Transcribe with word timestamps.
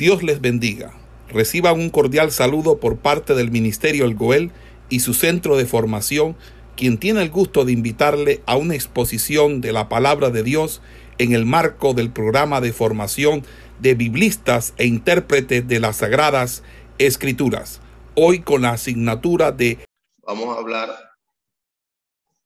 Dios 0.00 0.22
les 0.22 0.40
bendiga. 0.40 0.94
Reciban 1.28 1.78
un 1.78 1.90
cordial 1.90 2.32
saludo 2.32 2.80
por 2.80 2.96
parte 2.96 3.34
del 3.34 3.50
Ministerio 3.50 4.06
El 4.06 4.14
Goel 4.14 4.50
y 4.88 5.00
su 5.00 5.12
centro 5.12 5.58
de 5.58 5.66
formación, 5.66 6.38
quien 6.74 6.96
tiene 6.96 7.20
el 7.20 7.28
gusto 7.28 7.66
de 7.66 7.72
invitarle 7.72 8.42
a 8.46 8.56
una 8.56 8.74
exposición 8.74 9.60
de 9.60 9.72
la 9.72 9.90
palabra 9.90 10.30
de 10.30 10.42
Dios 10.42 10.80
en 11.18 11.34
el 11.34 11.44
marco 11.44 11.92
del 11.92 12.10
programa 12.10 12.62
de 12.62 12.72
formación 12.72 13.44
de 13.78 13.94
biblistas 13.94 14.72
e 14.78 14.86
intérpretes 14.86 15.68
de 15.68 15.80
las 15.80 15.96
Sagradas 15.96 16.62
Escrituras. 16.96 17.82
Hoy 18.14 18.40
con 18.40 18.62
la 18.62 18.70
asignatura 18.70 19.52
de... 19.52 19.84
Vamos 20.26 20.56
a 20.56 20.60
hablar 20.60 20.88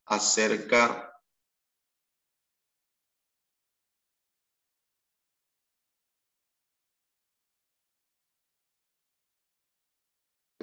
acerca 0.06 1.13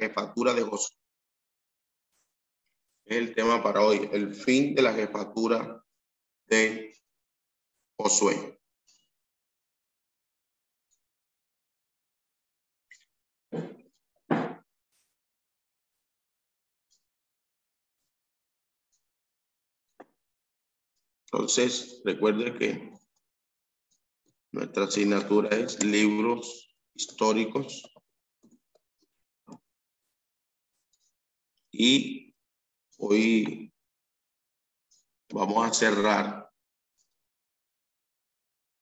jefatura 0.01 0.53
de 0.55 0.63
Josué. 0.63 0.97
Es 3.05 3.17
el 3.17 3.35
tema 3.35 3.61
para 3.61 3.81
hoy, 3.81 4.09
el 4.11 4.33
fin 4.33 4.73
de 4.73 4.81
la 4.81 4.93
jefatura 4.93 5.85
de 6.47 6.95
Josué. 7.97 8.57
Entonces, 21.31 22.01
recuerde 22.03 22.57
que 22.57 22.91
nuestra 24.51 24.85
asignatura 24.85 25.49
es 25.49 25.81
libros 25.83 26.75
históricos 26.93 27.83
Y 31.71 32.35
hoy 32.97 33.73
vamos 35.29 35.65
a 35.65 35.73
cerrar 35.73 36.51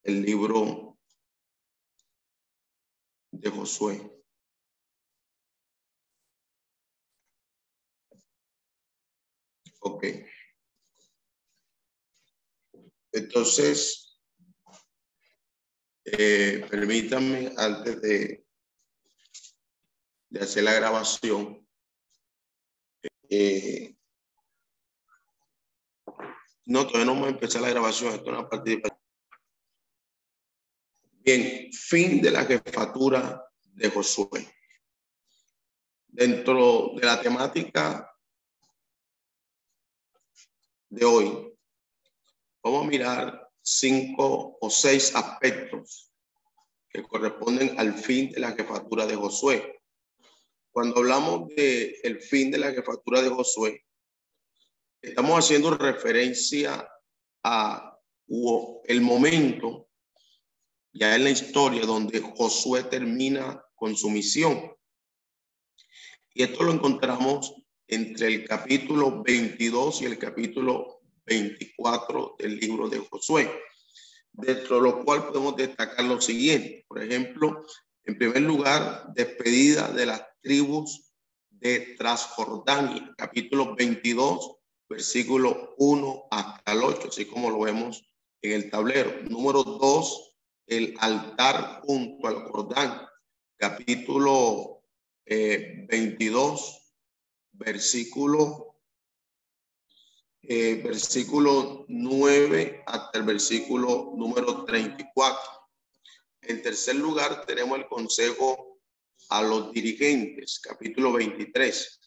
el 0.02 0.24
libro 0.24 0.98
de 3.32 3.50
Josué. 3.52 4.12
Ok. 9.82 10.06
Entonces, 13.12 14.20
eh, 16.06 16.66
permítanme 16.70 17.54
antes 17.56 18.02
de, 18.02 18.46
de 20.30 20.40
hacer 20.40 20.64
la 20.64 20.74
grabación, 20.74 21.59
eh, 23.30 23.96
no, 26.66 26.86
todavía 26.86 27.06
no 27.06 27.14
vamos 27.14 27.28
a 27.28 27.32
empezar 27.32 27.62
la 27.62 27.70
grabación, 27.70 28.14
esto 28.14 28.32
es 28.32 28.38
una 28.38 28.50
participación. 28.50 29.00
Bien, 31.12 31.72
fin 31.74 32.22
de 32.22 32.32
la 32.32 32.46
jefatura 32.46 33.44
de 33.62 33.90
Josué. 33.90 34.54
Dentro 36.08 36.92
de 36.96 37.06
la 37.06 37.22
temática 37.22 38.12
de 40.90 41.06
hoy, 41.06 41.58
vamos 42.64 42.86
a 42.86 42.88
mirar 42.88 43.52
cinco 43.62 44.58
o 44.60 44.70
seis 44.70 45.16
aspectos 45.16 46.12
que 46.90 47.04
corresponden 47.04 47.80
al 47.80 47.94
fin 47.94 48.32
de 48.32 48.40
la 48.40 48.52
jefatura 48.54 49.06
de 49.06 49.16
Josué. 49.16 49.79
Cuando 50.80 51.00
hablamos 51.00 51.50
de 51.58 52.00
el 52.04 52.22
fin 52.22 52.52
de 52.52 52.58
la 52.58 52.72
jefatura 52.72 53.22
de 53.22 53.28
Josué, 53.28 53.84
estamos 55.02 55.38
haciendo 55.38 55.72
referencia 55.72 56.90
a 57.44 58.00
el 58.86 59.02
momento 59.02 59.90
ya 60.94 61.18
en 61.18 61.26
la 61.26 61.32
historia 61.32 61.86
donde 61.86 62.22
Josué 62.22 62.84
termina 62.84 63.62
con 63.76 63.94
su 63.98 64.10
misión. 64.10 64.74
Y 66.34 66.44
esto 66.44 66.64
lo 66.64 66.72
encontramos 66.72 67.56
entre 67.86 68.28
el 68.28 68.48
capítulo 68.48 69.22
22 69.22 70.04
y 70.04 70.06
el 70.06 70.18
capítulo 70.18 71.02
24 71.26 72.38
del 72.40 72.58
libro 72.58 72.88
de 72.88 73.00
Josué, 73.00 73.52
dentro 74.32 74.78
de 74.78 74.84
lo 74.84 75.04
cual 75.04 75.28
podemos 75.28 75.58
destacar 75.58 76.06
lo 76.06 76.22
siguiente. 76.22 76.86
Por 76.88 77.04
ejemplo, 77.04 77.66
en 78.06 78.18
primer 78.18 78.44
lugar, 78.44 79.08
despedida 79.14 79.90
de 79.92 80.06
las 80.06 80.29
tribus 80.42 81.12
de 81.50 81.96
Transjordania, 81.98 83.14
capítulo 83.18 83.76
22, 83.76 84.58
versículo 84.88 85.76
1 85.78 86.28
hasta 86.32 86.72
el 86.72 86.84
8, 86.84 87.08
así 87.10 87.26
como 87.26 87.50
lo 87.50 87.60
vemos 87.60 88.04
en 88.42 88.54
el 88.54 88.70
tablero. 88.70 89.22
Número 89.24 89.64
2, 89.64 90.36
el 90.68 90.96
altar 91.00 91.82
junto 91.84 92.28
al 92.28 92.44
Jordán, 92.50 93.08
capítulo 93.58 94.84
22, 95.26 96.62
eh, 96.62 96.80
versículo, 97.52 98.82
eh, 100.42 100.82
versículo 100.84 101.86
9 101.88 102.84
hasta 102.88 103.20
el 103.20 103.26
versículo 103.26 104.14
número 104.16 104.64
34. 104.64 105.40
En 106.42 106.64
tercer 106.64 106.96
lugar, 106.96 107.46
tenemos 107.46 107.78
el 107.78 107.88
consejo 107.88 108.69
a 109.30 109.42
los 109.42 109.72
dirigentes, 109.72 110.60
capítulo 110.60 111.14
23. 111.14 112.00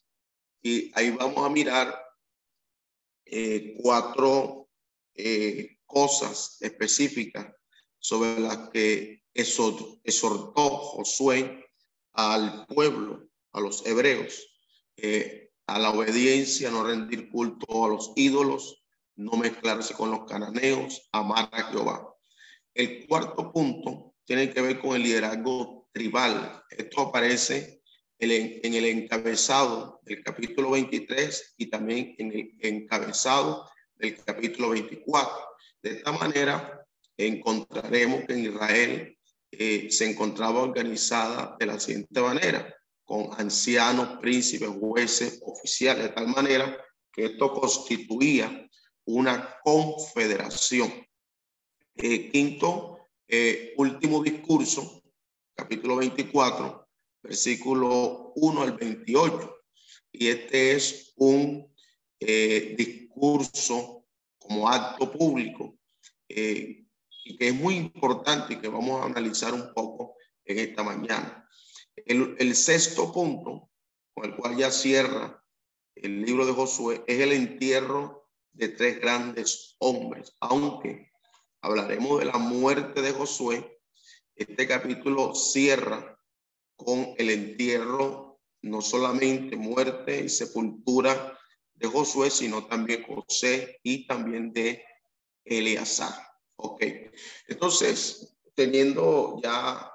Y 0.62 0.90
ahí 0.94 1.10
vamos 1.10 1.44
a 1.44 1.48
mirar 1.48 1.96
eh, 3.24 3.74
cuatro 3.80 4.68
eh, 5.14 5.78
cosas 5.86 6.58
específicas 6.60 7.54
sobre 7.98 8.40
las 8.40 8.70
que 8.70 9.22
exhortó 9.32 10.68
Josué 10.68 11.64
al 12.12 12.66
pueblo, 12.66 13.28
a 13.52 13.60
los 13.60 13.86
hebreos, 13.86 14.46
eh, 14.96 15.50
a 15.66 15.78
la 15.78 15.90
obediencia, 15.90 16.70
no 16.70 16.84
rendir 16.84 17.30
culto 17.30 17.84
a 17.84 17.88
los 17.88 18.12
ídolos, 18.16 18.82
no 19.14 19.32
mezclarse 19.32 19.94
con 19.94 20.10
los 20.10 20.24
cananeos, 20.24 21.08
amar 21.12 21.48
a 21.52 21.70
Jehová. 21.70 22.14
El 22.74 23.06
cuarto 23.06 23.52
punto 23.52 24.14
tiene 24.24 24.52
que 24.52 24.60
ver 24.60 24.80
con 24.80 24.96
el 24.96 25.02
liderazgo 25.02 25.81
tribal. 25.92 26.62
Esto 26.70 27.02
aparece 27.02 27.82
en 28.18 28.74
el 28.74 28.84
encabezado 28.84 30.00
del 30.04 30.22
capítulo 30.22 30.70
23 30.70 31.54
y 31.58 31.66
también 31.66 32.14
en 32.18 32.32
el 32.32 32.54
encabezado 32.60 33.68
del 33.96 34.16
capítulo 34.22 34.70
24. 34.70 35.34
De 35.82 35.90
esta 35.90 36.12
manera, 36.12 36.86
encontraremos 37.16 38.24
que 38.24 38.32
en 38.34 38.44
Israel 38.44 39.18
eh, 39.50 39.90
se 39.90 40.10
encontraba 40.10 40.62
organizada 40.62 41.56
de 41.58 41.66
la 41.66 41.78
siguiente 41.80 42.20
manera, 42.20 42.74
con 43.04 43.28
ancianos, 43.38 44.18
príncipes, 44.20 44.68
jueces, 44.68 45.40
oficiales, 45.44 46.04
de 46.04 46.08
tal 46.10 46.28
manera 46.28 46.76
que 47.12 47.26
esto 47.26 47.52
constituía 47.52 48.68
una 49.04 49.56
confederación. 49.62 50.90
Eh, 51.96 52.30
quinto, 52.30 53.10
eh, 53.28 53.74
último 53.76 54.22
discurso, 54.22 55.01
capítulo 55.62 55.94
24, 55.96 56.88
versículo 57.22 58.32
1 58.34 58.62
al 58.62 58.72
28. 58.72 59.54
Y 60.10 60.26
este 60.28 60.72
es 60.72 61.12
un 61.16 61.72
eh, 62.18 62.74
discurso 62.76 64.04
como 64.38 64.68
acto 64.68 65.12
público 65.12 65.78
eh, 66.28 66.84
que 67.38 67.48
es 67.48 67.54
muy 67.54 67.76
importante 67.76 68.54
y 68.54 68.56
que 68.56 68.66
vamos 68.66 69.00
a 69.00 69.04
analizar 69.04 69.54
un 69.54 69.72
poco 69.72 70.16
en 70.44 70.58
esta 70.58 70.82
mañana. 70.82 71.48
El, 71.94 72.34
el 72.40 72.56
sexto 72.56 73.12
punto, 73.12 73.70
con 74.14 74.24
el 74.24 74.34
cual 74.34 74.56
ya 74.56 74.72
cierra 74.72 75.44
el 75.94 76.22
libro 76.22 76.44
de 76.44 76.54
Josué, 76.54 77.04
es 77.06 77.20
el 77.20 77.32
entierro 77.32 78.28
de 78.50 78.66
tres 78.66 79.00
grandes 79.00 79.76
hombres, 79.78 80.36
aunque 80.40 81.12
hablaremos 81.60 82.18
de 82.18 82.24
la 82.24 82.38
muerte 82.38 83.00
de 83.00 83.12
Josué. 83.12 83.71
Este 84.48 84.66
capítulo 84.66 85.36
cierra 85.36 86.18
con 86.74 87.14
el 87.16 87.30
entierro, 87.30 88.40
no 88.62 88.82
solamente 88.82 89.54
muerte 89.54 90.24
y 90.24 90.28
sepultura 90.28 91.38
de 91.74 91.86
Josué, 91.86 92.28
sino 92.28 92.66
también 92.66 93.04
José 93.04 93.78
y 93.84 94.04
también 94.04 94.52
de 94.52 94.84
Eleazar. 95.44 96.12
Ok, 96.56 96.82
entonces, 97.46 98.36
teniendo 98.56 99.40
ya 99.44 99.92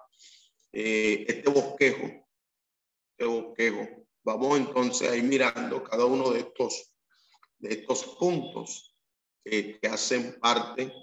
eh, 0.71 1.25
este 1.27 1.50
bosquejo, 1.50 2.05
este 3.11 3.25
bosquejo, 3.25 3.85
vamos 4.23 4.59
entonces 4.59 5.11
a 5.11 5.17
ir 5.17 5.23
mirando 5.23 5.83
cada 5.83 6.05
uno 6.05 6.31
de 6.31 6.39
estos, 6.39 6.93
de 7.57 7.73
estos 7.73 8.05
puntos 8.17 8.95
que 9.43 9.77
hacen 9.91 10.39
parte 10.39 10.93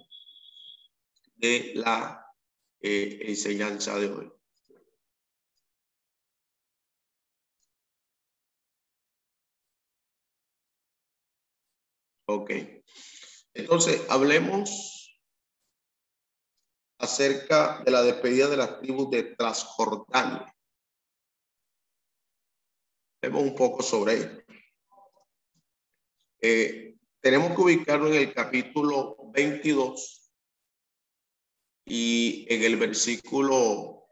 de 1.37 1.73
la 1.75 2.24
eh, 2.87 3.31
enseñanza 3.31 3.99
de 3.99 4.09
hoy. 4.09 4.31
Ok. 12.27 12.51
Entonces, 13.55 14.03
hablemos 14.11 15.19
acerca 16.99 17.83
de 17.85 17.91
la 17.91 18.03
despedida 18.03 18.49
de 18.49 18.59
las 18.59 18.79
tribus 18.81 19.11
de 19.11 19.35
Transjordania. 19.35 20.55
Vemos 23.23 23.45
un 23.45 23.55
poco 23.55 23.83
sobre 23.83 24.13
ello. 24.15 24.45
Eh, 26.43 26.99
tenemos 27.21 27.55
que 27.55 27.63
ubicarlo 27.63 28.09
en 28.09 28.17
el 28.17 28.35
capítulo 28.35 29.17
22 29.33 30.24
y 31.85 32.47
en 32.49 32.63
el 32.63 32.77
versículo 32.77 34.05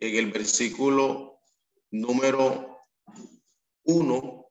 en 0.00 0.16
el 0.16 0.32
versículo 0.32 1.40
número 1.90 2.88
1 3.84 4.42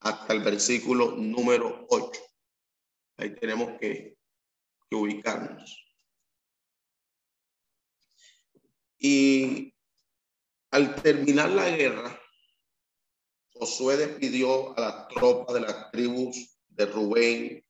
hasta 0.00 0.32
el 0.32 0.40
versículo 0.42 1.16
número 1.16 1.86
8. 1.90 2.20
Ahí 3.18 3.34
tenemos 3.34 3.78
que, 3.78 4.16
ubicarnos. 4.92 5.86
Y 8.98 9.74
al 10.70 10.96
terminar 11.02 11.50
la 11.50 11.68
guerra, 11.68 12.20
Josué 13.52 13.98
despidió 13.98 14.76
a 14.76 14.80
la 14.80 15.08
tropa 15.08 15.52
de 15.52 15.60
las 15.60 15.90
tribus 15.90 16.58
de 16.68 16.86
Rubén, 16.86 17.69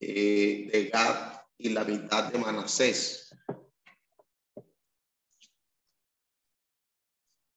eh, 0.00 0.68
de 0.72 0.84
Gad 0.86 1.40
y 1.58 1.70
la 1.70 1.84
mitad 1.84 2.32
de 2.32 2.38
Manasés. 2.38 3.34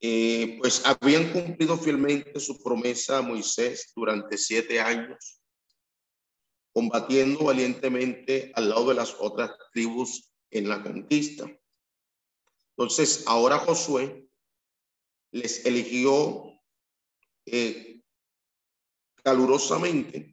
Eh, 0.03 0.57
pues 0.59 0.83
habían 0.83 1.31
cumplido 1.31 1.77
fielmente 1.77 2.39
su 2.39 2.61
promesa 2.63 3.19
a 3.19 3.21
Moisés 3.21 3.91
durante 3.95 4.35
siete 4.35 4.79
años, 4.79 5.39
combatiendo 6.73 7.43
valientemente 7.43 8.51
al 8.55 8.69
lado 8.69 8.89
de 8.89 8.95
las 8.95 9.15
otras 9.19 9.51
tribus 9.71 10.33
en 10.49 10.69
la 10.69 10.81
conquista. 10.81 11.45
Entonces, 12.71 13.25
ahora 13.27 13.59
Josué 13.59 14.27
les 15.31 15.63
eligió 15.67 16.59
eh, 17.45 18.01
calurosamente 19.23 20.30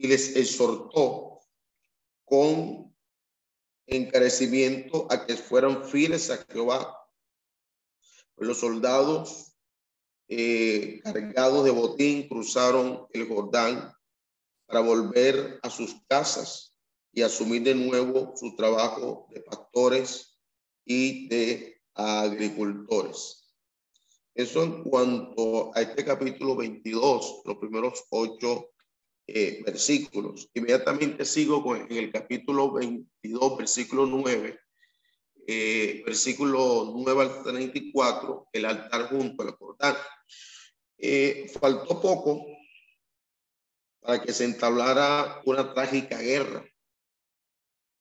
y 0.00 0.08
les 0.08 0.34
exhortó 0.34 1.40
con 2.24 2.96
encarecimiento 3.86 5.06
a 5.10 5.26
que 5.26 5.36
fueran 5.36 5.84
fieles 5.84 6.30
a 6.30 6.38
Jehová. 6.50 6.96
Los 8.36 8.60
soldados 8.60 9.52
eh, 10.26 11.00
cargados 11.04 11.66
de 11.66 11.70
botín 11.70 12.28
cruzaron 12.28 13.08
el 13.10 13.28
Jordán 13.28 13.92
para 14.64 14.80
volver 14.80 15.60
a 15.62 15.68
sus 15.68 15.94
casas 16.08 16.74
y 17.12 17.20
asumir 17.20 17.64
de 17.64 17.74
nuevo 17.74 18.32
su 18.36 18.56
trabajo 18.56 19.26
de 19.28 19.42
pastores 19.42 20.40
y 20.86 21.28
de 21.28 21.78
agricultores. 21.92 23.52
Eso 24.34 24.62
en 24.62 24.82
cuanto 24.82 25.76
a 25.76 25.82
este 25.82 26.06
capítulo 26.06 26.56
22, 26.56 27.42
los 27.44 27.58
primeros 27.58 28.02
ocho 28.08 28.70
eh, 29.32 29.62
versículos. 29.64 30.50
Inmediatamente 30.54 31.24
sigo 31.24 31.62
con 31.62 31.80
en 31.80 31.96
el 31.96 32.10
capítulo 32.10 32.72
22, 32.72 33.58
versículo 33.58 34.04
9, 34.06 34.58
eh, 35.46 36.02
versículo 36.04 36.92
9 36.96 37.22
al 37.22 37.44
34, 37.44 38.48
el 38.52 38.64
altar 38.64 39.08
junto 39.08 39.44
al 39.44 39.52
Jordán. 39.52 39.94
Eh, 40.98 41.48
faltó 41.60 42.00
poco 42.00 42.44
para 44.00 44.20
que 44.20 44.32
se 44.32 44.46
entablara 44.46 45.40
una 45.44 45.72
trágica 45.74 46.18
guerra. 46.18 46.68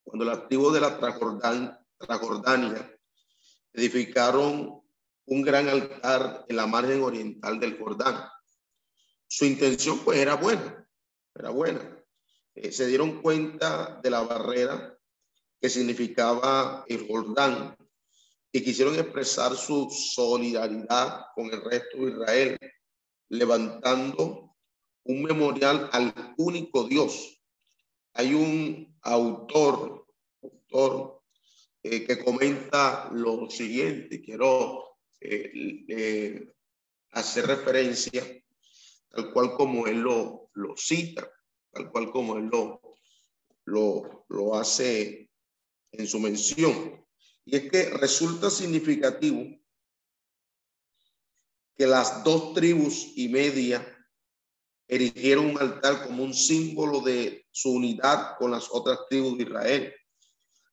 Cuando 0.04 0.26
los 0.26 0.36
activos 0.36 0.74
de 0.74 0.82
la 0.82 0.98
Transjordania 0.98 3.00
edificaron 3.72 4.82
un 5.26 5.42
gran 5.44 5.70
altar 5.70 6.44
en 6.50 6.56
la 6.56 6.66
margen 6.66 7.04
oriental 7.04 7.60
del 7.60 7.78
Jordán. 7.78 8.28
Su 9.28 9.46
intención 9.46 10.00
pues 10.00 10.18
era 10.18 10.34
buena, 10.34 10.89
era 11.36 11.50
buena. 11.50 12.04
Eh, 12.56 12.72
se 12.72 12.88
dieron 12.88 13.22
cuenta 13.22 14.00
de 14.02 14.10
la 14.10 14.22
barrera 14.22 14.98
que 15.60 15.70
significaba 15.70 16.86
el 16.88 17.08
Jordán 17.08 17.76
y 18.52 18.64
quisieron 18.64 18.96
expresar 18.96 19.56
su 19.56 19.90
solidaridad 19.90 21.26
con 21.36 21.48
el 21.48 21.62
resto 21.64 21.98
de 21.98 22.12
Israel, 22.12 22.58
levantando 23.30 24.56
un 25.04 25.24
memorial 25.24 25.90
al 25.92 26.14
único 26.38 26.84
Dios. 26.86 27.40
Hay 28.14 28.34
un 28.34 28.98
autor, 29.02 30.06
eh, 31.84 32.06
que 32.06 32.24
comenta 32.24 33.10
lo 33.12 33.50
siguiente, 33.50 34.22
quiero 34.22 34.98
eh, 35.22 36.52
hacer 37.12 37.48
referencia 37.48 38.24
tal 39.10 39.32
cual 39.32 39.54
como 39.54 39.88
él 39.88 40.00
lo, 40.02 40.49
lo 40.60 40.76
cita, 40.78 41.30
tal 41.72 41.92
cual 41.92 42.12
como 42.12 42.38
él 42.38 42.50
lo, 42.52 42.82
lo, 43.66 44.26
lo 44.30 44.56
hace 44.56 45.30
en 45.92 46.08
su 46.08 46.20
mención. 46.20 47.06
Y 47.46 47.56
es 47.56 47.72
que 47.72 47.90
resulta 47.90 48.50
significativo 48.50 49.44
que 51.76 51.88
las 51.88 52.24
dos 52.24 52.54
tribus 52.54 53.14
y 53.16 53.30
media 53.30 53.96
erigieron 54.88 55.52
un 55.52 55.60
altar 55.60 56.06
como 56.06 56.24
un 56.24 56.34
símbolo 56.34 57.00
de 57.00 57.46
su 57.52 57.72
unidad 57.72 58.38
con 58.38 58.52
las 58.52 58.68
otras 58.72 59.00
tribus 59.10 59.38
de 59.38 59.44
Israel, 59.44 59.94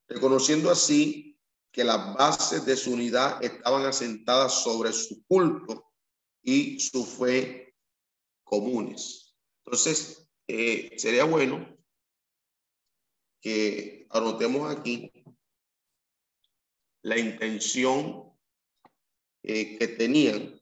reconociendo 0.09 0.71
así 0.71 1.39
que 1.71 1.85
las 1.85 2.15
bases 2.15 2.65
de 2.65 2.77
su 2.77 2.93
unidad 2.93 3.43
estaban 3.45 3.85
asentadas 3.85 4.63
sobre 4.63 4.93
su 4.93 5.23
culto 5.27 5.93
y 6.43 6.81
su 6.81 7.05
fe 7.05 7.75
comunes. 8.43 9.26
Entonces, 9.67 10.31
eh, 10.47 10.97
sería 10.97 11.25
bueno 11.25 11.77
que 13.41 14.07
anotemos 14.11 14.71
aquí 14.71 15.11
la 17.03 17.19
intención 17.19 18.33
eh, 19.43 19.77
que 19.77 19.89
tenían 19.89 20.61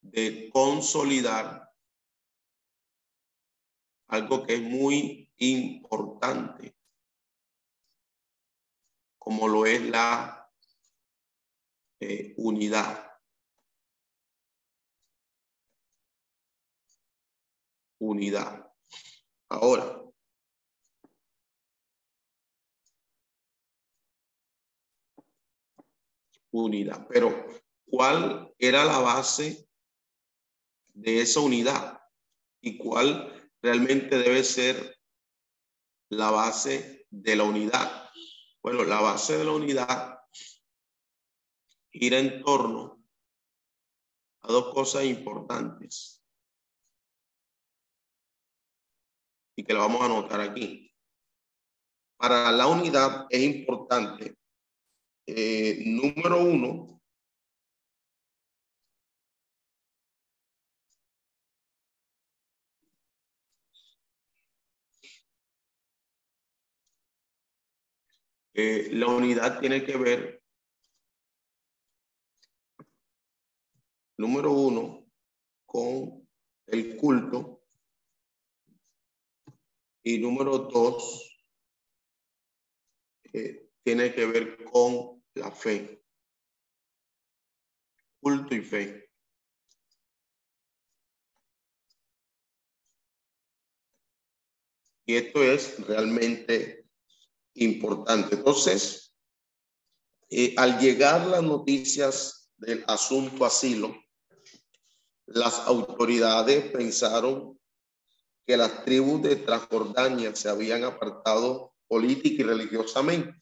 de 0.00 0.50
consolidar 0.52 1.72
algo 4.08 4.44
que 4.44 4.54
es 4.54 4.60
muy 4.60 5.32
importante, 5.36 6.76
como 9.18 9.46
lo 9.46 9.66
es 9.66 9.82
la 9.82 10.52
eh, 12.00 12.34
unidad. 12.36 13.13
Unidad. 18.04 18.70
Ahora, 19.48 20.02
unidad. 26.50 27.06
Pero, 27.08 27.46
¿cuál 27.86 28.52
era 28.58 28.84
la 28.84 28.98
base 28.98 29.66
de 30.92 31.22
esa 31.22 31.40
unidad? 31.40 31.98
¿Y 32.60 32.76
cuál 32.76 33.50
realmente 33.62 34.18
debe 34.18 34.44
ser 34.44 34.98
la 36.10 36.30
base 36.30 37.06
de 37.08 37.36
la 37.36 37.44
unidad. 37.44 38.10
Bueno, 38.62 38.84
la 38.84 39.00
base 39.00 39.38
de 39.38 39.44
la 39.44 39.52
unidad 39.52 40.18
gira 41.90 42.18
en 42.18 42.42
torno 42.42 43.02
a 44.42 44.48
dos 44.48 44.74
cosas 44.74 45.04
importantes 45.04 46.23
y 49.56 49.64
que 49.64 49.72
la 49.72 49.80
vamos 49.80 50.02
a 50.02 50.06
anotar 50.06 50.40
aquí. 50.40 50.90
Para 52.16 52.52
la 52.52 52.66
unidad 52.66 53.26
es 53.30 53.42
importante, 53.42 54.36
eh, 55.26 55.82
número 55.86 56.42
uno, 56.42 56.94
Eh, 68.56 68.88
la 68.92 69.08
unidad 69.08 69.58
tiene 69.58 69.84
que 69.84 69.96
ver, 69.96 70.40
número 74.16 74.52
uno, 74.52 75.06
con 75.66 76.28
el 76.66 76.96
culto 76.96 77.53
y 80.04 80.18
número 80.18 80.58
dos, 80.58 81.36
eh, 83.32 83.68
tiene 83.82 84.14
que 84.14 84.26
ver 84.26 84.62
con 84.64 85.24
la 85.34 85.50
fe. 85.50 86.00
culto 88.20 88.54
y 88.54 88.62
fe. 88.62 89.10
Y 95.04 95.16
esto 95.16 95.42
es 95.42 95.78
realmente 95.86 96.86
importante. 97.52 98.36
Entonces, 98.36 99.14
eh, 100.30 100.54
al 100.56 100.78
llegar 100.78 101.26
las 101.26 101.42
noticias 101.42 102.50
del 102.56 102.82
asunto 102.86 103.44
asilo, 103.44 103.94
las 105.26 105.58
autoridades 105.66 106.70
pensaron 106.72 107.60
que 108.46 108.56
las 108.56 108.84
tribus 108.84 109.22
de 109.22 109.36
Transjordania 109.36 110.34
se 110.34 110.48
habían 110.48 110.84
apartado 110.84 111.74
política 111.86 112.42
y 112.42 112.44
religiosamente. 112.44 113.34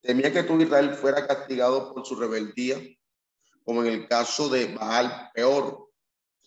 Temía 0.00 0.32
que 0.32 0.42
todo 0.42 0.60
Israel 0.60 0.94
fuera 0.94 1.26
castigado 1.26 1.92
por 1.92 2.06
su 2.06 2.16
rebeldía, 2.16 2.80
como 3.64 3.82
en 3.84 3.92
el 3.92 4.08
caso 4.08 4.48
de 4.48 4.74
Baal, 4.74 5.30
peor, 5.34 5.90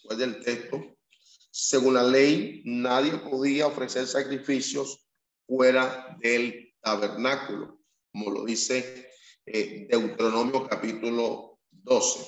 fue 0.02 0.16
del 0.16 0.42
texto. 0.42 0.96
Según 1.52 1.96
la 1.96 2.04
ley, 2.04 2.62
nadie 2.66 3.18
podía 3.18 3.68
ofrecer 3.68 4.08
sacrificios 4.08 5.06
fuera 5.46 6.16
del 6.22 6.74
tabernáculo, 6.80 7.82
como 8.12 8.32
lo 8.32 8.46
dice 8.46 9.10
eh, 9.46 9.88
Deuteronomio 9.90 10.68
capítulo 10.68 11.60
12. 11.72 12.26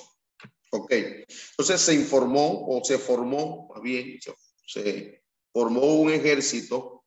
Ok, 0.72 0.92
entonces 0.92 1.80
se 1.80 1.94
informó 1.94 2.66
o 2.66 2.82
se 2.82 2.98
formó, 2.98 3.68
más 3.72 3.82
bien, 3.82 4.18
se 4.20 4.30
formó 5.52 5.94
un 5.96 6.10
ejército 6.10 7.04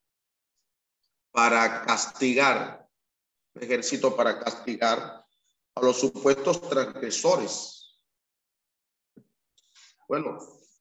para 1.30 1.84
castigar, 1.84 2.88
ejército 3.54 4.16
para 4.16 4.38
castigar 4.38 5.26
a 5.74 5.80
los 5.80 6.00
supuestos 6.00 6.68
transgresores. 6.68 7.98
Bueno, 10.08 10.38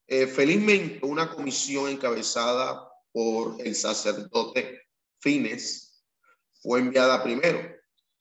eh, 0.08 0.28
felizmente 0.28 1.06
una 1.06 1.30
comisión 1.30 1.90
encabezada 1.90 2.90
por 3.12 3.60
el 3.60 3.76
sacerdote 3.76 4.84
Fines 5.20 6.06
fue 6.62 6.80
enviada 6.80 7.24
primero. 7.24 7.60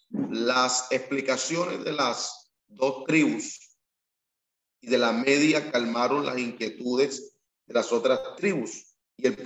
Las 0.09 0.91
explicaciones 0.91 1.85
de 1.85 1.93
las 1.93 2.53
dos 2.67 3.05
tribus 3.05 3.79
y 4.81 4.89
de 4.89 4.99
la 4.99 5.13
media 5.13 5.71
calmaron 5.71 6.25
las 6.25 6.39
inquietudes 6.39 7.34
de 7.67 7.75
las 7.75 7.93
otras 7.93 8.37
tribus 8.37 8.95
y 9.17 9.27
el, 9.27 9.37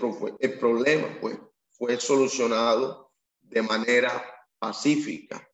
el 0.40 0.58
problema 0.58 1.18
pues, 1.20 1.38
fue 1.70 2.00
solucionado 2.00 3.12
de 3.40 3.62
manera 3.62 4.24
pacífica. 4.58 5.46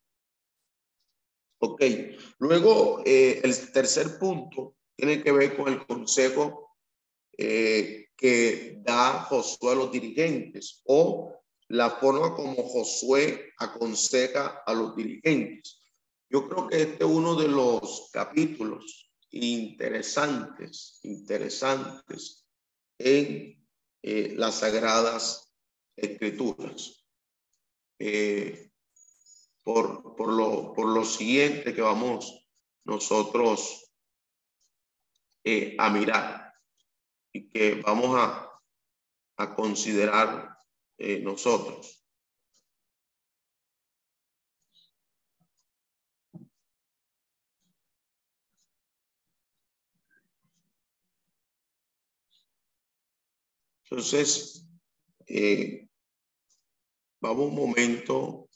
Ok, 1.59 1.83
luego 2.39 3.03
eh, 3.05 3.41
el 3.43 3.73
tercer 3.73 4.19
punto 4.19 4.77
tiene 4.97 5.23
que 5.23 5.33
ver 5.33 5.57
con 5.57 5.73
el 5.73 5.87
consejo 5.87 6.77
eh, 7.37 8.09
que 8.17 8.79
da 8.83 9.23
Josué 9.23 9.73
a 9.73 9.77
los 9.77 9.93
dirigentes 9.93 10.83
o 10.85 11.33
la 11.69 11.91
forma 11.91 12.35
como 12.35 12.55
Josué 12.55 13.53
aconseja 13.59 14.63
a 14.67 14.75
los 14.75 14.95
dirigentes. 14.95 15.83
Yo 16.29 16.49
creo 16.49 16.69
que 16.69 16.83
este 16.83 17.05
es 17.05 17.11
uno 17.11 17.35
de 17.35 17.49
los 17.49 18.11
capítulos 18.13 19.11
interesantes, 19.31 21.01
interesantes 21.03 22.44
en 22.99 23.67
eh, 24.03 24.35
las 24.37 24.61
sagradas 24.61 25.53
escrituras. 25.97 27.05
Eh, 27.99 28.71
por, 29.63 30.15
por, 30.15 30.33
lo, 30.33 30.73
por 30.75 30.89
lo 30.89 31.05
siguiente 31.05 31.75
que 31.75 31.81
vamos 31.81 32.47
nosotros 32.85 33.91
eh, 35.43 35.75
a 35.79 35.89
mirar 35.91 36.53
y 37.33 37.49
que 37.49 37.81
vamos 37.81 38.17
a, 38.19 38.51
a 39.39 39.55
considerar 39.55 40.57
nosotros. 40.99 42.04
Entonces, 53.95 54.67
eh, 55.29 55.89
vamos 57.21 57.47
un 57.47 57.55
momento 57.55 58.49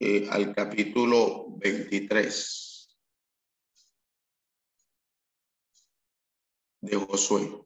eh, 0.00 0.26
al 0.28 0.52
capítulo 0.52 1.46
23 1.58 2.98
de 6.80 6.96
Josué. 6.96 7.64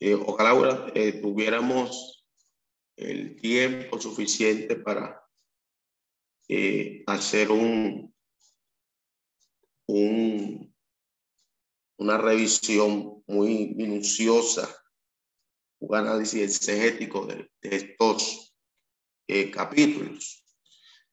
Eh, 0.00 0.14
ojalá 0.14 0.92
tuviéramos 1.22 2.26
el 2.96 3.40
tiempo 3.40 4.00
suficiente 4.00 4.74
para 4.74 5.24
hacer 7.06 7.52
un, 7.52 8.12
un, 9.88 10.74
una 11.96 12.18
revisión 12.18 13.22
muy 13.26 13.74
minuciosa, 13.74 14.68
un 15.80 15.96
análisis 15.96 16.42
exegético 16.42 17.26
de, 17.26 17.50
estos 17.62 18.54
eh, 19.26 19.50
capítulos. 19.50 20.44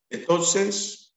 Entonces, 0.09 1.15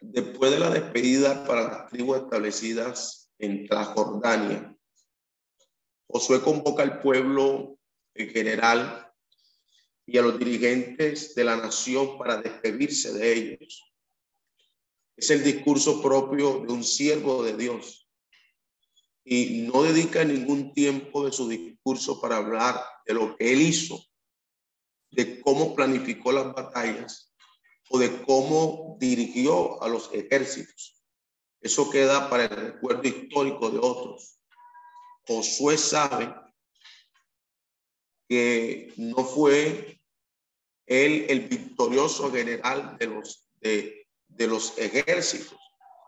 después 0.00 0.50
de 0.52 0.60
la 0.60 0.70
despedida 0.70 1.46
para 1.46 1.62
las 1.62 1.90
tribus 1.90 2.18
establecidas 2.18 3.30
en 3.38 3.66
Transjordania, 3.66 4.76
Josué 6.08 6.40
convoca 6.40 6.84
al 6.84 7.00
pueblo 7.00 7.78
en 8.14 8.30
general 8.30 9.12
y 10.06 10.18
a 10.18 10.22
los 10.22 10.38
dirigentes 10.38 11.34
de 11.34 11.44
la 11.44 11.56
nación 11.56 12.16
para 12.16 12.40
despedirse 12.40 13.12
de 13.12 13.32
ellos. 13.32 13.85
Es 15.16 15.30
el 15.30 15.42
discurso 15.42 16.02
propio 16.02 16.60
de 16.66 16.72
un 16.72 16.84
siervo 16.84 17.42
de 17.42 17.56
Dios. 17.56 18.08
Y 19.24 19.62
no 19.72 19.82
dedica 19.82 20.24
ningún 20.24 20.72
tiempo 20.72 21.24
de 21.24 21.32
su 21.32 21.48
discurso 21.48 22.20
para 22.20 22.36
hablar 22.36 22.80
de 23.06 23.14
lo 23.14 23.36
que 23.36 23.52
él 23.52 23.62
hizo, 23.62 24.04
de 25.10 25.40
cómo 25.40 25.74
planificó 25.74 26.32
las 26.32 26.52
batallas 26.54 27.32
o 27.88 27.98
de 27.98 28.22
cómo 28.22 28.96
dirigió 29.00 29.82
a 29.82 29.88
los 29.88 30.10
ejércitos. 30.12 31.02
Eso 31.60 31.90
queda 31.90 32.28
para 32.28 32.44
el 32.44 32.50
recuerdo 32.50 33.08
histórico 33.08 33.70
de 33.70 33.78
otros. 33.78 34.38
Josué 35.26 35.78
sabe 35.78 36.32
que 38.28 38.92
no 38.96 39.24
fue 39.24 40.00
él 40.86 41.26
el 41.28 41.48
victorioso 41.48 42.30
general 42.30 42.96
de 42.98 43.06
los 43.06 43.48
de 43.60 44.05
de 44.36 44.46
los 44.46 44.76
ejércitos, 44.78 45.58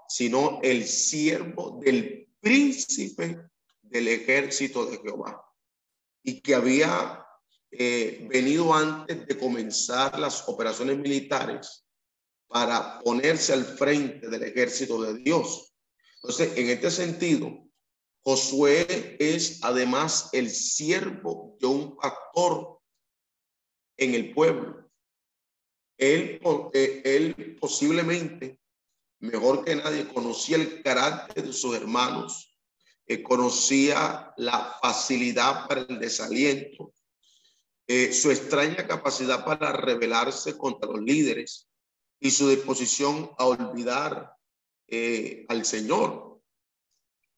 sino 0.09 0.61
el 0.63 0.87
siervo 0.87 1.81
del 1.83 2.29
príncipe 2.41 3.39
del 3.83 4.09
ejército 4.09 4.87
de 4.87 4.99
Jehová 4.99 5.45
y 6.23 6.41
que 6.41 6.55
había 6.55 7.25
eh, 7.71 8.27
venido 8.31 8.73
antes 8.73 9.27
de 9.27 9.39
comenzar 9.39 10.19
las 10.19 10.49
operaciones 10.49 10.99
militares 10.99 11.85
para 12.47 12.99
ponerse 13.01 13.53
al 13.53 13.65
frente 13.65 14.29
del 14.29 14.43
ejército 14.43 15.03
de 15.03 15.19
Dios. 15.19 15.75
Entonces, 16.17 16.57
en 16.57 16.71
este 16.71 16.91
sentido, 16.91 17.69
Josué 18.23 19.17
es 19.21 19.61
además 19.63 20.31
el 20.33 20.51
siervo 20.51 21.57
de 21.61 21.67
un 21.67 21.97
pastor 21.97 22.81
en 23.97 24.15
el 24.15 24.33
pueblo. 24.33 24.88
Él, 25.99 26.40
eh, 26.75 27.02
él 27.05 27.57
posiblemente, 27.61 28.61
mejor 29.19 29.64
que 29.64 29.75
nadie, 29.75 30.07
conocía 30.07 30.57
el 30.57 30.81
carácter 30.83 31.45
de 31.45 31.52
sus 31.52 31.75
hermanos, 31.75 32.57
eh, 33.05 33.23
conocía 33.23 34.33
la 34.37 34.78
facilidad 34.81 35.67
para 35.67 35.81
el 35.81 35.99
desaliento, 35.99 36.95
eh, 37.88 38.12
su 38.12 38.31
extraña 38.31 38.87
capacidad 38.87 39.45
para 39.45 39.73
rebelarse 39.73 40.57
contra 40.57 40.88
los 40.88 41.02
líderes 41.02 41.69
y 42.21 42.31
su 42.31 42.49
disposición 42.49 43.31
a 43.37 43.47
olvidar 43.47 44.35
al 45.49 45.67
Señor. 45.67 46.40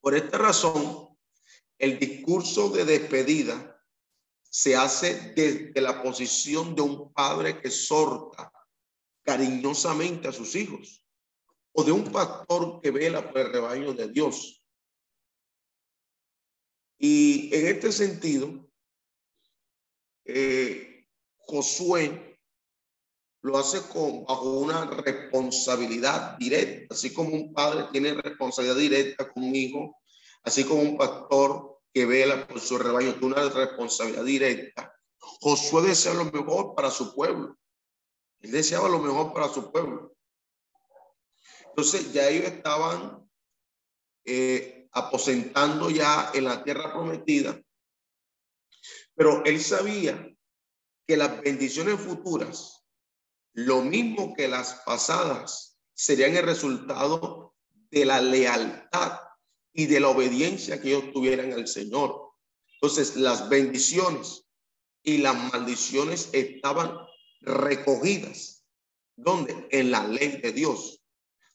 Por 0.00 0.14
esta 0.14 0.38
razón, 0.38 1.08
el 1.78 1.98
discurso 1.98 2.68
de 2.68 2.84
despedida 2.84 3.69
se 4.50 4.74
hace 4.74 5.32
desde 5.36 5.80
la 5.80 6.02
posición 6.02 6.74
de 6.74 6.82
un 6.82 7.12
padre 7.12 7.60
que 7.60 7.68
exhorta 7.68 8.52
cariñosamente 9.22 10.26
a 10.26 10.32
sus 10.32 10.56
hijos 10.56 11.06
o 11.72 11.84
de 11.84 11.92
un 11.92 12.10
pastor 12.10 12.80
que 12.80 12.90
vela 12.90 13.30
por 13.30 13.40
el 13.40 13.52
rebaño 13.52 13.94
de 13.94 14.08
Dios. 14.08 14.60
Y 16.98 17.54
en 17.54 17.68
este 17.68 17.92
sentido, 17.92 18.68
eh, 20.24 21.06
Josué 21.38 22.38
lo 23.42 23.56
hace 23.56 23.80
con, 23.88 24.24
bajo 24.24 24.58
una 24.58 24.84
responsabilidad 24.84 26.36
directa, 26.38 26.94
así 26.94 27.14
como 27.14 27.30
un 27.30 27.54
padre 27.54 27.86
tiene 27.92 28.14
responsabilidad 28.14 28.76
directa 28.76 29.32
con 29.32 29.44
un 29.44 29.54
hijo, 29.54 29.96
así 30.42 30.64
como 30.64 30.82
un 30.82 30.98
pastor 30.98 31.69
que 31.92 32.06
vela 32.06 32.46
por 32.46 32.60
su 32.60 32.78
rebaño 32.78 33.14
tiene 33.14 33.34
una 33.34 33.48
responsabilidad 33.48 34.24
directa. 34.24 34.94
Josué 35.18 35.88
deseaba 35.88 36.24
lo 36.24 36.30
mejor 36.30 36.74
para 36.74 36.90
su 36.90 37.14
pueblo. 37.14 37.58
Él 38.40 38.52
deseaba 38.52 38.88
lo 38.88 38.98
mejor 39.00 39.32
para 39.32 39.48
su 39.48 39.70
pueblo. 39.70 40.14
Entonces 41.66 42.12
ya 42.12 42.28
ellos 42.28 42.46
estaban 42.46 43.28
eh, 44.24 44.88
aposentando 44.92 45.90
ya 45.90 46.30
en 46.34 46.44
la 46.44 46.62
tierra 46.62 46.92
prometida, 46.92 47.60
pero 49.14 49.44
él 49.44 49.60
sabía 49.60 50.28
que 51.06 51.16
las 51.16 51.40
bendiciones 51.40 52.00
futuras 52.00 52.84
lo 53.52 53.82
mismo 53.82 54.34
que 54.34 54.48
las 54.48 54.74
pasadas 54.86 55.78
serían 55.92 56.36
el 56.36 56.44
resultado 56.44 57.54
de 57.90 58.04
la 58.04 58.20
lealtad 58.20 59.20
y 59.72 59.86
de 59.86 60.00
la 60.00 60.08
obediencia 60.08 60.80
que 60.80 60.88
ellos 60.88 61.12
tuvieran 61.12 61.52
al 61.52 61.68
Señor. 61.68 62.32
Entonces, 62.74 63.16
las 63.16 63.48
bendiciones 63.48 64.44
y 65.02 65.18
las 65.18 65.52
maldiciones 65.52 66.30
estaban 66.32 66.96
recogidas. 67.40 68.64
¿Dónde? 69.16 69.68
En 69.70 69.90
la 69.90 70.06
ley 70.06 70.40
de 70.42 70.52
Dios. 70.52 71.02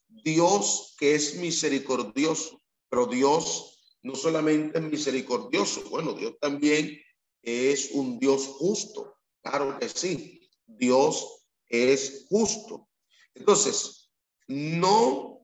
Dios 0.08 0.96
que 0.98 1.16
es 1.16 1.36
misericordioso, 1.36 2.62
pero 2.90 3.06
Dios 3.08 3.98
no 4.02 4.16
solamente 4.16 4.78
es 4.78 4.84
misericordioso, 4.84 5.90
bueno, 5.90 6.14
Dios 6.14 6.36
también 6.40 7.02
es 7.42 7.92
un 7.92 8.20
Dios 8.20 8.46
justo. 8.46 9.16
Claro 9.42 9.78
que 9.80 9.90
sí. 9.90 10.48
Dios 10.66 11.46
es 11.68 12.26
justo. 12.30 12.88
Entonces, 13.34 14.12
no, 14.48 15.35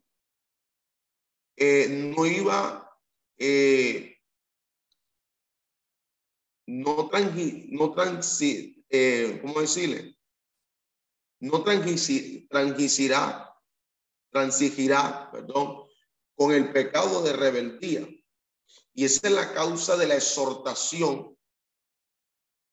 eh, 1.56 1.88
no 1.90 2.26
iba, 2.26 2.98
eh, 3.38 4.18
no, 6.68 7.10
transi, 7.10 7.68
no 7.72 7.92
transi, 7.92 8.86
eh, 8.90 9.40
¿cómo 9.42 9.62
decirle? 9.62 10.18
No 11.40 11.64
transigirá, 11.64 13.54
transigirá, 14.32 15.30
perdón, 15.32 15.88
con 16.36 16.54
el 16.54 16.72
pecado 16.72 17.24
de 17.24 17.34
rebeldía. 17.34 18.08
Y 18.94 19.06
esa 19.06 19.28
es 19.28 19.34
la 19.34 19.54
causa 19.54 19.98
de 19.98 20.08
la 20.08 20.16
exhortación 20.16 21.38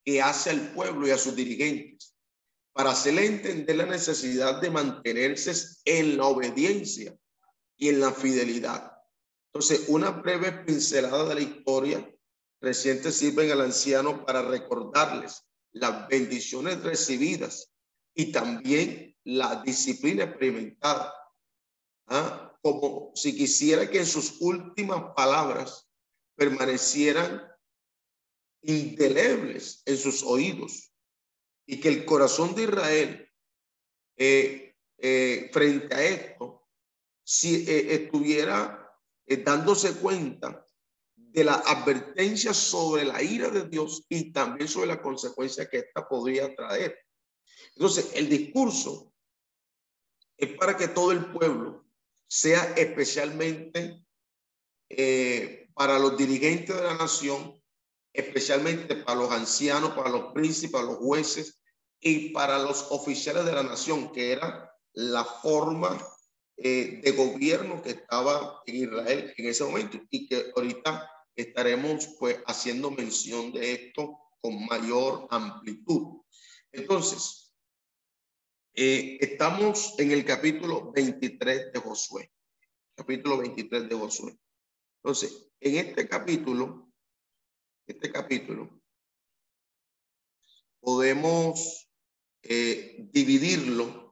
que 0.04 0.22
hace 0.22 0.50
al 0.50 0.72
pueblo 0.72 1.06
y 1.06 1.10
a 1.10 1.18
sus 1.18 1.34
dirigentes 1.34 2.14
para 2.72 2.90
hacerle 2.90 3.26
entender 3.26 3.76
la 3.76 3.86
necesidad 3.86 4.60
de 4.60 4.70
mantenerse 4.70 5.52
en 5.84 6.16
la 6.16 6.26
obediencia 6.26 7.18
y 7.78 7.88
en 7.88 8.00
la 8.00 8.12
fidelidad. 8.12 8.92
Entonces, 9.52 9.88
una 9.88 10.10
breve 10.10 10.52
pincelada 10.52 11.24
de 11.24 11.34
la 11.36 11.40
historia 11.40 12.14
reciente 12.60 13.12
sirve 13.12 13.50
al 13.50 13.62
anciano 13.62 14.26
para 14.26 14.42
recordarles 14.42 15.44
las 15.72 16.08
bendiciones 16.08 16.82
recibidas 16.82 17.72
y 18.14 18.32
también 18.32 19.16
la 19.24 19.62
disciplina 19.62 20.24
experimentada. 20.24 21.14
¿ah? 22.08 22.58
Como 22.62 23.12
si 23.14 23.36
quisiera 23.36 23.88
que 23.88 24.04
sus 24.04 24.40
últimas 24.40 25.14
palabras 25.14 25.88
permanecieran 26.36 27.42
indelebles 28.62 29.82
en 29.86 29.96
sus 29.96 30.22
oídos 30.24 30.92
y 31.64 31.80
que 31.80 31.88
el 31.88 32.04
corazón 32.04 32.54
de 32.54 32.64
Israel 32.64 33.30
eh, 34.16 34.74
eh, 34.98 35.48
frente 35.52 35.94
a 35.94 36.02
esto, 36.02 36.57
si 37.30 37.66
eh, 37.68 37.94
estuviera 37.94 38.90
dándose 39.44 39.92
cuenta 39.96 40.66
de 41.14 41.44
la 41.44 41.56
advertencia 41.56 42.54
sobre 42.54 43.04
la 43.04 43.22
ira 43.22 43.50
de 43.50 43.68
Dios 43.68 44.06
y 44.08 44.32
también 44.32 44.66
sobre 44.66 44.86
la 44.86 45.02
consecuencia 45.02 45.68
que 45.68 45.80
esta 45.80 46.08
podría 46.08 46.54
traer. 46.56 46.98
Entonces, 47.74 48.12
el 48.14 48.30
discurso 48.30 49.12
es 50.38 50.56
para 50.56 50.74
que 50.78 50.88
todo 50.88 51.12
el 51.12 51.30
pueblo 51.30 51.84
sea 52.26 52.72
especialmente 52.74 54.02
para 55.74 55.98
los 55.98 56.16
dirigentes 56.16 56.74
de 56.74 56.82
la 56.82 56.96
nación, 56.96 57.62
especialmente 58.14 58.96
para 58.96 59.18
los 59.18 59.30
ancianos, 59.30 59.90
para 59.90 60.08
los 60.08 60.32
príncipes, 60.32 60.70
para 60.70 60.86
los 60.86 60.96
jueces, 60.96 61.58
y 62.00 62.30
para 62.30 62.58
los 62.58 62.86
oficiales 62.90 63.44
de 63.44 63.52
la 63.52 63.62
nación, 63.62 64.12
que 64.12 64.32
era 64.32 64.72
la 64.92 65.24
forma 65.24 65.98
eh, 66.60 67.00
de 67.04 67.12
gobierno 67.12 67.80
que 67.80 67.90
estaba 67.90 68.62
en 68.66 68.74
Israel 68.74 69.32
en 69.36 69.46
ese 69.46 69.62
momento 69.62 70.00
y 70.10 70.26
que 70.26 70.50
ahorita 70.56 71.08
estaremos 71.36 72.16
pues 72.18 72.38
haciendo 72.46 72.90
mención 72.90 73.52
de 73.52 73.72
esto 73.72 74.18
con 74.40 74.66
mayor 74.66 75.28
amplitud. 75.30 76.22
Entonces, 76.72 77.54
eh, 78.74 79.18
estamos 79.20 79.96
en 79.98 80.10
el 80.10 80.24
capítulo 80.24 80.90
23 80.92 81.72
de 81.72 81.78
Josué, 81.78 82.32
capítulo 82.96 83.38
23 83.38 83.88
de 83.88 83.94
Josué. 83.94 84.36
Entonces, 85.02 85.50
en 85.60 85.76
este 85.76 86.08
capítulo, 86.08 86.92
este 87.86 88.10
capítulo, 88.10 88.82
podemos 90.80 91.88
eh, 92.42 92.96
dividirlo 93.12 94.07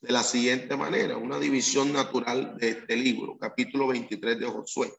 de 0.00 0.12
la 0.12 0.22
siguiente 0.22 0.76
manera, 0.76 1.16
una 1.16 1.38
división 1.38 1.92
natural 1.92 2.56
de 2.56 2.70
este 2.70 2.96
libro, 2.96 3.36
capítulo 3.38 3.88
23 3.88 4.38
de 4.38 4.46
Josué. 4.46 4.92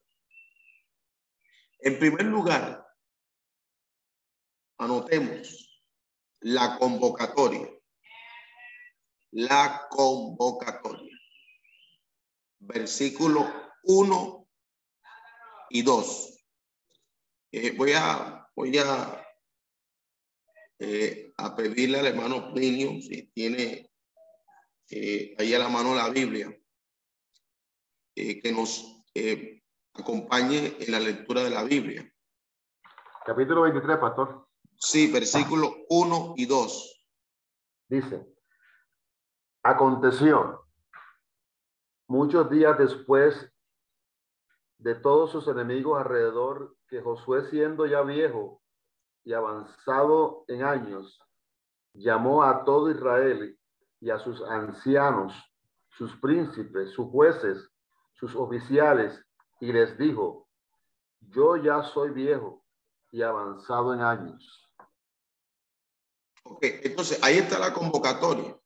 En 1.80 1.98
primer 1.98 2.26
lugar, 2.26 2.86
anotemos 4.78 5.82
la 6.42 6.78
convocatoria. 6.78 7.70
La 9.32 9.88
convocatoria. 9.90 11.16
Versículo 12.60 13.48
1 13.84 14.48
y 15.70 15.82
2. 15.82 16.46
Eh, 17.52 17.72
voy 17.72 17.94
a, 17.96 18.50
voy 18.56 18.78
a 18.78 19.26
eh, 20.80 21.34
a 21.38 21.56
pedirle 21.56 22.00
al 22.00 22.08
hermano 22.08 22.54
Plinio, 22.54 23.02
si 23.02 23.24
tiene 23.34 23.89
eh, 24.90 25.36
ahí 25.38 25.54
a 25.54 25.60
la 25.60 25.70
mano 25.70 25.94
la 25.94 26.10
Biblia, 26.10 26.56
eh, 28.16 28.42
que 28.42 28.52
nos 28.52 29.04
acompañe 29.94 30.78
en 30.80 30.92
la 30.92 31.00
lectura 31.00 31.44
de 31.44 31.50
la 31.50 31.64
Biblia. 31.64 32.12
Capítulo 33.26 33.62
23, 33.62 33.98
pastor. 33.98 34.48
Sí, 34.78 35.12
versículo 35.12 35.76
1 35.90 36.34
y 36.38 36.46
2. 36.46 37.08
Dice, 37.90 38.26
aconteció 39.64 40.66
muchos 42.08 42.50
días 42.50 42.78
después 42.78 43.52
de 44.80 44.96
todos 44.96 45.32
sus 45.32 45.48
enemigos 45.48 46.00
alrededor 46.00 46.76
que 46.88 47.02
Josué 47.02 47.50
siendo 47.50 47.86
ya 47.86 48.02
viejo 48.02 48.64
y 49.24 49.34
avanzado 49.34 50.46
en 50.48 50.64
años, 50.64 51.22
llamó 51.94 52.44
a 52.44 52.64
todo 52.64 52.90
Israel 52.90 53.59
y 54.02 54.10
a 54.10 54.20
sus 54.20 54.42
ancianos, 54.42 55.34
sus 55.90 56.16
príncipes, 56.18 56.92
sus 56.92 57.08
jueces, 57.10 57.70
sus 58.14 58.36
oficiales, 58.36 59.20
y 59.60 59.72
les 59.72 59.98
dijo, 59.98 60.48
yo 61.20 61.58
ya 61.58 61.84
soy 61.84 62.12
viejo 62.12 62.66
y 63.12 63.22
avanzado 63.22 63.94
en 63.94 64.02
años. 64.02 64.70
Ok, 66.44 66.64
entonces 66.84 67.20
ahí 67.22 67.38
está 67.38 67.60
la 67.60 67.74
convocatoria. 67.74 68.58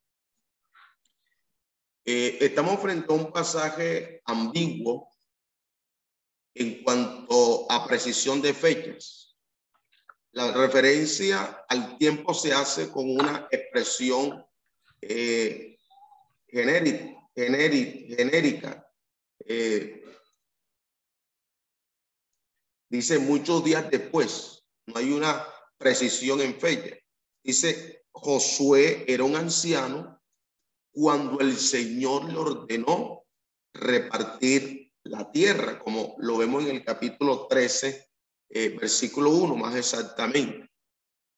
Eh, 2.05 2.37
estamos 2.41 2.79
frente 2.79 3.11
a 3.11 3.15
un 3.15 3.31
pasaje 3.31 4.21
ambiguo 4.25 5.09
en 6.53 6.83
cuanto 6.83 7.65
a 7.71 7.87
precisión 7.87 8.41
de 8.41 8.53
fechas. 8.53 9.37
La 10.31 10.51
referencia 10.51 11.65
al 11.69 11.97
tiempo 11.97 12.33
se 12.33 12.53
hace 12.53 12.91
con 12.91 13.09
una 13.09 13.47
expresión 13.51 14.45
eh, 15.09 15.77
genérica. 16.47 17.29
genérica 17.35 18.87
eh, 19.45 20.03
dice 22.89 23.19
muchos 23.19 23.63
días 23.63 23.89
después, 23.89 24.63
no 24.85 24.97
hay 24.97 25.11
una 25.11 25.45
precisión 25.77 26.41
en 26.41 26.59
fecha. 26.59 26.95
Dice, 27.43 28.05
Josué 28.11 29.05
era 29.07 29.23
un 29.23 29.35
anciano 29.35 30.21
cuando 30.91 31.39
el 31.39 31.57
Señor 31.57 32.31
le 32.31 32.37
ordenó 32.37 33.25
repartir 33.73 34.93
la 35.03 35.31
tierra, 35.31 35.79
como 35.79 36.15
lo 36.19 36.37
vemos 36.37 36.63
en 36.63 36.75
el 36.75 36.85
capítulo 36.85 37.47
13 37.47 38.07
eh, 38.55 38.69
versículo 38.69 39.31
1 39.31 39.55
más 39.55 39.75
exactamente. 39.75 40.69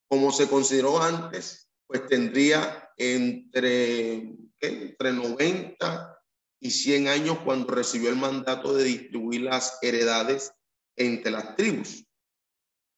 Como 0.09 0.33
se 0.33 0.49
consideró 0.49 1.01
antes, 1.01 1.71
pues 1.87 2.05
tendría 2.07 2.84
entre, 2.97 4.35
entre 4.59 5.13
90 5.13 6.19
y 6.59 6.71
100 6.71 7.07
años 7.07 7.39
cuando 7.43 7.73
recibió 7.73 8.09
el 8.09 8.15
mandato 8.15 8.73
de 8.73 8.85
distribuir 8.85 9.41
las 9.41 9.77
heredades 9.81 10.53
entre 10.95 11.31
las 11.31 11.55
tribus. 11.55 12.05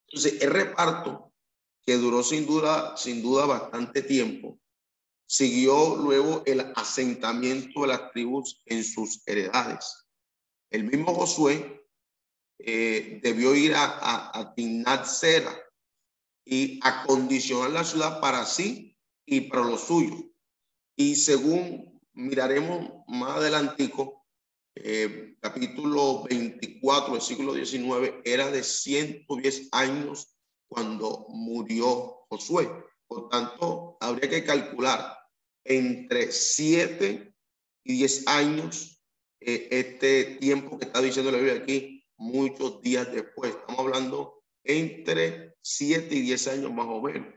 Entonces, 0.07 0.41
el 0.41 0.51
reparto, 0.51 1.33
que 1.86 1.95
duró 1.95 2.21
sin 2.21 2.45
duda, 2.45 2.95
sin 2.97 3.21
duda 3.21 3.45
bastante 3.45 4.01
tiempo, 4.01 4.60
siguió 5.25 5.95
luego 5.97 6.43
el 6.45 6.71
asentamiento 6.75 7.81
de 7.81 7.88
las 7.88 8.12
tribus 8.12 8.62
en 8.65 8.83
sus 8.83 9.21
heredades. 9.25 10.05
El 10.69 10.83
mismo 10.83 11.13
Josué 11.13 11.86
eh, 12.60 13.19
debió 13.23 13.55
ir 13.55 13.75
a, 13.75 13.86
a, 13.86 14.39
a 14.39 14.53
Timnat 14.53 15.05
Sera 15.05 15.57
y 16.45 16.79
acondicionar 16.83 17.71
la 17.71 17.83
ciudad 17.83 18.19
para 18.21 18.45
sí 18.45 18.96
y 19.27 19.41
para 19.41 19.65
los 19.65 19.81
suyos. 19.81 20.23
Y 20.95 21.15
según 21.15 22.01
miraremos 22.13 23.03
más 23.07 23.37
adelantico, 23.37 24.25
eh, 24.73 25.35
capítulo 25.39 26.23
24, 26.23 27.13
versículo 27.13 27.53
19, 27.53 28.21
era 28.25 28.49
de 28.49 28.63
110 28.63 29.69
años 29.71 30.35
cuando 30.67 31.27
murió 31.29 32.25
Josué. 32.29 32.69
Por 33.07 33.29
tanto, 33.29 33.97
habría 33.99 34.29
que 34.29 34.43
calcular 34.43 35.17
entre 35.63 36.31
7 36.31 37.33
y 37.83 37.93
10 37.93 38.27
años 38.27 39.03
eh, 39.39 39.67
este 39.71 40.37
tiempo 40.39 40.77
que 40.77 40.85
está 40.85 41.01
diciendo 41.01 41.31
la 41.31 41.37
Biblia 41.37 41.61
aquí, 41.61 42.05
muchos 42.17 42.81
días 42.81 43.11
después. 43.11 43.51
Estamos 43.51 43.79
hablando 43.79 44.43
entre 44.63 45.55
7 45.61 46.15
y 46.15 46.21
10 46.21 46.47
años 46.47 46.73
más 46.73 46.87
o 46.87 47.01
menos, 47.01 47.33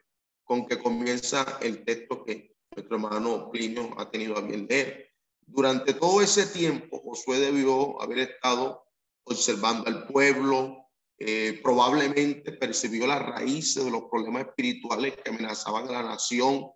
con 0.51 0.67
que 0.67 0.81
comienza 0.81 1.61
el 1.61 1.85
texto 1.85 2.25
que 2.25 2.57
nuestro 2.75 2.97
hermano 2.97 3.53
Plinio 3.53 3.95
ha 4.01 4.11
tenido 4.11 4.37
a 4.37 4.41
bien 4.41 4.67
leer. 4.69 5.13
Durante 5.47 5.95
todo 5.95 6.21
ese 6.21 6.45
tiempo, 6.45 7.01
Josué 7.05 7.39
debió 7.39 8.03
haber 8.03 8.19
estado 8.19 8.83
observando 9.23 9.87
al 9.87 10.09
pueblo, 10.09 10.89
eh, 11.19 11.61
probablemente 11.63 12.51
percibió 12.51 13.07
las 13.07 13.23
raíces 13.23 13.85
de 13.85 13.93
los 13.93 14.07
problemas 14.11 14.49
espirituales 14.49 15.15
que 15.23 15.31
amenazaban 15.31 15.87
a 15.87 15.93
la 15.93 16.03
nación, 16.03 16.67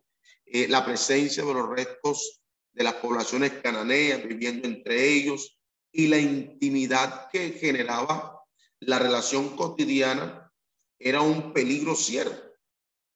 eh, 0.46 0.68
la 0.68 0.84
presencia 0.84 1.44
de 1.44 1.54
los 1.54 1.68
restos 1.68 2.42
de 2.74 2.84
las 2.84 2.94
poblaciones 2.94 3.54
cananeas 3.54 4.22
viviendo 4.22 4.68
entre 4.68 5.04
ellos 5.04 5.58
y 5.90 6.06
la 6.06 6.18
intimidad 6.18 7.28
que 7.32 7.50
generaba 7.50 8.40
la 8.78 9.00
relación 9.00 9.56
cotidiana 9.56 10.48
era 10.96 11.22
un 11.22 11.52
peligro 11.52 11.96
cierto. 11.96 12.53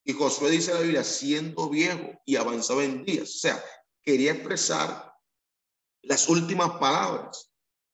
Y 0.08 0.14
Josué 0.14 0.52
dice 0.52 0.72
la 0.72 0.80
Biblia, 0.80 1.04
siendo 1.04 1.68
viejo 1.68 2.18
y 2.24 2.36
avanzado 2.36 2.80
en 2.80 3.04
días, 3.04 3.28
o 3.28 3.38
sea, 3.40 3.62
quería 4.02 4.32
expresar 4.32 5.12
las 6.00 6.30
últimas 6.30 6.78
palabras 6.78 7.52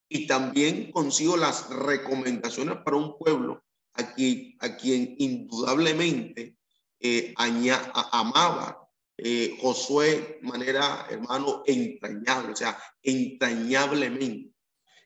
y 0.09 0.29
también 0.29 0.92
consigo 0.92 1.37
las 1.37 1.68
recomendaciones 1.70 2.77
para 2.85 2.98
un 2.98 3.18
pueblo 3.18 3.64
a 3.94 4.14
quien, 4.14 4.57
a 4.61 4.77
quien 4.77 5.16
indudablemente 5.18 6.57
eh, 7.00 7.35
amaba 7.37 8.88
eh, 9.16 9.59
Josué 9.61 10.38
manera, 10.42 11.09
hermano, 11.11 11.64
entrañable, 11.66 12.53
o 12.53 12.57
sea, 12.57 12.81
entrañablemente. 13.03 14.55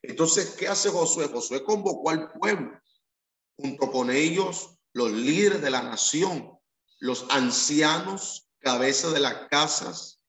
Entonces, 0.02 0.56
¿qué 0.58 0.68
hace 0.68 0.90
Josué? 0.90 1.28
Josué 1.28 1.64
convocó 1.64 2.10
al 2.10 2.30
pueblo, 2.32 2.78
junto 3.56 3.90
con 3.90 4.10
ellos, 4.10 4.76
los 4.92 5.10
líderes 5.10 5.62
de 5.62 5.70
la 5.70 5.82
nación, 5.82 6.57
los 6.98 7.26
ancianos, 7.30 8.48
cabezas 8.58 9.12
de 9.12 9.20
las 9.20 9.48
casas, 9.48 10.20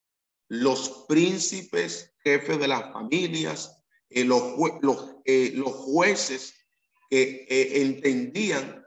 los 0.47 1.05
príncipes, 1.07 2.13
jefes 2.23 2.59
de 2.59 2.67
las 2.67 2.91
familias, 2.91 3.83
eh, 4.09 4.25
los, 4.25 4.41
eh, 5.25 5.51
los, 5.55 5.71
jueces 5.71 6.53
que 7.09 7.45
eh, 7.49 7.81
entendían 7.81 8.83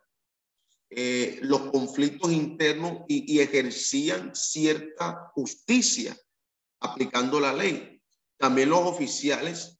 los 1.40 1.70
conflictos 1.70 2.30
internos 2.30 3.04
y, 3.08 3.40
ejercían 3.40 4.34
cierta 4.34 5.30
justicia 5.34 6.14
aplicando 6.80 7.40
la 7.40 7.54
ley. 7.54 8.02
También 8.36 8.68
los 8.68 8.80
oficiales, 8.80 9.78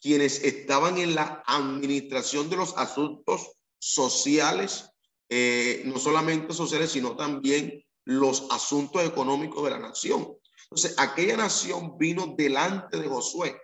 quienes 0.00 0.42
estaban 0.42 0.98
en 0.98 1.14
la 1.14 1.44
administración 1.46 2.50
de 2.50 2.56
los 2.56 2.76
asuntos 2.76 3.52
sociales, 3.78 4.90
no 5.30 5.98
solamente 5.98 6.54
sociales, 6.54 6.90
sino 6.90 7.16
también 7.16 7.84
los 8.04 8.46
asuntos 8.50 9.04
económicos 9.04 9.62
de 9.64 9.70
la 9.70 9.78
nación. 9.78 10.38
Entonces, 10.64 10.94
aquella 10.98 11.36
nación 11.36 11.96
vino 11.98 12.34
delante 12.36 12.98
de 12.98 13.08
Josué. 13.08 13.60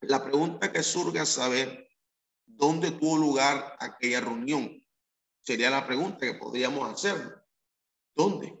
La 0.00 0.24
pregunta 0.24 0.72
que 0.72 0.82
surge 0.82 1.20
a 1.20 1.26
saber, 1.26 1.88
¿dónde 2.44 2.90
tuvo 2.90 3.16
lugar 3.16 3.76
aquella 3.78 4.20
reunión? 4.20 4.84
Sería 5.42 5.70
la 5.70 5.86
pregunta 5.86 6.18
que 6.20 6.34
podríamos 6.34 6.92
hacer. 6.92 7.44
¿Dónde? 8.14 8.58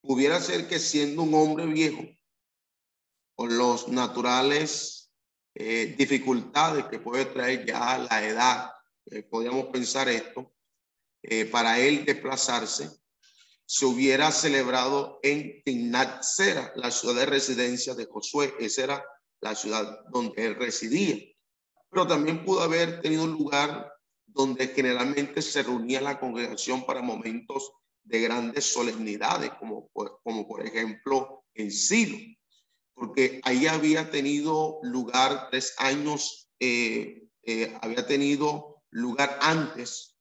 Pudiera 0.00 0.40
ser 0.40 0.68
que 0.68 0.78
siendo 0.78 1.22
un 1.22 1.34
hombre 1.34 1.66
viejo, 1.66 2.02
con 3.36 3.56
los 3.56 3.86
naturales 3.88 5.12
eh, 5.54 5.94
dificultades 5.96 6.86
que 6.86 6.98
puede 6.98 7.24
traer 7.26 7.64
ya 7.64 7.98
la 7.98 8.24
edad, 8.24 8.72
eh, 9.06 9.22
podríamos 9.22 9.66
pensar 9.66 10.08
esto, 10.08 10.52
eh, 11.30 11.44
para 11.44 11.78
él 11.78 12.06
desplazarse, 12.06 12.90
se 13.66 13.84
hubiera 13.84 14.30
celebrado 14.32 15.20
en 15.22 15.62
Timnat 15.62 16.22
Sera, 16.22 16.72
la 16.74 16.90
ciudad 16.90 17.16
de 17.16 17.26
residencia 17.26 17.94
de 17.94 18.06
Josué. 18.06 18.54
Esa 18.58 18.84
era 18.84 19.04
la 19.42 19.54
ciudad 19.54 20.00
donde 20.10 20.46
él 20.46 20.54
residía. 20.54 21.16
Pero 21.90 22.06
también 22.06 22.46
pudo 22.46 22.62
haber 22.62 23.02
tenido 23.02 23.26
lugar 23.26 23.92
donde 24.24 24.68
generalmente 24.68 25.42
se 25.42 25.62
reunía 25.62 26.00
la 26.00 26.18
congregación 26.18 26.86
para 26.86 27.02
momentos 27.02 27.72
de 28.04 28.22
grandes 28.22 28.64
solemnidades, 28.64 29.50
como, 29.58 29.90
por 29.90 30.66
ejemplo 30.66 31.44
en 31.52 31.70
Silo, 31.70 32.16
porque 32.94 33.40
ahí 33.44 33.66
había 33.66 34.10
tenido 34.10 34.78
lugar 34.82 35.48
tres 35.50 35.74
años, 35.76 36.48
eh, 36.58 37.28
eh, 37.42 37.76
había 37.82 38.06
tenido 38.06 38.82
lugar 38.90 39.38
antes 39.42 40.16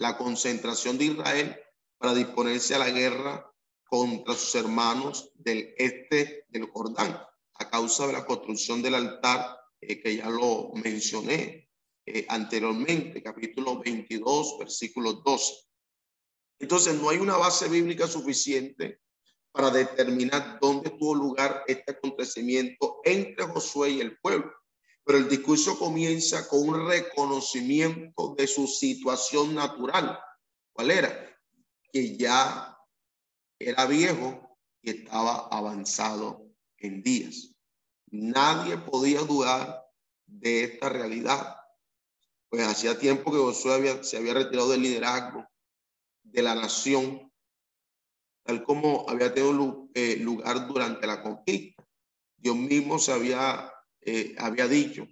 la 0.00 0.16
concentración 0.16 0.96
de 0.96 1.04
Israel 1.04 1.60
para 1.98 2.14
disponerse 2.14 2.74
a 2.74 2.78
la 2.78 2.90
guerra 2.90 3.46
contra 3.84 4.34
sus 4.34 4.54
hermanos 4.54 5.30
del 5.34 5.74
este 5.76 6.46
del 6.48 6.70
Jordán, 6.70 7.20
a 7.54 7.70
causa 7.70 8.06
de 8.06 8.14
la 8.14 8.24
construcción 8.24 8.80
del 8.80 8.94
altar 8.94 9.58
eh, 9.78 10.00
que 10.00 10.16
ya 10.16 10.30
lo 10.30 10.72
mencioné 10.72 11.68
eh, 12.06 12.24
anteriormente, 12.30 13.22
capítulo 13.22 13.78
22, 13.80 14.58
versículo 14.58 15.12
12. 15.12 15.54
Entonces, 16.60 16.94
no 16.94 17.10
hay 17.10 17.18
una 17.18 17.36
base 17.36 17.68
bíblica 17.68 18.06
suficiente 18.06 19.02
para 19.52 19.68
determinar 19.70 20.58
dónde 20.62 20.90
tuvo 20.90 21.14
lugar 21.14 21.62
este 21.66 21.92
acontecimiento 21.92 23.00
entre 23.04 23.44
Josué 23.44 23.90
y 23.90 24.00
el 24.00 24.18
pueblo. 24.18 24.50
Pero 25.04 25.18
el 25.18 25.28
discurso 25.28 25.78
comienza 25.78 26.46
con 26.48 26.68
un 26.68 26.88
reconocimiento 26.88 28.34
de 28.36 28.46
su 28.46 28.66
situación 28.66 29.54
natural. 29.54 30.18
¿Cuál 30.72 30.90
era? 30.90 31.30
que 31.92 32.16
ya 32.16 32.76
era 33.58 33.86
viejo 33.86 34.58
y 34.82 34.90
estaba 34.90 35.48
avanzado 35.48 36.46
en 36.78 37.02
días. 37.02 37.54
Nadie 38.10 38.78
podía 38.78 39.20
dudar 39.20 39.84
de 40.26 40.64
esta 40.64 40.88
realidad, 40.88 41.56
pues 42.48 42.66
hacía 42.66 42.98
tiempo 42.98 43.30
que 43.30 43.38
Josué 43.38 43.74
había, 43.74 44.02
se 44.02 44.16
había 44.16 44.34
retirado 44.34 44.70
del 44.70 44.82
liderazgo 44.82 45.46
de 46.22 46.42
la 46.42 46.54
nación, 46.54 47.32
tal 48.44 48.64
como 48.64 49.08
había 49.08 49.32
tenido 49.34 49.88
eh, 49.94 50.16
lugar 50.16 50.66
durante 50.66 51.06
la 51.06 51.22
conquista. 51.22 51.84
Dios 52.36 52.56
mismo 52.56 52.98
se 52.98 53.12
había, 53.12 53.72
eh, 54.02 54.34
había 54.38 54.66
dicho 54.66 55.06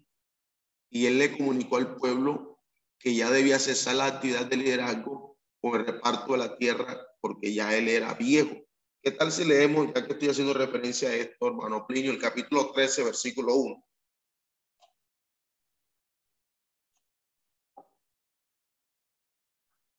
y 0.91 1.07
él 1.07 1.19
le 1.19 1.37
comunicó 1.37 1.77
al 1.77 1.97
pueblo 1.97 2.61
que 2.99 3.15
ya 3.15 3.31
debía 3.31 3.59
cesar 3.59 3.97
la 3.97 4.07
actividad 4.07 4.47
de 4.47 4.57
liderazgo 4.57 5.39
con 5.61 5.81
el 5.81 5.87
reparto 5.87 6.33
de 6.33 6.39
la 6.39 6.57
tierra 6.57 6.99
porque 7.21 7.53
ya 7.53 7.77
él 7.77 7.89
era 7.89 8.15
viejo. 8.15 8.57
¿Qué 9.03 9.13
tal 9.13 9.31
si 9.31 9.45
leemos, 9.45 9.89
ya 9.95 10.05
que 10.05 10.13
estoy 10.13 10.29
haciendo 10.29 10.55
referencia 10.55 11.09
a 11.09 11.15
esto, 11.15 11.47
hermano 11.47 11.87
Plinio, 11.87 12.11
el 12.11 12.19
capítulo 12.19 12.73
13, 12.73 13.05
versículo 13.05 13.55
1? 13.55 13.85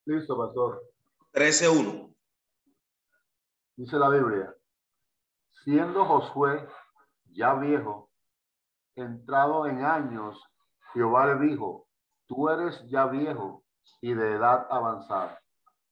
Listo, 0.05 0.37
pastor. 0.37 0.81
13.1. 1.33 2.15
Dice 3.77 3.97
la 3.97 4.09
Biblia, 4.09 4.53
siendo 5.63 6.03
Josué 6.03 6.67
ya 7.31 7.53
viejo, 7.53 8.08
entrado 8.95 9.65
en 9.67 9.83
años, 9.83 10.41
Jehová 10.93 11.33
le 11.33 11.47
dijo, 11.47 11.87
tú 12.27 12.49
eres 12.49 12.81
ya 12.89 13.05
viejo 13.05 13.63
y 14.01 14.13
de 14.13 14.35
edad 14.35 14.67
avanzada. 14.69 15.41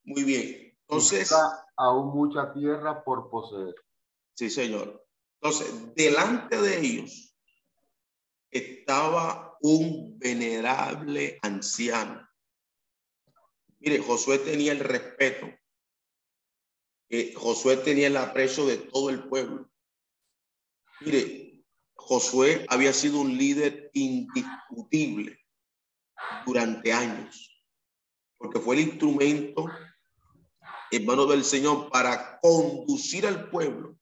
Muy 0.04 0.24
bien. 0.24 0.78
Entonces, 0.88 1.34
aún 1.76 2.16
mucha 2.16 2.54
tierra 2.54 3.04
por 3.04 3.30
poseer. 3.30 3.76
Sí, 4.36 4.50
señor. 4.50 5.06
Entonces, 5.42 5.94
delante 5.96 6.60
de 6.62 6.80
ellos 6.80 7.36
estaba 8.52 9.58
un 9.62 10.18
venerable 10.18 11.38
anciano. 11.42 12.28
Mire, 13.80 14.00
Josué 14.00 14.40
tenía 14.40 14.72
el 14.72 14.80
respeto. 14.80 15.48
Eh, 17.10 17.34
Josué 17.36 17.78
tenía 17.78 18.08
el 18.08 18.18
aprecio 18.18 18.66
de 18.66 18.78
todo 18.78 19.10
el 19.10 19.28
pueblo. 19.28 19.70
Mire, 21.02 21.47
Josué 22.08 22.66
había 22.70 22.94
sido 22.94 23.20
un 23.20 23.38
líder 23.38 23.92
indiscutible 23.92 25.42
durante 26.46 26.94
años, 26.94 27.62
porque 28.38 28.62
fue 28.62 28.78
el 28.78 28.84
instrumento, 28.84 29.66
hermano 30.90 31.26
del 31.26 31.44
Señor, 31.44 31.90
para 31.90 32.40
conducir 32.40 33.28
al 33.28 33.50
pueblo 33.50 33.98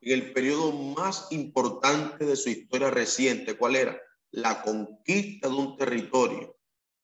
en 0.00 0.12
el 0.12 0.32
periodo 0.32 0.70
más 0.70 1.32
importante 1.32 2.24
de 2.24 2.36
su 2.36 2.48
historia 2.48 2.90
reciente. 2.90 3.58
¿Cuál 3.58 3.74
era? 3.74 4.00
La 4.30 4.62
conquista 4.62 5.48
de 5.48 5.54
un 5.54 5.76
territorio, 5.76 6.56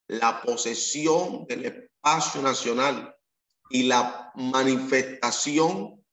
la 0.07 0.41
posesión 0.41 1.47
del 1.49 1.65
espacio 1.65 2.43
nacional 2.43 3.13
y 3.71 3.83
la 3.83 4.31
manifestación 4.37 6.07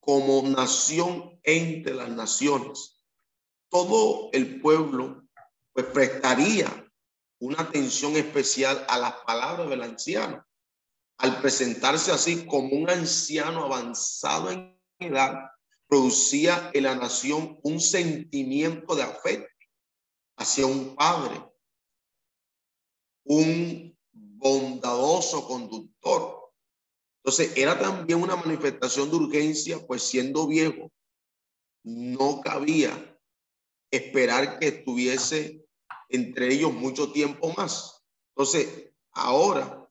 como 0.00 0.40
nación 0.48 1.38
entre 1.42 1.92
las 1.92 2.08
naciones. 2.08 2.95
Todo 3.76 4.30
el 4.32 4.58
pueblo 4.62 5.22
pues 5.74 5.84
prestaría 5.88 6.90
una 7.42 7.60
atención 7.60 8.16
especial 8.16 8.86
a 8.88 8.96
las 8.96 9.12
palabras 9.26 9.68
del 9.68 9.82
anciano. 9.82 10.42
Al 11.18 11.42
presentarse 11.42 12.10
así 12.10 12.46
como 12.46 12.74
un 12.74 12.88
anciano 12.88 13.64
avanzado 13.64 14.50
en 14.50 14.80
edad, 14.98 15.50
producía 15.86 16.70
en 16.72 16.84
la 16.84 16.94
nación 16.94 17.60
un 17.64 17.78
sentimiento 17.78 18.96
de 18.96 19.02
afecto 19.02 19.66
hacia 20.38 20.64
un 20.64 20.96
padre, 20.96 21.38
un 23.24 23.94
bondadoso 24.14 25.46
conductor. 25.46 26.50
Entonces 27.22 27.54
era 27.54 27.78
también 27.78 28.22
una 28.22 28.36
manifestación 28.36 29.10
de 29.10 29.16
urgencia, 29.16 29.86
pues 29.86 30.02
siendo 30.02 30.46
viejo, 30.46 30.90
no 31.84 32.40
cabía 32.40 33.12
esperar 33.90 34.58
que 34.58 34.68
estuviese 34.68 35.66
entre 36.08 36.52
ellos 36.52 36.72
mucho 36.72 37.12
tiempo 37.12 37.52
más. 37.56 38.04
Entonces, 38.34 38.92
ahora 39.12 39.88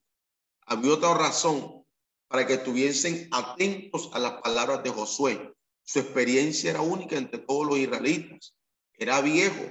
había 0.65 0.93
otra 0.93 1.13
razón 1.13 1.86
para 2.27 2.45
que 2.45 2.55
estuviesen 2.55 3.27
atentos 3.31 4.10
a 4.13 4.19
las 4.19 4.41
palabras 4.41 4.84
de 4.84 4.89
Josué. 4.89 5.53
Su 5.84 5.99
experiencia 5.99 6.71
era 6.71 6.81
única 6.81 7.17
entre 7.17 7.39
todos 7.39 7.67
los 7.67 7.77
israelitas. 7.77 8.55
Era 8.97 9.21
viejo, 9.21 9.63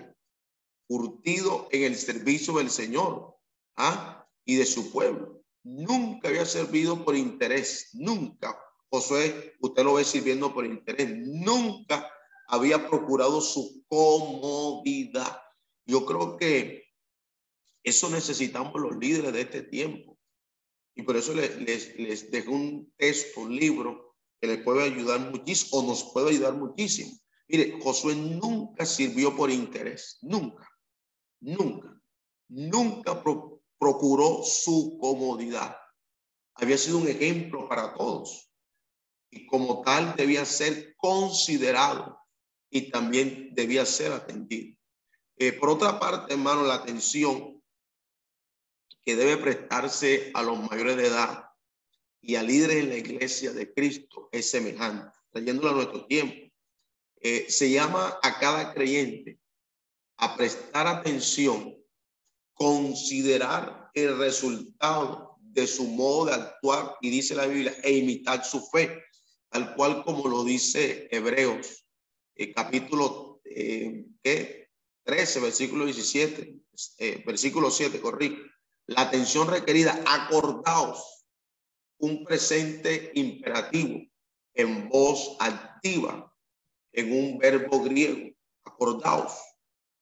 curtido 0.87 1.69
en 1.73 1.85
el 1.85 1.97
servicio 1.97 2.55
del 2.55 2.71
Señor 2.71 3.37
¿ah? 3.77 4.27
y 4.45 4.57
de 4.57 4.67
su 4.67 4.93
pueblo. 4.93 5.43
Nunca 5.63 6.29
había 6.29 6.45
servido 6.45 7.05
por 7.05 7.17
interés, 7.17 7.91
nunca. 7.95 8.59
Josué, 8.91 9.55
usted 9.61 9.83
lo 9.83 9.95
ve 9.95 10.05
sirviendo 10.05 10.55
por 10.55 10.67
interés, 10.67 11.11
nunca 11.17 12.09
había 12.55 12.89
procurado 12.89 13.41
su 13.41 13.85
comodidad. 13.89 15.41
Yo 15.87 16.05
creo 16.07 16.37
que 16.37 16.85
eso 17.83 18.09
necesitamos 18.09 18.75
los 18.81 18.97
líderes 18.97 19.33
de 19.33 19.41
este 19.43 19.63
tiempo. 19.63 20.19
Y 20.95 21.03
por 21.03 21.17
eso 21.17 21.35
les, 21.35 21.57
les, 21.99 22.31
dejo 22.31 22.53
un 22.53 22.93
texto, 22.97 23.41
un 23.41 23.57
libro 23.57 24.15
que 24.41 24.47
les 24.47 24.63
puede 24.63 24.85
ayudar 24.85 25.31
muchísimo 25.31 25.81
o 25.81 25.87
nos 25.87 26.05
puede 26.13 26.31
ayudar 26.31 26.55
muchísimo. 26.55 27.13
Mire, 27.49 27.79
Josué 27.83 28.15
nunca 28.15 28.87
sirvió 28.87 29.37
por 29.37 29.51
interés, 29.51 30.19
nunca, 30.23 30.67
nunca, 31.41 32.01
nunca 32.49 33.23
procuró 33.79 34.43
su 34.45 34.97
comodidad. 34.99 35.77
Había 36.55 36.79
sido 36.79 36.99
un 36.99 37.09
ejemplo 37.09 37.69
para 37.69 37.93
todos 37.95 38.51
y 39.31 39.47
como 39.47 39.83
tal 39.83 40.15
debía 40.17 40.45
ser 40.45 40.95
considerado 40.97 42.24
y 42.75 42.91
también 42.91 43.51
debía 43.55 43.87
ser 43.87 44.11
atendido. 44.11 44.77
Eh, 45.37 45.53
por 45.53 45.71
otra 45.71 46.01
parte, 46.01 46.35
hermano, 46.35 46.65
la 46.65 46.75
atención 46.75 47.63
que 49.01 49.15
debe 49.15 49.37
prestarse 49.37 50.33
a 50.35 50.43
los 50.43 50.59
mayores 50.59 50.97
de 50.97 51.07
edad 51.07 51.45
y 52.21 52.35
a 52.35 52.43
líderes 52.43 52.79
en 52.79 52.89
la 52.89 52.97
iglesia 52.97 53.53
de 53.53 53.73
Cristo 53.73 54.29
es 54.33 54.51
semejante, 54.51 55.17
trayéndolo 55.31 55.71
a 55.71 55.75
nuestro 55.75 56.05
tiempo. 56.07 56.53
Eh, 57.21 57.47
se 57.49 57.71
llama 57.71 58.19
a 58.21 58.41
cada 58.41 58.75
creyente 58.75 59.39
a 60.17 60.37
prestar 60.37 60.89
atención, 60.89 61.77
considerar 62.55 63.89
el 63.95 64.19
resultado 64.19 65.37
de 65.39 65.69
su 65.69 65.85
modo 65.85 66.27
de 66.27 66.35
actuar, 66.35 66.97
y 67.01 67.11
dice 67.11 67.37
la 67.37 67.47
Biblia, 67.47 67.77
e 67.85 67.93
imitar 67.93 68.45
su 68.45 68.67
fe, 68.67 69.01
tal 69.49 69.77
cual 69.77 70.03
como 70.03 70.27
lo 70.27 70.43
dice 70.43 71.07
Hebreos, 71.13 71.84
eh, 72.35 72.53
capítulo 72.53 73.41
eh, 73.45 74.07
13, 75.05 75.41
versículo 75.41 75.85
17, 75.85 76.61
eh, 76.99 77.23
versículo 77.27 77.71
7, 77.71 78.01
corrí. 78.01 78.39
La 78.87 79.03
atención 79.03 79.49
requerida, 79.49 80.03
acordaos, 80.07 81.27
un 81.99 82.25
presente 82.25 83.13
imperativo 83.15 84.01
en 84.55 84.89
voz 84.89 85.37
activa, 85.41 86.33
en 86.93 87.13
un 87.13 87.39
verbo 87.39 87.83
griego, 87.83 88.35
acordaos, 88.65 89.33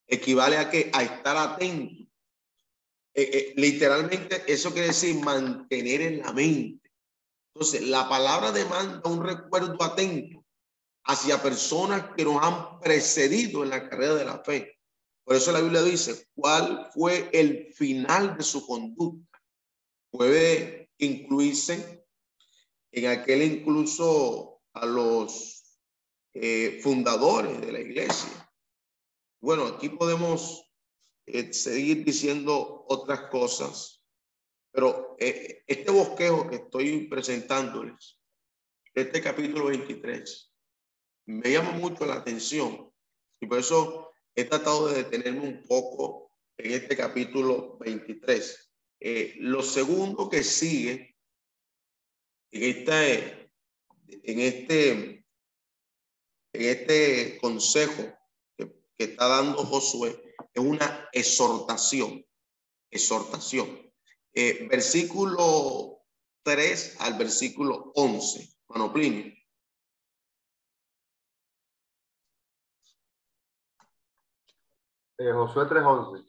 equivale 0.07 0.57
a 0.57 0.71
que 0.71 0.91
a 0.93 1.03
estar 1.03 1.37
atento. 1.37 2.11
Eh, 3.15 3.53
literalmente 3.57 4.43
eso 4.47 4.73
quiere 4.73 4.89
decir 4.89 5.17
mantener 5.17 6.01
en 6.01 6.21
la 6.21 6.33
mente. 6.33 6.91
Entonces, 7.55 7.87
la 7.87 8.09
palabra 8.09 8.53
demanda 8.53 9.03
un 9.09 9.23
recuerdo 9.23 9.83
atento 9.83 10.42
hacia 11.05 11.43
personas 11.43 12.11
que 12.17 12.25
nos 12.25 12.43
han 12.43 12.81
precedido 12.81 13.63
en 13.63 13.71
la 13.71 13.89
carrera 13.89 14.15
de 14.15 14.25
la 14.25 14.39
fe. 14.39 14.79
Por 15.25 15.37
eso 15.37 15.53
la 15.53 15.61
Biblia 15.61 15.83
dice, 15.83 16.29
¿cuál 16.35 16.91
fue 16.93 17.31
el 17.33 17.73
final 17.75 18.37
de 18.37 18.43
su 18.43 18.67
conducta? 18.67 19.41
Puede 20.11 20.91
incluirse 20.99 22.05
en 22.91 23.07
aquel 23.07 23.43
incluso 23.43 24.61
a 24.75 24.87
los 24.87 25.63
eh, 26.35 26.81
fundadores 26.83 27.61
de 27.61 27.73
la 27.73 27.81
iglesia. 27.81 28.31
Bueno, 29.41 29.67
aquí 29.67 29.89
podemos 29.89 30.71
eh, 31.27 31.53
seguir 31.53 32.05
diciendo 32.05 32.85
otras 32.89 33.29
cosas, 33.31 34.05
pero 34.71 35.17
eh, 35.19 35.63
este 35.67 35.91
bosquejo 35.91 36.49
que 36.49 36.57
estoy 36.57 37.07
presentándoles, 37.09 38.19
este 38.95 39.21
capítulo 39.21 39.67
23, 39.67 40.52
me 41.27 41.51
llama 41.51 41.73
mucho 41.73 42.07
la 42.07 42.15
atención 42.15 42.93
y 43.41 43.47
por 43.47 43.59
eso 43.59 44.13
he 44.35 44.45
tratado 44.45 44.89
de 44.89 45.03
detenerme 45.03 45.41
un 45.41 45.63
poco 45.65 46.31
en 46.57 46.73
este 46.73 46.97
capítulo 46.97 47.77
23. 47.79 48.71
Eh, 49.01 49.35
lo 49.39 49.63
segundo 49.63 50.29
que 50.31 50.43
sigue 50.45 51.17
en, 52.51 52.63
esta, 52.63 53.09
en, 53.09 54.41
este, 54.41 54.91
en 54.91 55.25
este 56.53 57.39
consejo 57.39 58.17
que, 58.57 58.73
está 58.99 59.27
dando 59.27 59.65
Josué 59.65 60.35
es 60.55 60.63
una 60.63 61.09
exhortación. 61.13 62.25
Exhortación. 62.91 63.93
Eh, 64.35 64.69
versículo 64.71 66.05
3 66.45 66.97
al 67.01 67.15
versículo 67.15 67.91
11. 67.97 68.49
Manoplinio. 68.69 69.42
Eh, 75.23 75.33
Josué 75.33 75.67
3.11. 75.67 76.27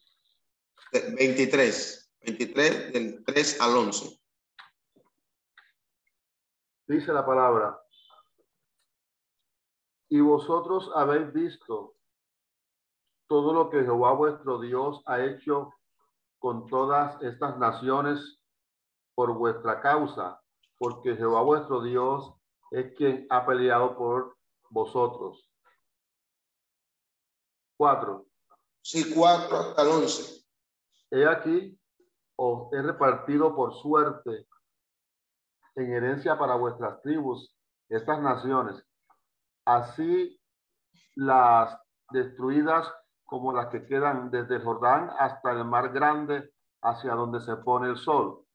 23. 1.18 2.14
23 2.22 2.94
del 2.94 3.26
3 3.26 3.62
al 3.62 3.76
11. 3.76 4.22
Dice 6.86 7.12
la 7.12 7.26
palabra. 7.26 7.82
Y 10.10 10.20
vosotros 10.22 10.92
habéis 10.94 11.34
visto 11.34 11.96
todo 13.28 13.52
lo 13.52 13.72
que 13.72 13.82
Jehová 13.82 14.14
vuestro 14.14 14.60
Dios 14.60 15.02
ha 15.08 15.24
hecho 15.24 15.74
con 16.38 16.68
todas 16.68 17.20
estas 17.24 17.58
naciones 17.58 18.44
por 19.16 19.34
vuestra 19.34 19.82
causa, 19.82 20.40
porque 20.78 21.16
Jehová 21.16 21.42
vuestro 21.42 21.82
Dios 21.82 22.32
es 22.70 22.94
quien 22.96 23.26
ha 23.32 23.44
peleado 23.44 23.98
por 23.98 24.38
vosotros. 24.70 25.50
Cuatro. 27.76 28.28
Sí, 28.86 29.14
4 29.16 29.58
hasta 29.58 29.82
el 29.82 29.88
11. 29.88 30.46
He 31.12 31.26
aquí, 31.26 31.80
os 32.36 32.72
he 32.74 32.82
repartido 32.82 33.56
por 33.56 33.74
suerte 33.76 34.46
en 35.76 35.94
herencia 35.94 36.38
para 36.38 36.56
vuestras 36.56 37.02
tribus 37.02 37.56
estas 37.88 38.20
naciones, 38.20 38.86
así 39.66 40.38
las 41.16 41.80
destruidas 42.12 42.94
como 43.24 43.54
las 43.54 43.68
que 43.68 43.86
quedan 43.86 44.30
desde 44.30 44.60
Jordán 44.60 45.12
hasta 45.18 45.52
el 45.52 45.64
mar 45.64 45.94
grande, 45.94 46.54
hacia 46.82 47.14
donde 47.14 47.40
se 47.40 47.56
pone 47.56 47.88
el 47.88 47.96
sol. 47.96 48.46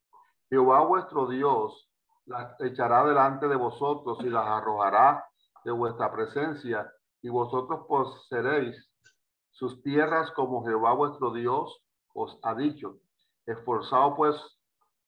Jehová 0.47 0.81
vuestro 0.81 1.27
Dios 1.27 1.89
las 2.25 2.59
echará 2.61 3.03
delante 3.03 3.47
de 3.47 3.55
vosotros 3.55 4.19
y 4.21 4.29
las 4.29 4.45
arrojará 4.45 5.27
de 5.65 5.71
vuestra 5.71 6.11
presencia, 6.11 6.87
y 7.23 7.29
vosotros 7.29 7.85
poseeréis 7.87 8.88
sus 9.59 9.83
tierras 9.83 10.31
como 10.31 10.63
Jehová 10.63 10.93
vuestro 10.93 11.33
Dios 11.33 11.83
os 12.13 12.39
ha 12.43 12.55
dicho. 12.55 12.99
Esforzado 13.45 14.15
pues 14.15 14.35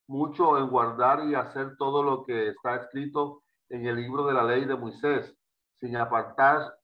mucho 0.08 0.58
en 0.58 0.70
guardar 0.70 1.24
y 1.26 1.36
hacer 1.36 1.78
todo 1.78 2.04
lo 2.04 2.26
que 2.26 2.50
está 2.50 2.76
escrito 2.76 3.44
en 3.70 3.86
el 3.88 3.96
libro 3.96 4.26
de 4.26 4.34
la 4.34 4.44
ley 4.44 4.66
de 4.66 4.76
Moisés, 4.76 5.34
sin 5.80 5.96
apartar, 5.96 6.76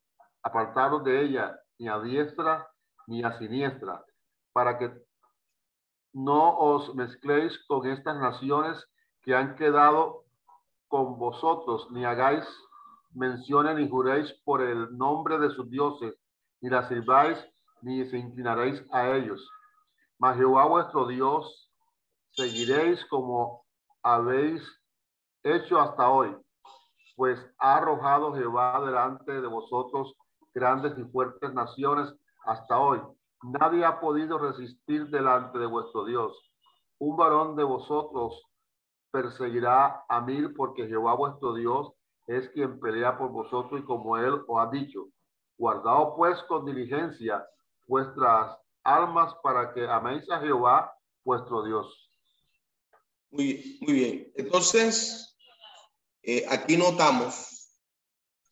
apartaros 0.44 1.04
de 1.04 1.22
ella 1.26 1.60
ni 1.78 1.90
a 1.90 2.00
diestra 2.00 2.66
ni 3.06 3.22
a 3.24 3.38
siniestra, 3.38 4.04
para 4.54 4.78
que 4.78 4.92
no 6.14 6.58
os 6.58 6.96
mezcléis 6.96 7.58
con 7.68 7.86
estas 7.86 8.18
naciones 8.18 8.86
que 9.22 9.36
han 9.36 9.56
quedado 9.56 10.24
con 10.88 11.20
vosotros, 11.20 11.92
ni 11.92 12.06
hagáis 12.06 12.46
menciones 13.12 13.76
ni 13.76 13.90
juréis 13.90 14.32
por 14.46 14.62
el 14.62 14.98
nombre 14.98 15.38
de 15.38 15.50
sus 15.50 15.70
dioses, 15.70 16.16
ni 16.62 16.70
las 16.70 16.88
sirváis, 16.88 17.38
ni 17.82 18.06
se 18.10 18.18
inclinaréis 18.18 18.84
a 18.92 19.10
ellos. 19.10 19.50
Mas 20.20 20.38
Jehová 20.38 20.66
vuestro 20.66 21.08
Dios 21.08 21.72
seguiréis 22.32 23.04
como 23.06 23.66
habéis 24.04 24.62
hecho 25.44 25.80
hasta 25.80 26.10
hoy, 26.10 26.36
pues 27.16 27.40
ha 27.60 27.78
arrojado 27.78 28.34
Jehová 28.34 28.84
delante 28.86 29.42
de 29.42 29.48
vosotros 29.48 30.16
grandes 30.54 30.98
y 30.98 31.04
fuertes 31.12 31.54
naciones 31.54 32.14
hasta 32.46 32.80
hoy. 32.80 33.02
Nadie 33.44 33.86
ha 33.86 34.00
podido 34.00 34.38
resistir 34.38 35.08
delante 35.10 35.60
de 35.60 35.68
vuestro 35.68 36.06
Dios. 36.06 36.36
Un 37.00 37.16
varón 37.16 37.56
de 37.56 37.64
vosotros 37.64 38.44
perseguirá 39.12 40.04
a 40.10 40.22
mil 40.22 40.54
porque 40.56 40.88
Jehová 40.88 41.14
vuestro 41.14 41.54
Dios 41.54 41.94
es 42.28 42.50
quien 42.50 42.80
pelea 42.80 43.18
por 43.18 43.30
vosotros 43.30 43.82
y 43.82 43.84
como 43.84 44.18
él 44.18 44.42
os 44.48 44.60
ha 44.60 44.70
dicho. 44.70 45.06
Guardaos 45.58 46.14
pues 46.18 46.42
con 46.44 46.66
diligencia 46.66 47.46
vuestras 47.88 48.58
almas 48.84 49.34
para 49.42 49.74
que 49.74 49.88
améis 49.88 50.30
a 50.30 50.40
Jehová 50.40 50.94
vuestro 51.24 51.64
Dios. 51.64 52.12
Muy, 53.32 53.80
muy 53.82 53.94
bien. 53.94 54.32
Entonces, 54.36 55.38
eh, 56.22 56.46
aquí 56.50 56.78
notamos 56.78 57.72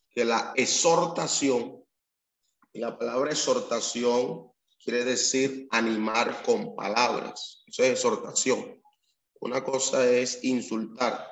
que 0.09 0.25
la 0.25 0.53
exhortación, 0.55 1.83
y 2.73 2.79
la 2.79 2.97
palabra 2.97 3.31
exhortación 3.31 4.51
quiere 4.83 5.03
decir 5.03 5.67
animar 5.71 6.43
con 6.43 6.75
palabras. 6.75 7.63
Eso 7.67 7.83
es 7.83 7.91
exhortación. 7.91 8.81
Una 9.39 9.63
cosa 9.63 10.09
es 10.09 10.43
insultar 10.43 11.25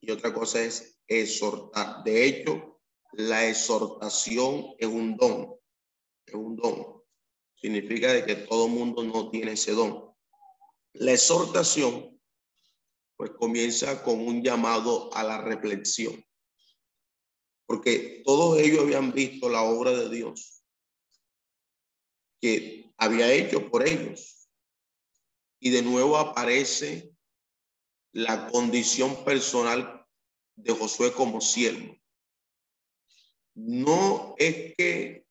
y 0.00 0.10
otra 0.10 0.32
cosa 0.32 0.62
es 0.62 0.98
exhortar. 1.06 2.02
De 2.04 2.26
hecho, 2.26 2.80
la 3.12 3.46
exhortación 3.46 4.74
es 4.78 4.88
un 4.88 5.16
don, 5.16 5.54
es 6.26 6.34
un 6.34 6.56
don. 6.56 6.97
Significa 7.60 8.12
de 8.12 8.24
que 8.24 8.36
todo 8.36 8.68
mundo 8.68 9.02
no 9.02 9.30
tiene 9.30 9.52
ese 9.52 9.72
don. 9.72 10.14
La 10.92 11.12
exhortación, 11.12 12.20
pues 13.16 13.30
comienza 13.32 14.02
con 14.02 14.20
un 14.20 14.42
llamado 14.42 15.12
a 15.14 15.24
la 15.24 15.40
reflexión. 15.40 16.24
Porque 17.66 18.22
todos 18.24 18.58
ellos 18.58 18.80
habían 18.80 19.12
visto 19.12 19.48
la 19.48 19.62
obra 19.62 19.90
de 19.90 20.08
Dios 20.08 20.58
que 22.40 22.92
había 22.96 23.32
hecho 23.32 23.70
por 23.70 23.86
ellos. 23.86 24.48
Y 25.60 25.70
de 25.70 25.82
nuevo 25.82 26.16
aparece 26.16 27.12
la 28.12 28.48
condición 28.48 29.24
personal 29.24 30.06
de 30.56 30.72
Josué 30.72 31.12
como 31.12 31.40
siervo. 31.40 31.96
No 33.54 34.34
es 34.38 34.74
que 34.76 35.26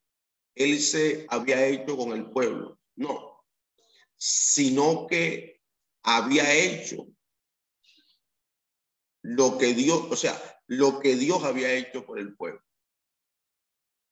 él 0.58 0.80
se 0.80 1.26
había 1.30 1.66
hecho 1.68 1.96
con 1.96 2.12
el 2.14 2.30
pueblo, 2.30 2.80
no, 2.96 3.46
sino 4.16 5.08
que 5.08 5.62
había 6.04 6.54
hecho 6.54 7.08
lo 9.22 9.58
que 9.58 9.74
Dios, 9.74 10.08
o 10.10 10.16
sea, 10.16 10.40
lo 10.68 11.00
que 11.00 11.16
Dios 11.16 11.44
había 11.44 11.74
hecho 11.74 12.06
por 12.06 12.20
el 12.20 12.36
pueblo. 12.36 12.64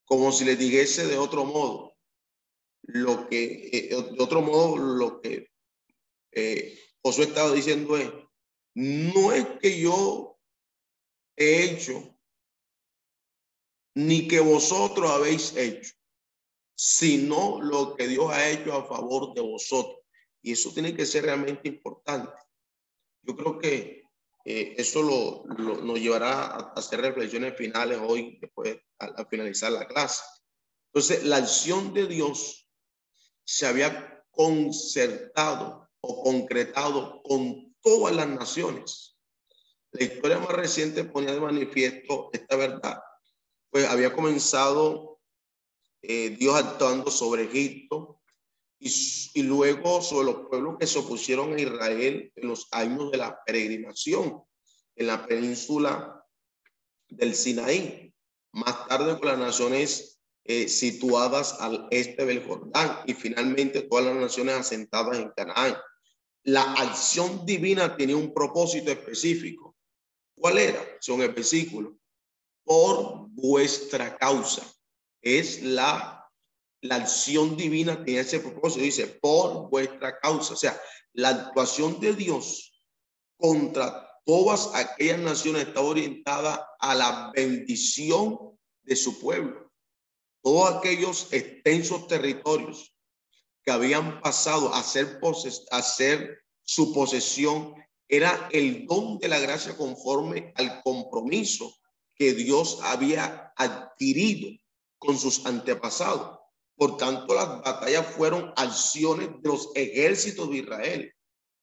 Como 0.06 0.32
si 0.32 0.46
le 0.46 0.56
dijese 0.56 1.08
de 1.08 1.18
otro 1.18 1.46
modo, 1.46 1.98
lo 2.84 3.28
que, 3.28 3.70
eh, 3.72 3.90
de 3.90 4.24
otro 4.24 4.42
modo, 4.42 4.78
lo 4.78 5.22
que 5.22 5.50
eh, 6.32 6.80
estaba 7.04 7.52
diciendo 7.52 7.98
es, 7.98 8.12
no 8.76 9.32
es 9.32 9.48
que 9.60 9.80
yo 9.80 10.38
he 11.36 11.64
hecho, 11.64 12.18
ni 13.96 14.28
que 14.28 14.40
vosotros 14.42 15.10
habéis 15.10 15.56
hecho, 15.56 15.95
sino 16.76 17.62
lo 17.62 17.96
que 17.96 18.08
Dios 18.08 18.32
ha 18.32 18.50
hecho 18.50 18.74
a 18.74 18.86
favor 18.86 19.34
de 19.34 19.42
vosotros. 19.42 19.98
Y 20.42 20.52
eso 20.52 20.72
tiene 20.74 20.94
que 20.94 21.06
ser 21.06 21.24
realmente 21.24 21.68
importante. 21.68 22.34
Yo 23.22 23.36
creo 23.36 23.58
que 23.58 24.04
eh, 24.44 24.76
eso 24.78 25.02
lo, 25.02 25.44
nos 25.82 26.00
llevará 26.00 26.46
a 26.46 26.74
hacer 26.76 27.02
reflexiones 27.02 27.58
finales 27.58 28.00
hoy, 28.06 28.38
después 28.40 28.78
al 29.00 29.28
finalizar 29.28 29.72
la 29.72 29.88
clase. 29.88 30.22
Entonces, 30.94 31.24
la 31.24 31.38
acción 31.38 31.94
de 31.94 32.06
Dios 32.06 32.70
se 33.44 33.66
había 33.66 34.24
concertado 34.30 35.90
o 36.02 36.24
concretado 36.24 37.22
con 37.24 37.76
todas 37.82 38.16
las 38.16 38.28
naciones. 38.28 39.18
La 39.92 40.04
historia 40.04 40.40
más 40.40 40.50
reciente 40.50 41.04
ponía 41.06 41.34
de 41.34 41.40
manifiesto 41.40 42.30
esta 42.34 42.56
verdad. 42.56 43.02
Pues 43.70 43.88
había 43.88 44.14
comenzado 44.14 45.15
eh, 46.08 46.36
Dios 46.38 46.56
actuando 46.56 47.12
sobre 47.12 47.44
Egipto 47.44 48.22
y, 48.80 48.92
y 49.34 49.44
luego 49.44 50.02
sobre 50.02 50.26
los 50.26 50.48
pueblos 50.48 50.78
que 50.80 50.88
se 50.88 51.00
opusieron 51.00 51.54
a 51.54 51.62
Israel 51.62 52.32
en 52.36 52.48
los 52.48 52.68
años 52.72 53.12
de 53.12 53.18
la 53.18 53.44
peregrinación 53.46 54.44
en 54.96 55.08
la 55.08 55.26
península 55.26 56.26
del 57.10 57.36
Sinaí. 57.36 58.14
Más 58.54 58.88
tarde 58.88 59.20
con 59.20 59.28
las 59.28 59.38
naciones 59.38 60.20
eh, 60.46 60.70
situadas 60.70 61.60
al 61.60 61.88
este 61.92 62.26
del 62.26 62.46
Jordán 62.46 63.00
y 63.06 63.14
finalmente 63.14 63.82
todas 63.82 64.06
las 64.06 64.16
naciones 64.16 64.56
asentadas 64.56 65.18
en 65.18 65.32
Canaán 65.36 65.76
la 66.46 66.62
acción 66.74 67.44
divina 67.44 67.98
tenía 67.98 68.16
un 68.16 68.32
propósito 68.32 68.92
específico. 68.92 69.76
¿Cuál 70.36 70.60
era? 70.60 70.80
Son 71.00 71.22
el 71.22 71.34
versículo. 71.34 71.98
Por 72.64 73.30
vuestra 73.30 74.16
causa. 74.16 74.64
Es 75.26 75.64
la, 75.64 76.30
la 76.82 76.96
acción 76.96 77.58
divina 77.58 78.06
tiene 78.06 78.22
ese 78.22 78.40
propósito. 78.40 78.84
Dice, 78.84 79.08
por 79.08 79.70
vuestra 79.70 80.20
causa. 80.20 80.54
O 80.54 80.58
sea, 80.58 80.80
la 81.14 81.30
actuación 81.30 82.00
de 82.00 82.14
Dios 82.14 82.72
contra 83.36 84.08
todas 84.24 84.70
aquellas 84.76 85.20
naciones 85.20 85.68
está 85.68 85.82
orientada 85.82 86.68
a 86.80 86.94
la 86.94 87.32
bendición 87.36 88.58
de 88.84 88.96
su 88.96 89.20
pueblo. 89.20 89.72
Todos 90.44 90.76
aquellos 90.76 91.34
extensos 91.34 92.08
territorios 92.08 92.96
que 93.64 93.72
habían 93.72 94.22
pasado 94.22 94.74
a 94.76 94.84
ser, 94.84 95.20
a 95.72 95.82
ser 95.82 96.44
su 96.62 96.94
posesión 96.94 97.74
era 98.08 98.48
el 98.52 98.86
don 98.86 99.18
de 99.18 99.28
la 99.28 99.40
gracia 99.40 99.76
conforme 99.76 100.54
al 100.56 100.84
compromiso 100.84 101.76
que 102.16 102.34
Dios 102.34 102.80
había 102.84 103.54
adquirido 103.58 104.50
con 104.98 105.18
sus 105.18 105.46
antepasados. 105.46 106.40
Por 106.76 106.98
tanto, 106.98 107.34
las 107.34 107.62
batallas 107.62 108.06
fueron 108.08 108.54
acciones 108.58 109.30
de 109.42 109.50
los 109.50 109.72
ejércitos 109.76 110.50
de 110.50 110.58
Israel, 110.58 111.16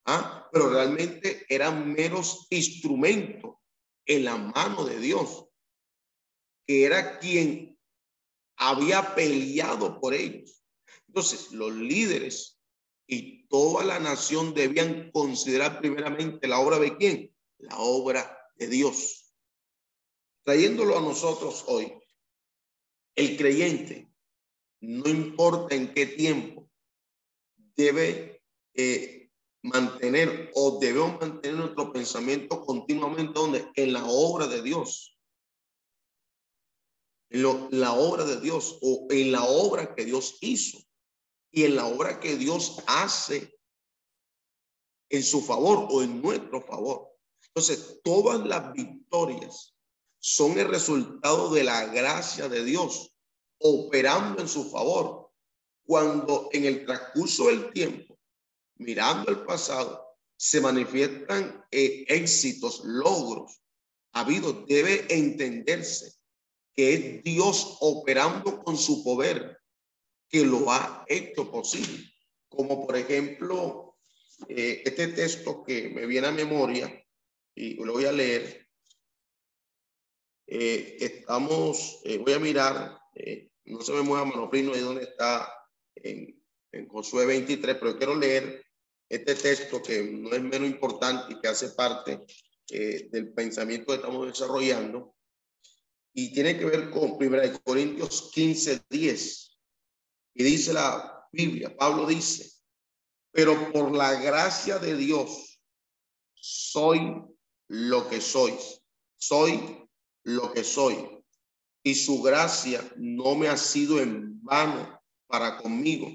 ¿ah? 0.06 0.48
pero 0.52 0.70
realmente 0.70 1.44
eran 1.48 1.92
meros 1.92 2.46
instrumentos 2.50 3.56
en 4.06 4.24
la 4.24 4.36
mano 4.36 4.84
de 4.84 4.98
Dios, 4.98 5.46
que 6.66 6.84
era 6.84 7.18
quien 7.18 7.78
había 8.56 9.14
peleado 9.14 10.00
por 10.00 10.14
ellos. 10.14 10.64
Entonces, 11.08 11.52
los 11.52 11.72
líderes 11.74 12.58
y 13.06 13.46
toda 13.48 13.84
la 13.84 13.98
nación 13.98 14.54
debían 14.54 15.10
considerar 15.10 15.80
primeramente 15.80 16.48
la 16.48 16.58
obra 16.58 16.78
de 16.78 16.96
quién? 16.96 17.36
La 17.58 17.76
obra 17.76 18.38
de 18.56 18.68
Dios. 18.68 19.34
Trayéndolo 20.42 20.98
a 20.98 21.02
nosotros 21.02 21.64
hoy, 21.68 21.92
el 23.14 23.36
creyente, 23.36 24.10
no 24.80 25.08
importa 25.08 25.74
en 25.74 25.92
qué 25.92 26.06
tiempo, 26.06 26.68
debe 27.76 28.42
eh, 28.74 29.30
mantener 29.62 30.50
o 30.54 30.78
debemos 30.80 31.20
mantener 31.20 31.58
nuestro 31.58 31.92
pensamiento 31.92 32.64
continuamente 32.64 33.70
en 33.74 33.92
la 33.92 34.04
obra 34.04 34.46
de 34.46 34.62
Dios. 34.62 35.16
En 37.30 37.42
la 37.70 37.92
obra 37.94 38.24
de 38.24 38.40
Dios 38.40 38.78
o 38.82 39.06
en 39.10 39.32
la 39.32 39.44
obra 39.44 39.94
que 39.94 40.04
Dios 40.04 40.36
hizo 40.40 40.78
y 41.50 41.64
en 41.64 41.76
la 41.76 41.86
obra 41.86 42.20
que 42.20 42.36
Dios 42.36 42.82
hace 42.86 43.58
en 45.10 45.22
su 45.22 45.42
favor 45.42 45.86
o 45.90 46.02
en 46.02 46.20
nuestro 46.20 46.60
favor. 46.62 47.08
Entonces, 47.48 48.00
todas 48.02 48.46
las 48.46 48.72
victorias 48.72 49.74
son 50.24 50.56
el 50.56 50.68
resultado 50.68 51.52
de 51.52 51.64
la 51.64 51.86
gracia 51.86 52.48
de 52.48 52.64
Dios 52.64 53.12
operando 53.58 54.40
en 54.40 54.48
su 54.48 54.70
favor. 54.70 55.30
Cuando 55.84 56.48
en 56.52 56.64
el 56.64 56.86
transcurso 56.86 57.48
del 57.48 57.72
tiempo, 57.72 58.16
mirando 58.76 59.32
el 59.32 59.44
pasado, 59.44 60.16
se 60.36 60.60
manifiestan 60.60 61.64
eh, 61.72 62.04
éxitos, 62.06 62.82
logros 62.84 63.60
habido, 64.12 64.64
debe 64.68 65.06
entenderse 65.12 66.12
que 66.72 66.94
es 66.94 67.24
Dios 67.24 67.78
operando 67.80 68.62
con 68.62 68.76
su 68.76 69.02
poder 69.02 69.58
que 70.28 70.44
lo 70.44 70.70
ha 70.70 71.04
hecho 71.08 71.50
posible. 71.50 72.12
Como 72.48 72.86
por 72.86 72.96
ejemplo, 72.96 73.96
eh, 74.48 74.82
este 74.84 75.08
texto 75.08 75.64
que 75.64 75.88
me 75.90 76.06
viene 76.06 76.28
a 76.28 76.32
memoria 76.32 77.04
y 77.56 77.74
lo 77.74 77.94
voy 77.94 78.04
a 78.04 78.12
leer. 78.12 78.61
Eh, 80.46 80.96
estamos, 81.00 82.00
eh, 82.04 82.18
voy 82.18 82.32
a 82.32 82.38
mirar, 82.38 82.98
eh, 83.14 83.50
no 83.64 83.80
se 83.80 83.92
me 83.92 84.02
mueva 84.02 84.24
Manoprino, 84.24 84.72
ahí 84.72 84.80
donde 84.80 85.04
está 85.04 85.52
en, 85.96 86.42
en 86.72 86.88
Josué 86.88 87.26
23, 87.26 87.76
pero 87.76 87.96
quiero 87.96 88.14
leer 88.14 88.64
este 89.08 89.34
texto 89.34 89.82
que 89.82 90.02
no 90.02 90.30
es 90.30 90.42
menos 90.42 90.68
importante 90.68 91.32
y 91.32 91.40
que 91.40 91.48
hace 91.48 91.70
parte 91.70 92.20
del 92.68 93.34
pensamiento 93.34 93.88
que 93.88 93.96
estamos 93.96 94.26
desarrollando 94.26 95.14
y 96.14 96.32
tiene 96.32 96.58
que 96.58 96.64
ver 96.64 96.90
con 96.90 97.12
1 97.12 97.62
Corintios 97.64 98.30
15, 98.32 98.84
10. 98.88 99.58
Y 100.34 100.44
dice 100.44 100.72
la 100.72 101.28
Biblia, 101.32 101.74
Pablo 101.76 102.06
dice, 102.06 102.50
pero 103.30 103.72
por 103.72 103.94
la 103.94 104.20
gracia 104.20 104.78
de 104.78 104.96
Dios 104.96 105.60
soy 106.34 107.22
lo 107.68 108.08
que 108.08 108.20
sois. 108.20 108.82
Soy 109.16 109.81
lo 110.24 110.52
que 110.52 110.64
soy. 110.64 110.96
Y 111.82 111.94
su 111.94 112.22
gracia 112.22 112.82
no 112.96 113.34
me 113.34 113.48
ha 113.48 113.56
sido 113.56 114.00
en 114.00 114.42
vano 114.42 115.00
para 115.26 115.58
conmigo. 115.58 116.08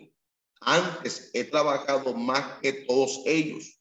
Antes 0.61 1.29
he 1.33 1.43
trabajado 1.43 2.13
más 2.13 2.59
que 2.61 2.73
todos 2.73 3.21
ellos, 3.25 3.79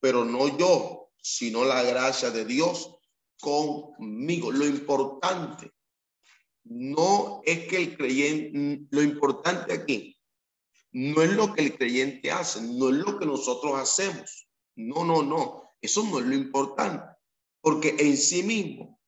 pero 0.00 0.24
no 0.24 0.56
yo, 0.56 1.10
sino 1.22 1.64
la 1.64 1.82
gracia 1.82 2.30
de 2.30 2.44
Dios 2.44 2.96
conmigo. 3.40 4.52
Lo 4.52 4.66
importante 4.66 5.72
no 6.64 7.40
es 7.44 7.66
que 7.66 7.76
el 7.76 7.96
creyente, 7.96 8.86
lo 8.90 9.02
importante 9.02 9.72
aquí 9.72 10.16
no 10.92 11.22
es 11.22 11.32
lo 11.32 11.54
que 11.54 11.62
el 11.62 11.76
creyente 11.76 12.30
hace, 12.30 12.60
no 12.60 12.90
es 12.90 12.96
lo 12.96 13.18
que 13.18 13.24
nosotros 13.24 13.78
hacemos. 13.80 14.46
No, 14.76 15.04
no, 15.04 15.22
no. 15.22 15.62
Eso 15.80 16.02
no 16.04 16.18
es 16.18 16.26
lo 16.26 16.34
importante 16.34 17.04
porque 17.60 17.96
en 17.98 18.16
sí 18.16 18.42
mismo 18.42 19.00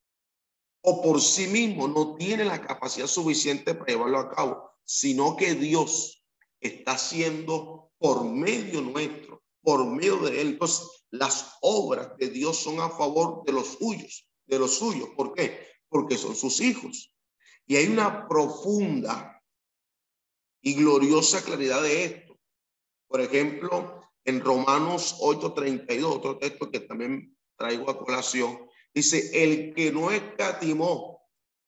o 0.86 1.00
por 1.00 1.20
sí 1.20 1.46
mismo 1.46 1.88
no 1.88 2.14
tiene 2.16 2.44
la 2.44 2.60
capacidad 2.60 3.06
suficiente 3.06 3.74
para 3.74 3.90
llevarlo 3.90 4.18
a 4.18 4.30
cabo, 4.30 4.70
sino 4.84 5.34
que 5.34 5.54
Dios 5.54 6.22
está 6.60 6.92
haciendo 6.92 7.90
por 7.98 8.22
medio 8.22 8.82
nuestro, 8.82 9.42
por 9.62 9.86
medio 9.86 10.18
de 10.18 10.42
él. 10.42 10.48
Entonces, 10.48 11.06
las 11.10 11.56
obras 11.62 12.14
de 12.18 12.28
Dios 12.28 12.58
son 12.58 12.80
a 12.80 12.90
favor 12.90 13.44
de 13.46 13.52
los 13.52 13.78
suyos, 13.78 14.28
de 14.44 14.58
los 14.58 14.74
suyos. 14.74 15.08
¿Por 15.16 15.32
qué? 15.32 15.66
Porque 15.88 16.18
son 16.18 16.36
sus 16.36 16.60
hijos. 16.60 17.14
Y 17.66 17.76
hay 17.76 17.86
una 17.86 18.28
profunda 18.28 19.42
y 20.60 20.74
gloriosa 20.74 21.42
claridad 21.42 21.82
de 21.82 22.04
esto. 22.04 22.38
Por 23.08 23.22
ejemplo, 23.22 24.02
en 24.26 24.42
Romanos 24.42 25.16
8:32, 25.20 26.04
otro 26.04 26.36
texto 26.36 26.70
que 26.70 26.80
también 26.80 27.34
traigo 27.56 27.88
a 27.88 27.98
colación, 27.98 28.68
dice, 28.94 29.42
el 29.42 29.74
que 29.74 29.90
no 29.90 30.10
escatimó 30.10 31.20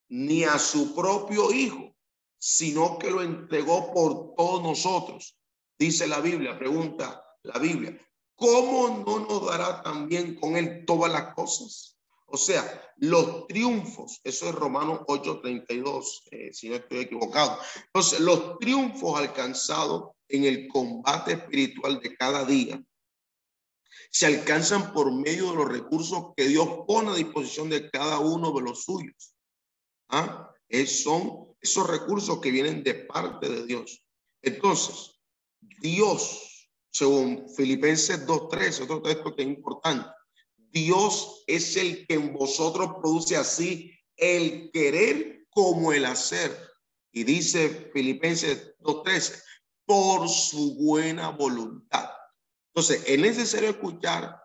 ni 0.09 0.43
a 0.43 0.57
su 0.57 0.95
propio 0.95 1.51
hijo, 1.51 1.93
sino 2.39 2.97
que 2.97 3.11
lo 3.11 3.21
entregó 3.21 3.93
por 3.93 4.35
todos 4.35 4.63
nosotros. 4.63 5.37
Dice 5.77 6.07
la 6.07 6.21
Biblia, 6.21 6.57
pregunta 6.57 7.23
la 7.43 7.59
Biblia, 7.59 7.99
¿cómo 8.35 9.03
no 9.05 9.19
nos 9.19 9.45
dará 9.47 9.81
también 9.83 10.35
con 10.35 10.55
él 10.55 10.85
todas 10.85 11.11
las 11.11 11.33
cosas? 11.33 11.97
O 12.29 12.37
sea, 12.37 12.93
los 12.97 13.47
triunfos, 13.47 14.19
eso 14.23 14.49
es 14.49 14.55
Romanos 14.55 15.01
8:32, 15.07 16.23
eh, 16.31 16.51
si 16.51 16.67
no 16.67 16.75
estoy 16.75 16.99
equivocado. 16.99 17.57
Entonces, 17.85 18.19
los 18.19 18.59
triunfos 18.59 19.17
alcanzados 19.17 20.11
en 20.27 20.43
el 20.43 20.67
combate 20.67 21.33
espiritual 21.33 21.99
de 22.01 22.15
cada 22.17 22.43
día 22.43 22.81
se 24.11 24.25
alcanzan 24.25 24.93
por 24.93 25.11
medio 25.11 25.51
de 25.51 25.57
los 25.57 25.69
recursos 25.69 26.33
que 26.35 26.47
Dios 26.47 26.67
pone 26.87 27.11
a 27.11 27.15
disposición 27.15 27.69
de 27.69 27.89
cada 27.89 28.19
uno 28.19 28.51
de 28.51 28.61
los 28.61 28.83
suyos. 28.83 29.35
¿Ah? 30.09 30.51
Son 30.85 31.55
esos 31.61 31.87
recursos 31.87 32.39
que 32.39 32.51
vienen 32.51 32.83
de 32.83 32.93
parte 32.95 33.49
de 33.49 33.65
Dios. 33.65 34.03
Entonces, 34.41 35.19
Dios, 35.81 36.69
según 36.91 37.47
Filipenses 37.55 38.25
2.13, 38.25 38.83
otro 38.83 39.01
texto 39.01 39.35
que 39.35 39.43
es 39.43 39.47
importante, 39.47 40.09
Dios 40.55 41.43
es 41.47 41.75
el 41.77 42.05
que 42.07 42.15
en 42.15 42.33
vosotros 42.33 42.95
produce 43.01 43.35
así 43.35 43.91
el 44.15 44.71
querer 44.71 45.45
como 45.49 45.93
el 45.93 46.05
hacer. 46.05 46.55
Y 47.11 47.23
dice 47.23 47.89
Filipenses 47.93 48.75
2.13, 48.79 49.41
por 49.85 50.27
su 50.27 50.75
buena 50.75 51.29
voluntad. 51.29 52.09
Entonces, 52.77 53.03
es 53.07 53.19
necesario 53.19 53.71
escuchar 53.71 54.39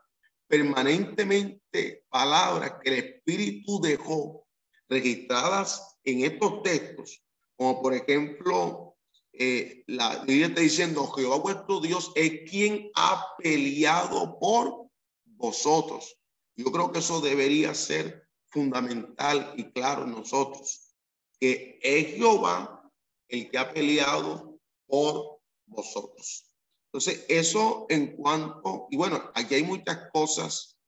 permanentemente 0.48 2.06
palabras 2.08 2.76
que 2.82 2.88
el 2.88 3.04
Espíritu 3.04 3.78
dejó 3.78 4.46
registradas 4.88 5.98
en 6.02 6.24
estos 6.24 6.62
textos, 6.62 7.22
como 7.56 7.82
por 7.82 7.92
ejemplo, 7.92 8.96
eh, 9.34 9.84
la 9.86 10.24
Biblia 10.24 10.46
está 10.46 10.62
diciendo, 10.62 11.06
Jehová 11.08 11.40
vuestro 11.40 11.78
Dios 11.80 12.10
es 12.14 12.50
quien 12.50 12.90
ha 12.94 13.36
peleado 13.36 14.38
por 14.38 14.86
vosotros. 15.26 16.16
Yo 16.56 16.72
creo 16.72 16.90
que 16.90 17.00
eso 17.00 17.20
debería 17.20 17.74
ser 17.74 18.26
fundamental 18.46 19.52
y 19.58 19.70
claro 19.72 20.04
en 20.04 20.12
nosotros, 20.12 20.94
que 21.38 21.78
es 21.82 22.16
Jehová 22.16 22.90
el 23.28 23.50
que 23.50 23.58
ha 23.58 23.70
peleado 23.70 24.58
por 24.86 25.40
vosotros. 25.66 26.51
Entonces, 26.92 27.24
eso 27.28 27.86
en 27.88 28.16
cuanto, 28.16 28.86
y 28.90 28.96
bueno, 28.98 29.30
aquí 29.34 29.54
hay 29.54 29.62
muchas 29.62 30.10
cosas 30.12 30.78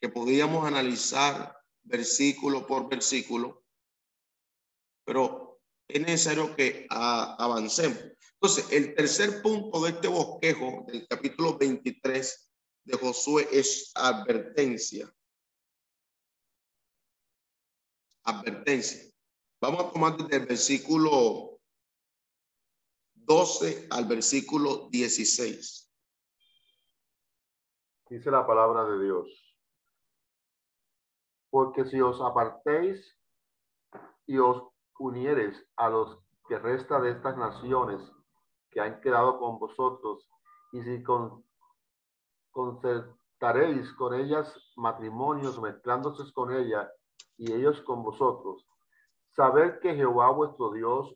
que 0.00 0.08
podríamos 0.08 0.64
analizar 0.64 1.58
versículo 1.82 2.64
por 2.64 2.88
versículo, 2.88 3.64
pero 5.04 5.60
es 5.88 6.00
necesario 6.00 6.54
que 6.54 6.86
avancemos. 6.88 7.98
Entonces, 8.34 8.70
el 8.70 8.94
tercer 8.94 9.42
punto 9.42 9.82
de 9.82 9.90
este 9.90 10.06
bosquejo 10.06 10.84
del 10.86 11.08
capítulo 11.08 11.58
23 11.58 12.50
de 12.84 12.96
Josué 12.96 13.48
es 13.50 13.90
advertencia. 13.96 15.12
Advertencia. 18.22 19.10
Vamos 19.60 19.86
a 19.86 19.90
tomar 19.90 20.16
desde 20.16 20.36
el 20.36 20.46
versículo 20.46 21.57
12 23.28 23.88
al 23.90 24.06
versículo 24.06 24.88
16. 24.88 25.92
Dice 28.08 28.30
la 28.30 28.46
palabra 28.46 28.86
de 28.86 29.04
Dios. 29.04 29.58
Porque 31.50 31.84
si 31.84 32.00
os 32.00 32.22
apartéis 32.22 33.18
y 34.24 34.38
os 34.38 34.62
unieres 34.98 35.62
a 35.76 35.90
los 35.90 36.18
que 36.48 36.58
resta 36.58 37.02
de 37.02 37.10
estas 37.10 37.36
naciones 37.36 38.00
que 38.70 38.80
han 38.80 38.98
quedado 39.02 39.38
con 39.38 39.58
vosotros, 39.58 40.26
y 40.72 40.82
si 40.82 41.02
con, 41.02 41.44
concertaréis 42.50 43.92
con 43.92 44.14
ellas 44.14 44.54
matrimonios 44.74 45.60
mezclándose 45.60 46.32
con 46.32 46.54
ellas 46.54 46.90
y 47.36 47.52
ellos 47.52 47.82
con 47.82 48.02
vosotros, 48.02 48.66
sabed 49.36 49.80
que 49.80 49.94
Jehová 49.94 50.30
vuestro 50.30 50.72
Dios 50.72 51.14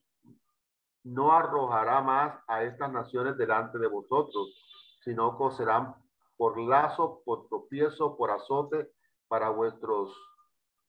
no 1.04 1.32
arrojará 1.32 2.00
más 2.00 2.38
a 2.46 2.62
estas 2.62 2.92
naciones 2.92 3.36
delante 3.36 3.78
de 3.78 3.88
vosotros, 3.88 4.54
sino 5.02 5.36
coserán 5.36 5.96
por 6.36 6.58
lazo, 6.58 7.22
por 7.24 7.48
tropiezo, 7.48 8.16
por 8.16 8.30
azote 8.30 8.92
para 9.28 9.48
vuestros 9.50 10.14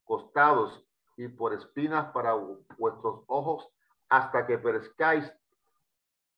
costados 0.03 0.85
y 1.17 1.27
por 1.27 1.53
espinas 1.53 2.11
para 2.11 2.33
vuestros 2.77 3.23
ojos, 3.27 3.67
hasta 4.09 4.45
que 4.45 4.57
perezcáis 4.57 5.31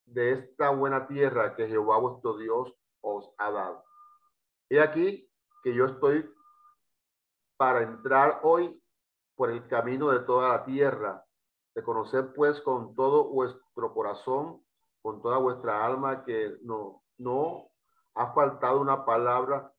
de 0.06 0.32
esta 0.32 0.70
buena 0.70 1.06
tierra 1.06 1.56
que 1.56 1.68
Jehová 1.68 1.98
vuestro 1.98 2.36
Dios 2.36 2.72
os 3.00 3.30
ha 3.38 3.50
dado. 3.50 3.84
He 4.70 4.80
aquí 4.80 5.28
que 5.62 5.74
yo 5.74 5.86
estoy 5.86 6.30
para 7.56 7.82
entrar 7.82 8.40
hoy 8.42 8.80
por 9.34 9.50
el 9.50 9.66
camino 9.68 10.10
de 10.10 10.20
toda 10.20 10.48
la 10.48 10.64
tierra, 10.64 11.24
de 11.74 11.82
conocer 11.82 12.32
pues 12.34 12.60
con 12.60 12.94
todo 12.94 13.24
vuestro 13.24 13.65
corazón, 13.94 14.62
con 15.02 15.22
toda 15.22 15.38
vuestra 15.38 15.84
alma, 15.84 16.24
que 16.24 16.56
no, 16.62 17.02
no 17.18 17.70
ha 18.14 18.32
faltado 18.32 18.80
una 18.80 19.04
palabra 19.04 19.72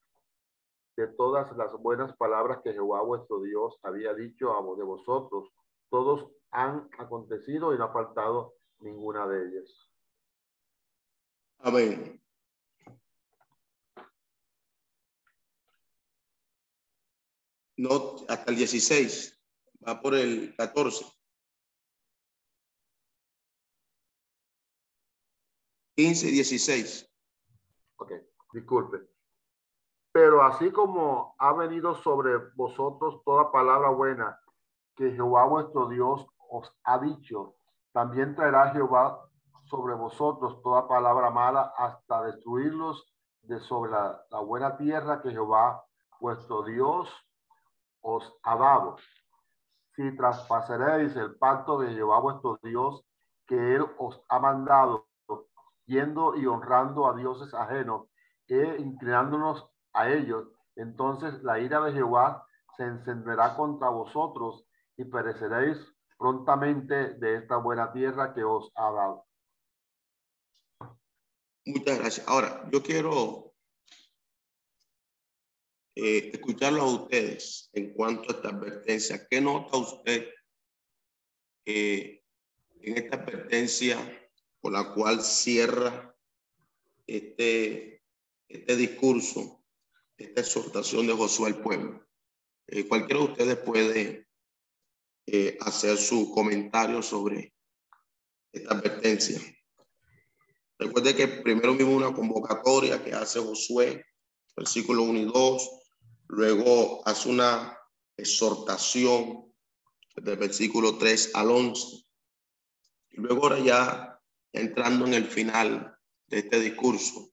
de 0.96 1.08
todas 1.08 1.56
las 1.58 1.72
buenas 1.74 2.16
palabras 2.18 2.60
que 2.64 2.74
Jehová 2.74 3.02
vuestro 3.02 3.42
Dios 3.42 3.78
había 3.84 4.14
dicho 4.14 4.54
a 4.54 4.62
vos 4.62 4.78
de 4.78 4.84
vosotros. 4.84 5.50
Todos 5.90 6.32
han 6.52 6.90
acontecido 6.98 7.74
y 7.74 7.78
no 7.78 7.86
ha 7.86 7.94
faltado 7.94 8.56
ninguna 8.80 9.28
de 9.28 9.48
ellas. 9.48 9.92
Amén. 11.60 12.22
No, 17.78 18.16
hasta 18.28 18.52
el 18.52 18.58
16, 18.58 19.40
va 19.88 20.02
por 20.02 20.16
el 20.16 20.56
14. 20.56 21.17
15 25.98 26.28
y 26.28 26.32
16. 26.32 27.10
Ok, 27.98 28.12
disculpe. 28.54 29.10
Pero 30.12 30.44
así 30.44 30.72
como 30.72 31.36
ha 31.40 31.54
venido 31.54 31.96
sobre 31.96 32.38
vosotros 32.56 33.24
toda 33.26 33.52
palabra 33.52 33.90
buena 33.90 34.40
que 34.96 35.12
Jehová 35.12 35.46
vuestro 35.48 35.90
Dios 35.90 36.28
os 36.52 36.72
ha 36.84 37.00
dicho, 37.00 37.56
también 37.94 38.36
traerá 38.36 38.70
Jehová 38.70 39.28
sobre 39.66 39.96
vosotros 39.96 40.62
toda 40.62 40.88
palabra 40.88 41.32
mala 41.32 41.74
hasta 41.76 42.26
destruirlos 42.26 43.12
de 43.42 43.60
sobre 43.60 43.90
la, 43.90 44.24
la 44.30 44.40
buena 44.42 44.78
tierra 44.78 45.20
que 45.24 45.32
Jehová 45.32 45.84
vuestro 46.20 46.62
Dios 46.62 47.10
os 48.02 48.38
ha 48.44 48.56
dado. 48.56 48.98
Si 49.96 50.16
traspasaréis 50.16 51.16
el 51.16 51.36
pacto 51.38 51.80
de 51.80 51.92
Jehová 51.96 52.20
vuestro 52.20 52.60
Dios 52.62 53.04
que 53.48 53.76
él 53.76 53.86
os 53.98 54.22
ha 54.30 54.38
mandado, 54.38 55.07
yendo 55.88 56.36
y 56.36 56.46
honrando 56.46 57.10
a 57.10 57.16
dioses 57.16 57.54
ajenos 57.54 58.08
e 58.48 58.78
inclinándonos 58.80 59.68
a 59.94 60.10
ellos, 60.10 60.48
entonces 60.76 61.42
la 61.44 61.60
ira 61.60 61.82
de 61.82 61.94
Jehová 61.94 62.46
se 62.76 62.84
encenderá 62.84 63.56
contra 63.56 63.90
vosotros 63.90 64.66
y 64.96 65.06
pereceréis 65.06 65.78
prontamente 66.18 67.16
de 67.16 67.38
esta 67.38 67.58
buena 67.58 67.92
tierra 67.92 68.34
que 68.34 68.44
os 68.44 68.72
ha 68.76 68.92
dado. 68.92 69.26
Muchas 71.66 72.00
gracias. 72.00 72.28
Ahora, 72.28 72.70
yo 72.72 72.82
quiero 72.82 73.54
eh, 75.96 76.32
escucharlo 76.34 76.82
a 76.82 76.94
ustedes 76.94 77.70
en 77.74 77.94
cuanto 77.94 78.30
a 78.30 78.36
esta 78.36 78.50
advertencia. 78.50 79.28
¿Qué 79.30 79.42
nota 79.42 79.78
usted 79.78 80.30
eh, 81.66 82.24
en 82.82 82.98
esta 82.98 83.18
advertencia 83.18 83.98
por 84.68 84.74
la 84.74 84.94
cual 84.94 85.24
cierra 85.24 86.14
este, 87.08 88.04
este 88.50 88.76
discurso, 88.76 89.64
esta 90.18 90.42
exhortación 90.42 91.08
de 91.08 91.14
Josué 91.14 91.48
al 91.48 91.62
pueblo? 91.62 92.06
Eh, 92.68 92.86
cualquiera 92.86 93.22
de 93.22 93.32
ustedes 93.32 93.56
puede 93.60 94.28
eh, 95.26 95.58
hacer 95.62 95.98
su 95.98 96.34
comentario 96.34 97.02
sobre 97.02 97.56
esta 98.52 98.74
advertencia. 98.74 99.40
Recuerde 100.78 101.16
que 101.16 101.30
primero 101.30 101.74
vimos 101.74 101.96
una 101.96 102.14
convocatoria 102.14 103.02
que 103.02 103.14
hace 103.14 103.40
Josué, 103.40 104.06
versículo 104.58 105.04
1 105.04 105.18
y 105.18 105.26
2, 105.28 105.70
luego 106.28 107.08
hace 107.08 107.30
una 107.30 107.80
exhortación 108.18 109.50
del 110.18 110.36
versículo 110.36 110.98
3 110.98 111.32
al 111.36 111.52
11, 111.52 112.06
y 113.12 113.22
luego 113.22 113.44
ahora 113.44 113.60
ya 113.60 114.17
entrando 114.52 115.06
en 115.06 115.14
el 115.14 115.26
final 115.26 115.98
de 116.28 116.40
este 116.40 116.60
discurso, 116.60 117.30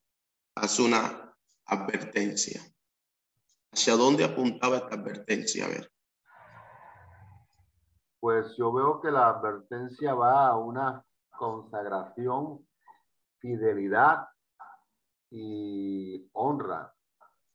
hace 0.55 0.83
una 0.83 1.35
advertencia. 1.67 2.61
¿Hacia 3.73 3.97
dónde 3.97 4.25
apuntaba 4.25 4.77
esta 4.77 4.95
advertencia? 4.95 5.67
Ver. 5.67 5.91
Pues 8.21 8.57
yo 8.57 8.73
veo 8.73 9.01
que 9.01 9.11
la 9.11 9.29
advertencia 9.29 10.15
va 10.15 10.47
a 10.47 10.57
una 10.57 11.05
consagración, 11.31 12.67
fidelidad 13.39 14.29
y 15.31 16.31
honra 16.33 16.95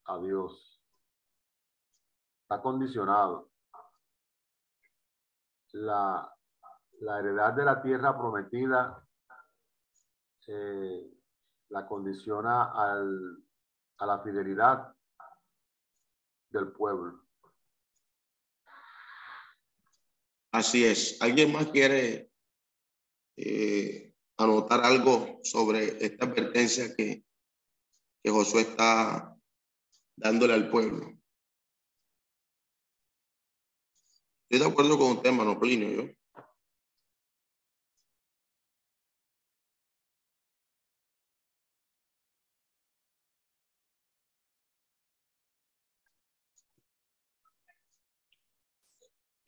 a 0.06 0.20
Dios. 0.20 0.82
Está 2.42 2.62
condicionado. 2.62 3.50
La 5.72 6.36
heredad 7.02 7.54
de 7.54 7.64
la 7.66 7.82
tierra 7.82 8.18
prometida 8.18 9.08
eh, 10.52 11.08
la 11.70 11.86
condiciona 11.86 12.72
al, 12.74 13.44
a 14.00 14.06
la 14.08 14.20
fidelidad 14.24 14.96
del 16.50 16.72
pueblo. 16.72 17.24
Así 20.52 20.84
es. 20.84 21.22
¿Alguien 21.22 21.52
más 21.52 21.68
quiere 21.68 22.32
eh, 23.38 24.16
anotar 24.38 24.84
algo 24.84 25.40
sobre 25.44 26.04
esta 26.04 26.26
advertencia 26.26 26.96
que, 26.96 27.24
que 28.24 28.32
Josué 28.32 28.62
está 28.62 29.38
dándole 30.16 30.56
al 30.56 30.72
pueblo? 30.72 31.14
Estoy 34.50 34.66
de 34.66 34.72
acuerdo 34.72 34.98
con 34.98 35.12
usted, 35.12 35.30
hermano 35.30 35.60
Plinio, 35.60 35.90
yo. 35.90 36.19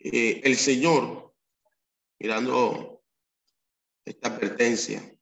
Eh, 0.04 0.42
el 0.44 0.56
Señor, 0.56 1.32
mirando 2.18 3.04
esta 4.04 4.30
advertencia, 4.30 5.16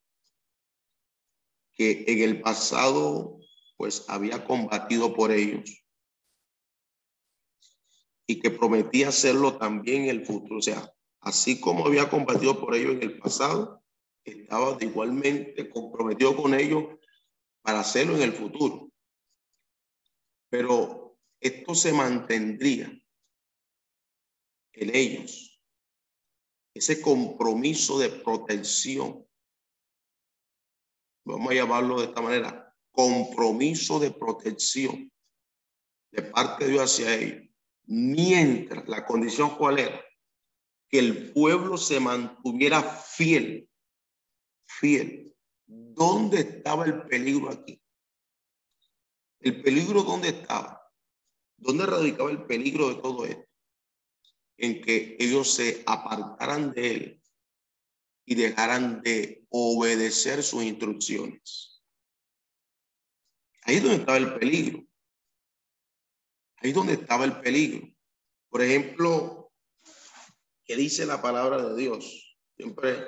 que 1.73 2.05
en 2.07 2.21
el 2.21 2.41
pasado 2.41 3.39
pues 3.75 4.05
había 4.07 4.45
combatido 4.45 5.13
por 5.13 5.31
ellos 5.31 5.83
y 8.25 8.39
que 8.39 8.51
prometía 8.51 9.09
hacerlo 9.09 9.57
también 9.57 10.03
en 10.03 10.09
el 10.09 10.25
futuro. 10.25 10.59
O 10.59 10.61
sea, 10.61 10.93
así 11.19 11.59
como 11.59 11.85
había 11.85 12.09
combatido 12.09 12.59
por 12.59 12.73
ellos 12.73 12.93
en 12.93 13.03
el 13.03 13.19
pasado, 13.19 13.83
estaba 14.23 14.77
igualmente 14.79 15.69
comprometido 15.69 16.37
con 16.37 16.53
ellos 16.53 16.85
para 17.61 17.81
hacerlo 17.81 18.15
en 18.15 18.21
el 18.21 18.33
futuro. 18.33 18.89
Pero 20.49 21.17
esto 21.41 21.75
se 21.75 21.91
mantendría 21.91 22.89
en 24.73 24.95
ellos. 24.95 25.61
Ese 26.73 27.01
compromiso 27.01 27.99
de 27.99 28.09
protección. 28.09 29.27
Vamos 31.25 31.51
a 31.51 31.55
llamarlo 31.55 31.99
de 31.99 32.07
esta 32.07 32.21
manera. 32.21 32.75
Compromiso 32.91 33.99
de 33.99 34.11
protección 34.11 35.11
de 36.11 36.21
parte 36.23 36.65
de 36.65 36.71
Dios 36.71 36.83
hacia 36.83 37.15
ellos. 37.15 37.49
Mientras 37.85 38.87
la 38.87 39.05
condición 39.05 39.55
cuál 39.57 39.79
era? 39.79 40.05
Que 40.89 40.99
el 40.99 41.33
pueblo 41.33 41.77
se 41.77 41.99
mantuviera 41.99 42.81
fiel. 42.81 43.69
Fiel. 44.65 45.35
¿Dónde 45.65 46.39
estaba 46.39 46.85
el 46.85 47.03
peligro 47.03 47.49
aquí? 47.51 47.81
El 49.39 49.61
peligro 49.61 50.03
dónde 50.03 50.29
estaba? 50.29 50.81
¿Dónde 51.57 51.85
radicaba 51.85 52.31
el 52.31 52.45
peligro 52.45 52.89
de 52.89 53.01
todo 53.01 53.25
esto? 53.25 53.48
En 54.59 54.81
que 54.81 55.17
ellos 55.19 55.53
se 55.53 55.83
apartaran 55.85 56.71
de 56.73 56.91
él 56.91 57.21
y 58.25 58.35
dejaran 58.35 59.01
de 59.01 59.45
obedecer 59.49 60.43
sus 60.43 60.63
instrucciones. 60.63 61.81
Ahí 63.63 63.79
donde 63.79 63.97
estaba 63.97 64.17
el 64.17 64.35
peligro. 64.35 64.85
Ahí 66.57 66.71
donde 66.71 66.93
estaba 66.93 67.25
el 67.25 67.39
peligro. 67.39 67.87
Por 68.49 68.61
ejemplo, 68.61 69.51
¿qué 70.65 70.75
dice 70.75 71.05
la 71.05 71.21
palabra 71.21 71.63
de 71.63 71.75
Dios? 71.75 72.37
Siempre 72.55 73.03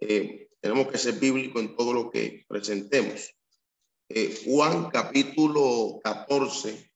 eh, 0.00 0.48
tenemos 0.60 0.88
que 0.88 0.98
ser 0.98 1.14
bíblico 1.14 1.60
en 1.60 1.76
todo 1.76 1.92
lo 1.92 2.10
que 2.10 2.44
presentemos. 2.48 3.34
Eh, 4.08 4.42
Juan 4.44 4.88
capítulo 4.90 6.00
14, 6.02 6.92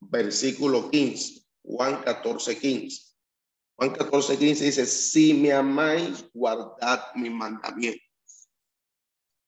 versículo 0.00 0.90
15. 0.90 1.43
Juan 1.64 2.02
14, 2.02 2.58
15. 2.58 3.02
Juan 3.76 3.92
14, 3.92 4.38
15 4.38 4.64
dice, 4.64 4.86
si 4.86 5.34
me 5.34 5.52
amáis, 5.52 6.24
guardad 6.32 7.02
mis 7.16 7.32
mandamientos. 7.32 8.02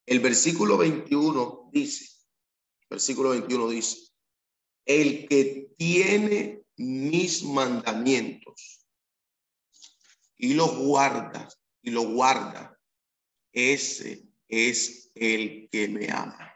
El 0.06 0.20
versículo 0.20 0.76
21 0.78 1.70
dice, 1.72 2.16
versículo 2.88 3.30
21 3.30 3.68
dice, 3.68 4.12
el 4.84 5.28
que 5.28 5.72
tiene 5.76 6.62
mis 6.76 7.42
mandamientos 7.42 8.86
y 10.36 10.54
los 10.54 10.76
guarda, 10.76 11.48
y 11.82 11.90
lo 11.90 12.02
guarda, 12.02 12.78
ese 13.52 14.28
es 14.48 15.10
el 15.14 15.68
que 15.70 15.88
me 15.88 16.10
ama. 16.10 16.52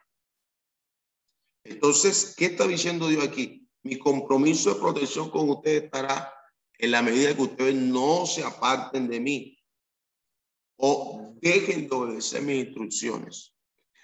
Entonces, 1.65 2.35
¿qué 2.37 2.47
está 2.47 2.67
diciendo 2.67 3.09
Dios 3.09 3.25
aquí? 3.25 3.60
Mi 3.83 3.99
compromiso 3.99 4.75
de 4.75 4.81
protección 4.81 5.31
con 5.31 5.49
ustedes 5.51 5.85
estará 5.85 6.33
en 6.79 6.91
la 6.91 7.03
medida 7.03 7.35
que 7.35 7.43
ustedes 7.43 7.75
no 7.75 8.27
se 8.27 8.45
aparten 8.45 9.09
de 9.09 9.21
mí 9.21 9.59
o 10.77 11.35
dejen 11.41 11.89
de 11.89 11.95
obedecer 11.95 12.43
mis 12.43 12.67
instrucciones. 12.67 13.55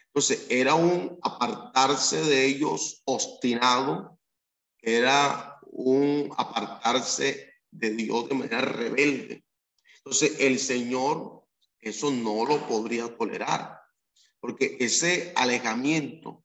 Entonces, 0.09 0.47
era 0.49 0.74
un 0.74 1.18
apartarse 1.22 2.22
de 2.22 2.47
ellos 2.47 3.03
obstinado, 3.05 4.18
era 4.81 5.59
un 5.62 6.33
apartarse 6.37 7.55
de 7.70 7.91
Dios 7.91 8.29
de 8.29 8.35
manera 8.35 8.61
rebelde. 8.61 9.45
Entonces, 9.99 10.37
el 10.41 10.59
Señor 10.59 11.37
eso 11.89 12.11
no 12.11 12.45
lo 12.45 12.66
podría 12.66 13.16
tolerar, 13.16 13.81
porque 14.41 14.77
ese 14.81 15.33
alejamiento 15.37 16.45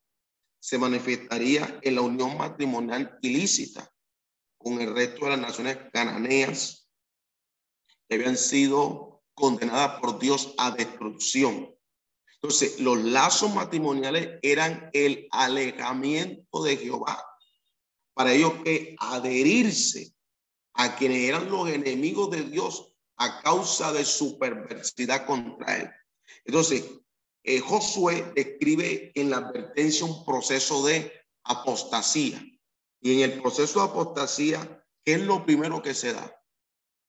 se 0.61 0.77
manifestaría 0.77 1.79
en 1.81 1.95
la 1.95 2.01
unión 2.01 2.37
matrimonial 2.37 3.17
ilícita 3.21 3.91
con 4.59 4.79
el 4.79 4.93
resto 4.93 5.25
de 5.25 5.31
las 5.31 5.39
naciones 5.39 5.77
cananeas 5.91 6.87
que 8.07 8.15
habían 8.15 8.37
sido 8.37 9.23
condenadas 9.33 9.99
por 9.99 10.19
Dios 10.19 10.53
a 10.59 10.69
destrucción. 10.69 11.75
Entonces, 12.35 12.79
los 12.79 13.03
lazos 13.03 13.53
matrimoniales 13.53 14.37
eran 14.43 14.91
el 14.93 15.27
alejamiento 15.31 16.63
de 16.63 16.77
Jehová. 16.77 17.25
Para 18.13 18.31
ellos 18.31 18.53
que 18.63 18.95
adherirse 18.99 20.13
a 20.73 20.95
quienes 20.95 21.27
eran 21.27 21.49
los 21.49 21.69
enemigos 21.69 22.29
de 22.29 22.43
Dios 22.43 22.93
a 23.17 23.41
causa 23.41 23.91
de 23.93 24.05
su 24.05 24.37
perversidad 24.37 25.25
contra 25.25 25.77
él. 25.77 25.89
Entonces, 26.45 27.00
eh, 27.43 27.59
Josué 27.59 28.31
describe 28.35 29.11
en 29.15 29.29
la 29.29 29.37
advertencia 29.37 30.05
un 30.05 30.23
proceso 30.25 30.85
de 30.85 31.11
apostasía. 31.43 32.43
Y 32.99 33.13
en 33.21 33.31
el 33.31 33.41
proceso 33.41 33.79
de 33.79 33.85
apostasía, 33.89 34.85
¿qué 35.03 35.13
es 35.13 35.21
lo 35.21 35.43
primero 35.45 35.81
que 35.81 35.93
se 35.93 36.13
da? 36.13 36.39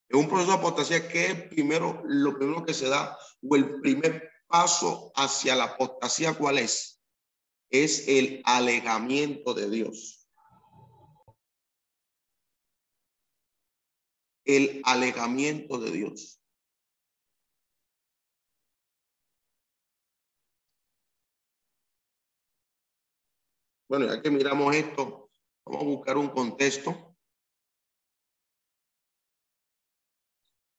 En 0.09 0.21
un 0.21 0.29
proceso 0.29 0.53
de 0.53 0.59
apostasía, 0.59 1.09
¿qué 1.09 1.27
es 1.27 1.43
primero, 1.49 2.03
lo 2.05 2.39
primero 2.39 2.65
que 2.65 2.75
se 2.75 2.89
da? 2.89 3.19
O 3.43 3.57
el 3.57 3.81
primer 3.81 4.31
paso 4.47 5.13
hacia 5.15 5.55
la 5.55 5.65
apostasía, 5.65 6.35
¿cuál 6.35 6.59
es? 6.59 7.03
Es 7.71 8.09
el 8.09 8.43
alegamiento 8.45 9.55
de 9.55 9.69
Dios. 9.69 10.29
El 14.45 14.83
alegamiento 14.85 15.79
de 15.79 15.91
Dios. 15.91 16.42
Bueno, 23.93 24.07
ya 24.07 24.23
que 24.23 24.31
miramos 24.31 24.75
esto, 24.75 25.31
vamos 25.67 25.83
a 25.83 25.85
buscar 25.85 26.17
un 26.17 26.31
contexto. 26.31 27.15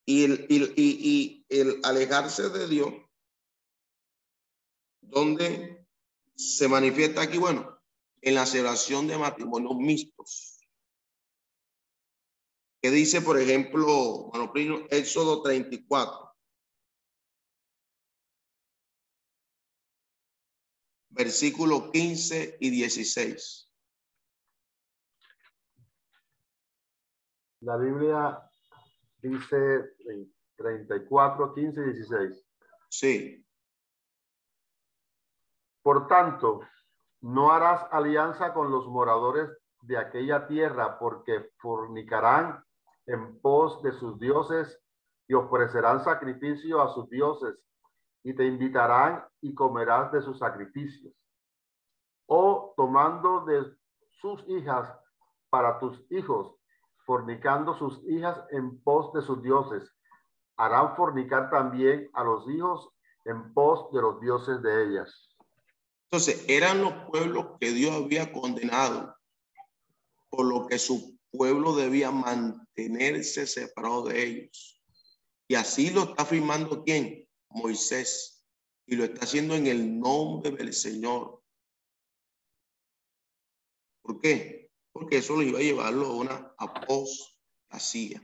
Y 0.04 0.24
el, 0.24 1.80
alejarse 1.84 2.50
de 2.50 2.68
Dios, 2.68 2.92
donde 5.00 5.86
se 6.36 6.68
manifiesta 6.68 7.22
aquí, 7.22 7.38
bueno, 7.38 7.80
en 8.20 8.34
la 8.34 8.48
celebración 8.48 9.08
de 9.08 9.20
matrimonios 9.20 9.76
mixtos. 9.76 10.60
Que 12.82 12.90
dice, 12.90 13.22
por 13.22 13.40
ejemplo, 13.40 14.32
bueno, 14.32 14.88
Éxodo 14.90 15.44
34. 15.44 16.33
Versículos 21.14 21.92
15 21.92 22.58
y 22.60 22.70
16. 22.70 23.70
La 27.62 27.78
Biblia 27.78 28.42
dice 29.22 29.96
34, 30.58 31.54
15 31.54 31.82
y 31.82 31.84
16. 31.94 32.46
Sí. 32.90 33.46
Por 35.82 36.08
tanto, 36.08 36.62
no 37.22 37.52
harás 37.52 37.86
alianza 37.92 38.54
con 38.54 38.72
los 38.72 38.88
moradores 38.88 39.50
de 39.82 39.98
aquella 39.98 40.48
tierra, 40.48 40.98
porque 41.00 41.52
fornicarán 41.58 42.64
en 43.06 43.40
pos 43.40 43.82
de 43.84 43.92
sus 43.94 44.20
dioses 44.20 44.82
y 45.28 45.34
ofrecerán 45.34 46.04
sacrificio 46.04 46.82
a 46.82 46.94
sus 46.94 47.10
dioses 47.10 47.56
y 48.24 48.34
te 48.34 48.46
invitarán 48.46 49.24
y 49.42 49.54
comerás 49.54 50.12
de 50.12 50.22
sus 50.22 50.40
sacrificios. 50.40 51.14
O 52.26 52.74
tomando 52.78 53.46
de 53.46 53.64
sus 54.22 54.44
hijas 54.48 54.90
para 55.50 55.80
tus 55.80 56.02
hijos, 56.10 56.56
fornicando 57.06 57.78
sus 57.78 58.02
hijas 58.08 58.40
en 58.52 58.82
pos 58.82 59.12
de 59.14 59.22
sus 59.22 59.44
dioses, 59.44 59.92
harán 60.58 60.96
fornicar 60.96 61.50
también 61.50 62.10
a 62.14 62.24
los 62.24 62.50
hijos 62.50 62.90
en 63.26 63.54
pos 63.54 63.92
de 63.92 64.02
los 64.02 64.22
dioses 64.22 64.62
de 64.62 64.86
ellas. 64.86 65.36
Entonces, 66.10 66.46
eran 66.48 66.82
los 66.82 66.94
pueblos 67.10 67.58
que 67.60 67.72
Dios 67.72 67.92
había 67.92 68.32
condenado, 68.32 69.16
por 70.30 70.46
lo 70.46 70.68
que 70.68 70.78
su 70.78 71.18
pueblo 71.32 71.76
debía 71.76 72.12
mantenerse 72.12 73.48
separado 73.48 74.04
de 74.04 74.24
ellos. 74.24 74.82
Y 75.48 75.56
así 75.56 75.90
lo 75.90 76.04
está 76.04 76.24
afirmando 76.24 76.84
quién? 76.84 77.23
Moisés 77.54 78.46
y 78.86 78.96
lo 78.96 79.06
está 79.06 79.24
haciendo 79.24 79.56
en 79.56 79.68
el 79.68 80.00
nombre 80.00 80.52
del 80.52 80.74
Señor. 80.74 81.42
¿Por 84.02 84.20
qué? 84.20 84.72
Porque 84.92 85.18
eso 85.18 85.36
lo 85.36 85.44
iba 85.44 85.60
a 85.60 85.64
llevarlo 85.64 86.08
a 86.08 86.16
una 86.16 86.56
apostasía. 86.58 88.22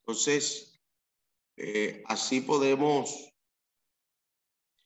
Entonces, 0.00 0.80
eh, 1.56 2.02
así 2.06 2.40
podemos 2.40 3.32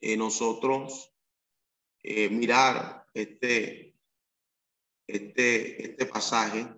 eh, 0.01 0.16
nosotros 0.16 1.12
eh, 2.03 2.31
mirar 2.31 3.07
este, 3.12 3.97
este, 5.07 5.91
este 5.91 6.07
pasaje, 6.07 6.69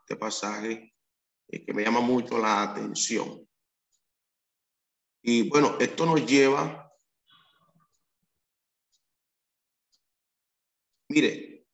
este 0.00 0.16
pasaje 0.16 0.95
que 1.48 1.72
me 1.72 1.82
llama 1.84 2.00
mucho 2.00 2.38
la 2.38 2.62
atención. 2.62 3.46
Y 5.22 5.48
bueno, 5.48 5.76
esto 5.80 6.06
nos 6.06 6.24
lleva, 6.26 6.92
mire, 11.08 11.66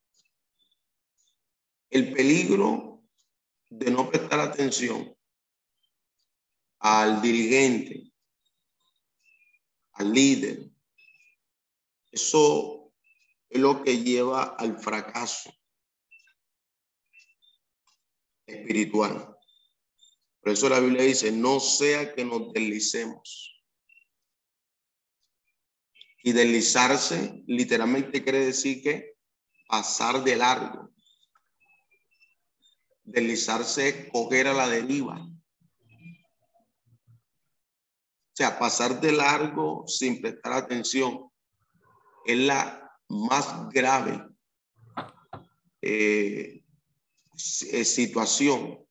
el 1.90 2.12
peligro 2.12 3.02
de 3.68 3.90
no 3.90 4.10
prestar 4.10 4.40
atención 4.40 5.14
al 6.78 7.20
dirigente, 7.20 8.12
al 9.92 10.12
líder, 10.12 10.70
eso 12.10 12.92
es 13.48 13.60
lo 13.60 13.82
que 13.82 14.02
lleva 14.02 14.56
al 14.58 14.78
fracaso 14.78 15.52
espiritual. 18.46 19.36
Por 20.42 20.52
eso 20.52 20.68
la 20.68 20.80
Biblia 20.80 21.04
dice, 21.04 21.30
no 21.30 21.60
sea 21.60 22.12
que 22.14 22.24
nos 22.24 22.52
deslicemos. 22.52 23.62
Y 26.24 26.32
deslizarse 26.32 27.44
literalmente 27.46 28.24
quiere 28.24 28.46
decir 28.46 28.82
que 28.82 29.14
pasar 29.68 30.24
de 30.24 30.36
largo. 30.36 30.90
Deslizarse 33.04 33.88
es 33.88 34.10
coger 34.10 34.48
a 34.48 34.52
la 34.52 34.68
deriva. 34.68 35.20
O 38.32 38.34
sea, 38.34 38.58
pasar 38.58 39.00
de 39.00 39.12
largo 39.12 39.86
sin 39.86 40.20
prestar 40.20 40.54
atención 40.54 41.30
es 42.24 42.38
la 42.38 42.98
más 43.08 43.68
grave 43.70 44.26
eh, 45.82 46.64
eh, 47.70 47.84
situación. 47.84 48.84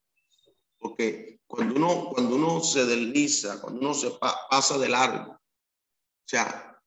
Porque 0.77 1.40
cuando 1.51 1.75
uno, 1.75 2.09
cuando 2.13 2.35
uno 2.37 2.61
se 2.61 2.85
desliza, 2.85 3.59
cuando 3.59 3.81
uno 3.81 3.93
se 3.93 4.09
pasa 4.49 4.77
de 4.77 4.87
largo, 4.87 5.33
o 5.33 6.25
sea, 6.25 6.81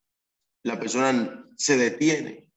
la 0.63 0.81
persona 0.81 1.47
se 1.55 1.77
detiene 1.77 2.51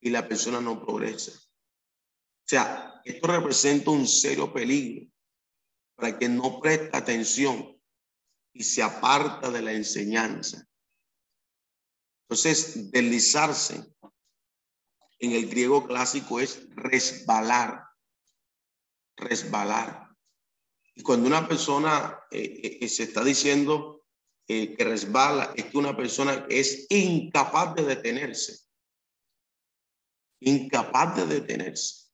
y 0.00 0.10
la 0.10 0.28
persona 0.28 0.60
no 0.60 0.80
progresa. 0.80 1.32
O 1.32 2.46
sea, 2.46 3.02
esto 3.04 3.26
representa 3.26 3.90
un 3.90 4.06
serio 4.06 4.52
peligro 4.52 5.10
para 5.96 6.16
que 6.16 6.28
no 6.28 6.60
presta 6.60 6.98
atención 6.98 7.76
y 8.52 8.62
se 8.62 8.84
aparta 8.84 9.50
de 9.50 9.62
la 9.62 9.72
enseñanza. 9.72 10.64
Entonces, 12.28 12.92
deslizarse 12.92 13.92
en 15.18 15.32
el 15.32 15.50
griego 15.50 15.84
clásico 15.84 16.38
es 16.38 16.64
resbalar, 16.76 17.88
resbalar. 19.16 20.09
Y 21.00 21.02
cuando 21.02 21.28
una 21.28 21.48
persona 21.48 22.26
eh, 22.30 22.78
eh, 22.82 22.86
se 22.90 23.04
está 23.04 23.24
diciendo 23.24 24.04
eh, 24.46 24.76
que 24.76 24.84
resbala, 24.84 25.54
es 25.56 25.64
que 25.64 25.78
una 25.78 25.96
persona 25.96 26.44
es 26.50 26.86
incapaz 26.90 27.74
de 27.74 27.84
detenerse, 27.84 28.66
incapaz 30.42 31.16
de 31.16 31.40
detenerse. 31.40 32.10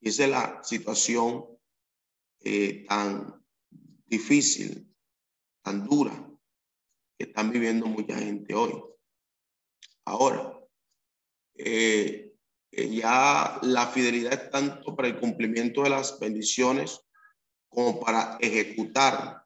Y 0.00 0.08
esa 0.08 0.24
es 0.24 0.30
la 0.30 0.60
situación 0.64 1.46
tan 2.88 3.46
difícil, 4.06 4.92
tan 5.62 5.86
dura 5.86 6.28
que 7.16 7.26
están 7.26 7.52
viviendo 7.52 7.86
mucha 7.86 8.18
gente 8.18 8.56
hoy. 8.56 8.74
Ahora, 10.04 10.58
eh, 11.54 12.34
eh, 12.72 12.88
ya 12.90 13.60
la 13.62 13.86
fidelidad 13.86 14.32
es 14.32 14.50
tanto 14.50 14.96
para 14.96 15.06
el 15.06 15.20
cumplimiento 15.20 15.84
de 15.84 15.90
las 15.90 16.18
bendiciones 16.18 17.02
como 17.72 17.98
para 18.00 18.36
ejecutar 18.40 19.44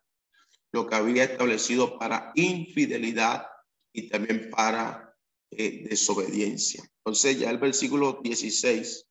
lo 0.73 0.87
que 0.87 0.95
había 0.95 1.25
establecido 1.25 1.99
para 1.99 2.33
infidelidad 2.35 3.47
y 3.93 4.09
también 4.09 4.51
para 4.51 5.17
eh, 5.51 5.87
desobediencia. 5.89 6.83
Entonces 6.99 7.39
ya 7.39 7.51
el 7.51 7.59
versículo 7.59 8.21
16, 8.23 9.07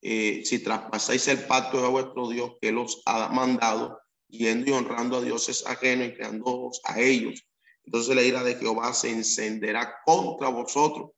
si 0.00 0.58
traspasáis 0.58 1.28
el 1.28 1.44
pacto 1.44 1.80
de 1.80 1.88
vuestro 1.88 2.28
Dios 2.28 2.52
que 2.60 2.72
los 2.72 3.02
ha 3.06 3.28
mandado, 3.28 4.00
yendo 4.28 4.70
y 4.70 4.72
honrando 4.72 5.18
a 5.18 5.22
dioses 5.22 5.64
ajenos 5.66 6.08
y 6.08 6.14
creando 6.14 6.70
a 6.84 6.98
ellos, 6.98 7.44
entonces 7.84 8.16
la 8.16 8.22
ira 8.22 8.42
de 8.42 8.56
Jehová 8.56 8.94
se 8.94 9.10
encenderá 9.10 9.96
contra 10.04 10.48
vosotros 10.48 11.10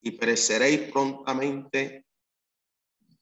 y 0.00 0.12
pereceréis 0.12 0.90
prontamente 0.92 2.05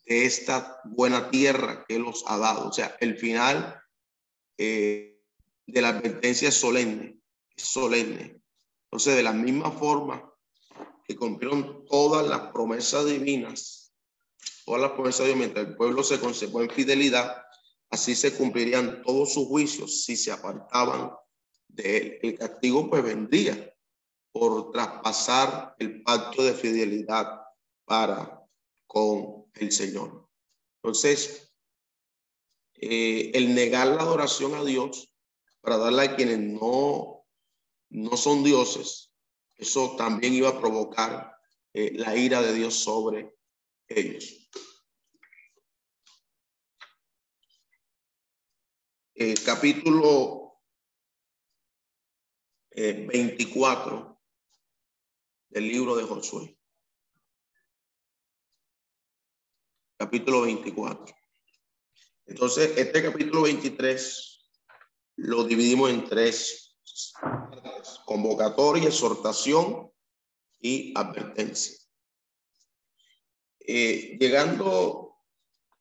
de 0.06 0.26
esta 0.26 0.80
buena 0.84 1.30
tierra 1.30 1.84
que 1.88 1.98
los 1.98 2.24
ha 2.26 2.38
dado. 2.38 2.68
O 2.68 2.72
sea, 2.72 2.96
el 3.00 3.16
final 3.18 3.80
eh, 4.58 5.20
de 5.66 5.82
la 5.82 5.88
advertencia 5.88 6.48
es 6.48 6.54
solemne, 6.54 7.20
es 7.56 7.64
solemne. 7.64 8.40
Entonces, 8.84 9.16
de 9.16 9.22
la 9.22 9.32
misma 9.32 9.70
forma 9.70 10.30
que 11.06 11.16
cumplieron 11.16 11.84
todas 11.86 12.26
las 12.26 12.52
promesas 12.52 13.06
divinas, 13.06 13.92
todas 14.64 14.82
las 14.82 14.92
promesas 14.92 15.20
de 15.20 15.26
Dios, 15.26 15.38
mientras 15.38 15.66
el 15.66 15.76
pueblo 15.76 16.02
se 16.02 16.20
conservó 16.20 16.62
en 16.62 16.70
fidelidad, 16.70 17.42
así 17.90 18.14
se 18.14 18.34
cumplirían 18.34 19.02
todos 19.02 19.32
sus 19.32 19.46
juicios 19.46 20.04
si 20.04 20.16
se 20.16 20.32
apartaban 20.32 21.12
de 21.68 21.96
él. 21.96 22.18
El 22.22 22.38
castigo 22.38 22.88
pues 22.88 23.02
vendría 23.02 23.74
por 24.32 24.72
traspasar 24.72 25.74
el 25.78 26.02
pacto 26.02 26.42
de 26.42 26.54
fidelidad 26.54 27.40
para 27.84 28.40
con 28.86 29.43
el 29.54 29.72
Señor. 29.72 30.28
Entonces, 30.82 31.52
eh, 32.74 33.30
el 33.34 33.54
negar 33.54 33.88
la 33.88 34.02
adoración 34.02 34.54
a 34.54 34.64
Dios 34.64 35.12
para 35.60 35.78
darle 35.78 36.02
a 36.02 36.16
quienes 36.16 36.38
no, 36.38 37.24
no 37.90 38.16
son 38.16 38.44
dioses, 38.44 39.12
eso 39.56 39.96
también 39.96 40.34
iba 40.34 40.50
a 40.50 40.60
provocar 40.60 41.34
eh, 41.72 41.92
la 41.94 42.16
ira 42.16 42.42
de 42.42 42.52
Dios 42.54 42.74
sobre 42.74 43.34
ellos. 43.88 44.50
Eh, 49.14 49.34
capítulo 49.44 50.60
24 52.76 54.14
el 55.54 55.68
libro 55.68 55.94
de 55.96 56.02
Josué. 56.02 56.53
Capítulo 59.96 60.40
24. 60.40 61.14
Entonces, 62.26 62.76
este 62.76 63.00
capítulo 63.00 63.42
23 63.42 64.50
lo 65.16 65.44
dividimos 65.44 65.88
en 65.90 66.04
tres. 66.04 66.76
Convocatoria, 68.04 68.88
exhortación 68.88 69.92
y 70.60 70.92
advertencia. 70.98 71.76
Eh, 73.60 74.18
llegando 74.18 75.16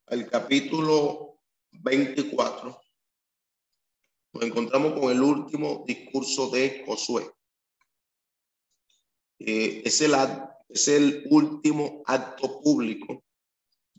al 0.06 0.30
capítulo 0.30 1.40
24, 1.72 2.82
nos 4.34 4.44
encontramos 4.44 4.94
con 4.94 5.12
el 5.12 5.22
último 5.24 5.84
discurso 5.88 6.52
de 6.52 6.84
Josué. 6.86 7.32
Eh, 9.40 9.82
es, 9.84 10.02
el, 10.02 10.14
es 10.70 10.88
el 10.88 11.26
último 11.32 12.04
acto 12.06 12.62
público 12.62 13.23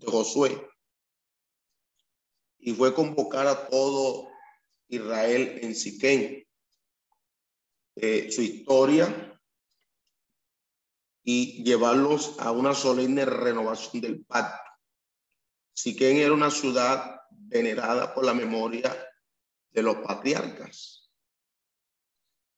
Josué. 0.05 0.69
Y 2.59 2.75
fue 2.75 2.95
convocar 2.95 3.47
a 3.47 3.69
todo 3.69 4.29
Israel 4.89 5.59
en 5.63 5.75
Siquén. 5.75 6.47
Eh, 7.97 8.31
su 8.33 8.43
historia 8.43 9.41
y 11.23 11.63
llevarlos 11.63 12.37
a 12.39 12.51
una 12.51 12.75
solemne 12.75 13.25
renovación 13.25 14.03
del 14.03 14.25
pacto. 14.25 14.71
Siquén 15.73 16.19
era 16.19 16.33
una 16.33 16.51
ciudad 16.51 17.21
venerada 17.31 18.15
por 18.15 18.25
la 18.25 18.35
memoria 18.35 18.95
de 19.71 19.83
los 19.83 19.97
patriarcas. 19.97 21.11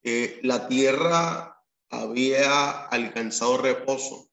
Eh, 0.02 0.40
la 0.42 0.68
tierra 0.68 1.62
había 1.90 2.86
alcanzado 2.86 3.58
reposo 3.58 4.30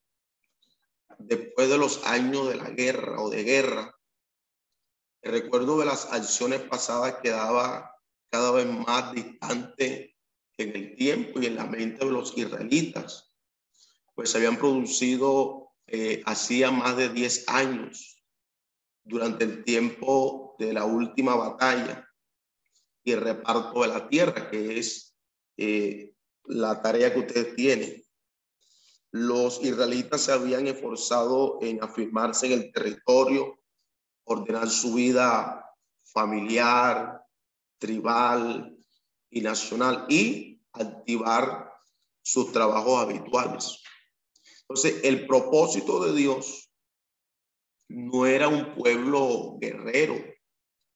después 1.27 1.69
de 1.69 1.77
los 1.77 2.05
años 2.05 2.49
de 2.49 2.55
la 2.55 2.69
guerra 2.69 3.21
o 3.21 3.29
de 3.29 3.43
guerra. 3.43 3.95
El 5.21 5.31
recuerdo 5.31 5.79
de 5.79 5.85
las 5.85 6.11
acciones 6.11 6.61
pasadas 6.61 7.15
quedaba 7.21 7.95
cada 8.29 8.51
vez 8.51 8.65
más 8.65 9.13
distante 9.13 10.15
en 10.57 10.75
el 10.75 10.95
tiempo 10.95 11.39
y 11.39 11.47
en 11.47 11.55
la 11.55 11.65
mente 11.65 12.05
de 12.05 12.11
los 12.11 12.37
israelitas, 12.37 13.33
pues 14.15 14.29
se 14.29 14.37
habían 14.37 14.57
producido 14.57 15.63
eh, 15.87 16.21
hacía 16.25 16.71
más 16.71 16.95
de 16.97 17.09
10 17.09 17.45
años 17.49 18.23
durante 19.03 19.43
el 19.43 19.63
tiempo 19.63 20.55
de 20.57 20.73
la 20.73 20.85
última 20.85 21.35
batalla 21.35 22.07
y 23.03 23.11
el 23.11 23.21
reparto 23.21 23.81
de 23.81 23.87
la 23.89 24.07
tierra, 24.07 24.49
que 24.49 24.79
es 24.79 25.15
eh, 25.57 26.13
la 26.45 26.81
tarea 26.81 27.13
que 27.13 27.19
usted 27.19 27.55
tiene. 27.55 28.02
Los 29.13 29.63
israelitas 29.63 30.21
se 30.21 30.33
habían 30.33 30.67
esforzado 30.67 31.59
en 31.61 31.81
afirmarse 31.81 32.47
en 32.47 32.53
el 32.53 32.71
territorio, 32.71 33.59
ordenar 34.25 34.69
su 34.69 34.95
vida 34.95 35.65
familiar, 36.03 37.23
tribal 37.77 38.77
y 39.29 39.41
nacional 39.41 40.05
y 40.09 40.59
activar 40.73 41.71
sus 42.21 42.51
trabajos 42.51 43.01
habituales. 43.01 43.81
Entonces, 44.61 45.01
el 45.03 45.27
propósito 45.27 46.03
de 46.03 46.13
Dios 46.13 46.69
no 47.89 48.25
era 48.25 48.47
un 48.47 48.75
pueblo 48.75 49.57
guerrero, 49.59 50.15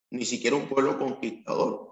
ni 0.10 0.26
siquiera 0.26 0.56
un 0.56 0.68
pueblo 0.68 0.98
conquistador 0.98 1.88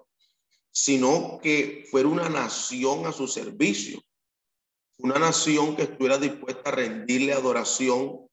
sino 0.76 1.40
que 1.42 1.86
fuera 1.90 2.10
una 2.10 2.28
nación 2.28 3.06
a 3.06 3.14
su 3.14 3.30
servicio, 3.30 4.04
una 4.98 5.20
nación 5.20 5.76
que 5.76 5.84
estuviera 5.84 6.18
dispuesta 6.18 6.70
a 6.70 6.74
rendirle 6.74 7.34
adoración 7.34 8.28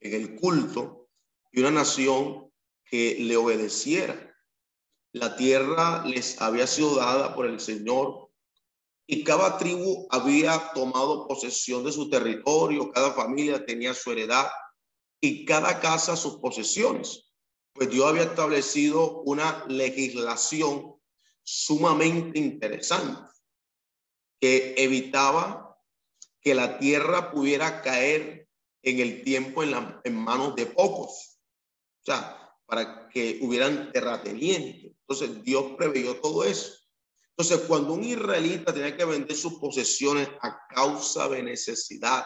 en 0.00 0.14
el 0.14 0.36
culto 0.36 1.08
y 1.52 1.60
una 1.60 1.70
nación 1.70 2.50
que 2.84 3.16
le 3.20 3.36
obedeciera. 3.36 4.34
La 5.12 5.36
tierra 5.36 6.04
les 6.04 6.40
había 6.40 6.66
sido 6.66 6.96
dada 6.96 7.34
por 7.34 7.46
el 7.46 7.60
Señor 7.60 8.30
y 9.06 9.24
cada 9.24 9.56
tribu 9.56 10.06
había 10.10 10.72
tomado 10.74 11.26
posesión 11.26 11.84
de 11.84 11.92
su 11.92 12.10
territorio, 12.10 12.90
cada 12.92 13.12
familia 13.12 13.64
tenía 13.64 13.94
su 13.94 14.12
heredad 14.12 14.48
y 15.20 15.46
cada 15.46 15.80
casa 15.80 16.14
sus 16.14 16.36
posesiones. 16.36 17.32
Pues 17.72 17.90
Dios 17.90 18.06
había 18.06 18.24
establecido 18.24 19.22
una 19.22 19.64
legislación 19.68 20.96
sumamente 21.42 22.38
interesante 22.38 23.22
que 24.40 24.74
evitaba 24.76 25.67
que 26.40 26.54
la 26.54 26.78
tierra 26.78 27.30
pudiera 27.30 27.82
caer 27.82 28.48
en 28.82 29.00
el 29.00 29.22
tiempo 29.22 29.62
en, 29.62 29.72
la, 29.72 30.00
en 30.04 30.14
manos 30.14 30.54
de 30.54 30.66
pocos. 30.66 31.40
O 32.02 32.04
sea, 32.04 32.38
para 32.66 33.08
que 33.08 33.38
hubieran 33.42 33.92
terratenientes. 33.92 34.92
Entonces 35.00 35.42
Dios 35.42 35.72
preveyó 35.76 36.20
todo 36.20 36.44
eso. 36.44 36.74
Entonces, 37.36 37.66
cuando 37.66 37.94
un 37.94 38.04
israelita 38.04 38.74
tenía 38.74 38.96
que 38.96 39.04
vender 39.04 39.36
sus 39.36 39.54
posesiones 39.54 40.28
a 40.42 40.66
causa 40.68 41.28
de 41.28 41.42
necesidad 41.42 42.24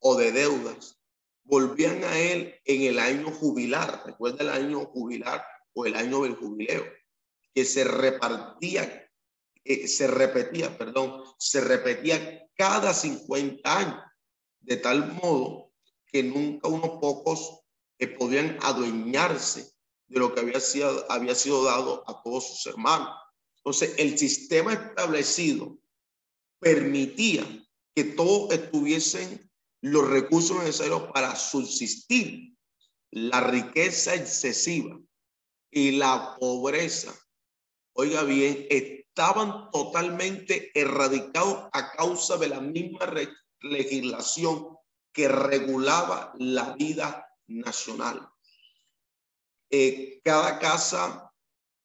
o 0.00 0.16
de 0.16 0.32
deudas, 0.32 1.00
volvían 1.44 2.02
a 2.04 2.18
él 2.18 2.54
en 2.64 2.82
el 2.82 2.98
año 2.98 3.30
jubilar. 3.30 4.02
Recuerda 4.04 4.42
el 4.42 4.50
año 4.50 4.84
jubilar 4.86 5.44
o 5.72 5.86
el 5.86 5.94
año 5.94 6.22
del 6.22 6.34
jubileo 6.34 6.84
que 7.54 7.64
se 7.64 7.84
repartía, 7.84 9.08
se 9.64 10.06
repetía, 10.08 10.76
perdón, 10.76 11.22
se 11.38 11.60
repetía 11.60 12.43
cada 12.56 12.94
50 12.94 13.78
años, 13.78 14.00
de 14.60 14.76
tal 14.76 15.12
modo 15.12 15.72
que 16.06 16.22
nunca 16.22 16.68
unos 16.68 17.00
pocos 17.00 17.60
eh, 17.98 18.08
podían 18.08 18.58
adueñarse 18.62 19.72
de 20.06 20.20
lo 20.20 20.34
que 20.34 20.40
había 20.40 20.60
sido, 20.60 21.10
había 21.10 21.34
sido 21.34 21.64
dado 21.64 22.04
a 22.06 22.22
todos 22.22 22.48
sus 22.48 22.66
hermanos. 22.66 23.08
Entonces, 23.56 23.94
el 23.98 24.18
sistema 24.18 24.74
establecido 24.74 25.78
permitía 26.60 27.44
que 27.94 28.04
todos 28.04 28.52
estuviesen 28.52 29.50
los 29.80 30.08
recursos 30.08 30.58
necesarios 30.58 31.10
para 31.12 31.36
subsistir. 31.36 32.54
La 33.10 33.40
riqueza 33.40 34.14
excesiva 34.14 34.98
y 35.70 35.92
la 35.92 36.36
pobreza, 36.38 37.14
oiga 37.92 38.24
bien, 38.24 38.66
estaban 39.14 39.70
totalmente 39.70 40.72
erradicados 40.74 41.68
a 41.72 41.92
causa 41.92 42.36
de 42.36 42.48
la 42.48 42.60
misma 42.60 43.06
legislación 43.60 44.76
que 45.12 45.28
regulaba 45.28 46.32
la 46.36 46.74
vida 46.74 47.24
nacional. 47.46 48.28
Eh, 49.70 50.20
cada 50.24 50.58
casa 50.58 51.32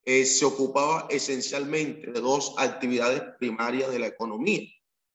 eh, 0.04 0.26
se 0.26 0.44
ocupaba 0.44 1.06
esencialmente 1.12 2.12
de 2.12 2.20
dos 2.20 2.56
actividades 2.58 3.22
primarias 3.38 3.92
de 3.92 4.00
la 4.00 4.08
economía, 4.08 4.68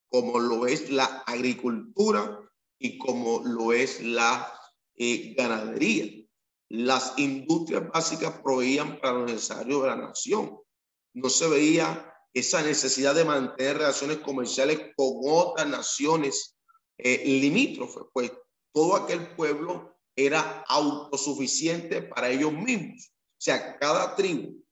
como 0.09 0.39
lo 0.39 0.69
es 0.69 0.91
la 0.91 1.25
agricultura 1.27 2.39
y 2.79 2.97
como 2.97 3.43
lo 3.45 3.73
es 3.73 4.01
la 4.01 4.53
eh, 4.95 5.35
ganadería. 5.37 6.25
Las 6.69 7.19
industrias 7.19 7.89
básicas 7.89 8.39
proveían 8.41 9.01
para 9.01 9.15
lo 9.15 9.27
necesario 9.27 9.83
de 9.83 9.89
la 9.89 9.97
nación. 9.97 10.64
No 11.15 11.31
se 11.31 11.49
veía 11.49 12.13
esa 12.33 12.63
necesidad 12.63 13.15
de 13.15 13.25
mantener 13.25 13.79
relaciones 13.79 14.19
comerciales 14.19 14.79
con 14.97 15.21
otras 15.23 15.67
naciones 15.69 16.57
limítrofes, 16.99 18.05
pues 18.13 18.33
todo 18.73 18.97
aquel 18.97 19.35
pueblo 19.35 19.97
era 20.17 20.65
autosuficiente 20.69 22.03
para 22.03 22.29
ellos 22.29 22.53
mismos. 22.53 23.13
O 23.13 23.41
sea, 23.45 23.79
cada 23.79 24.15
tribu 24.17 24.65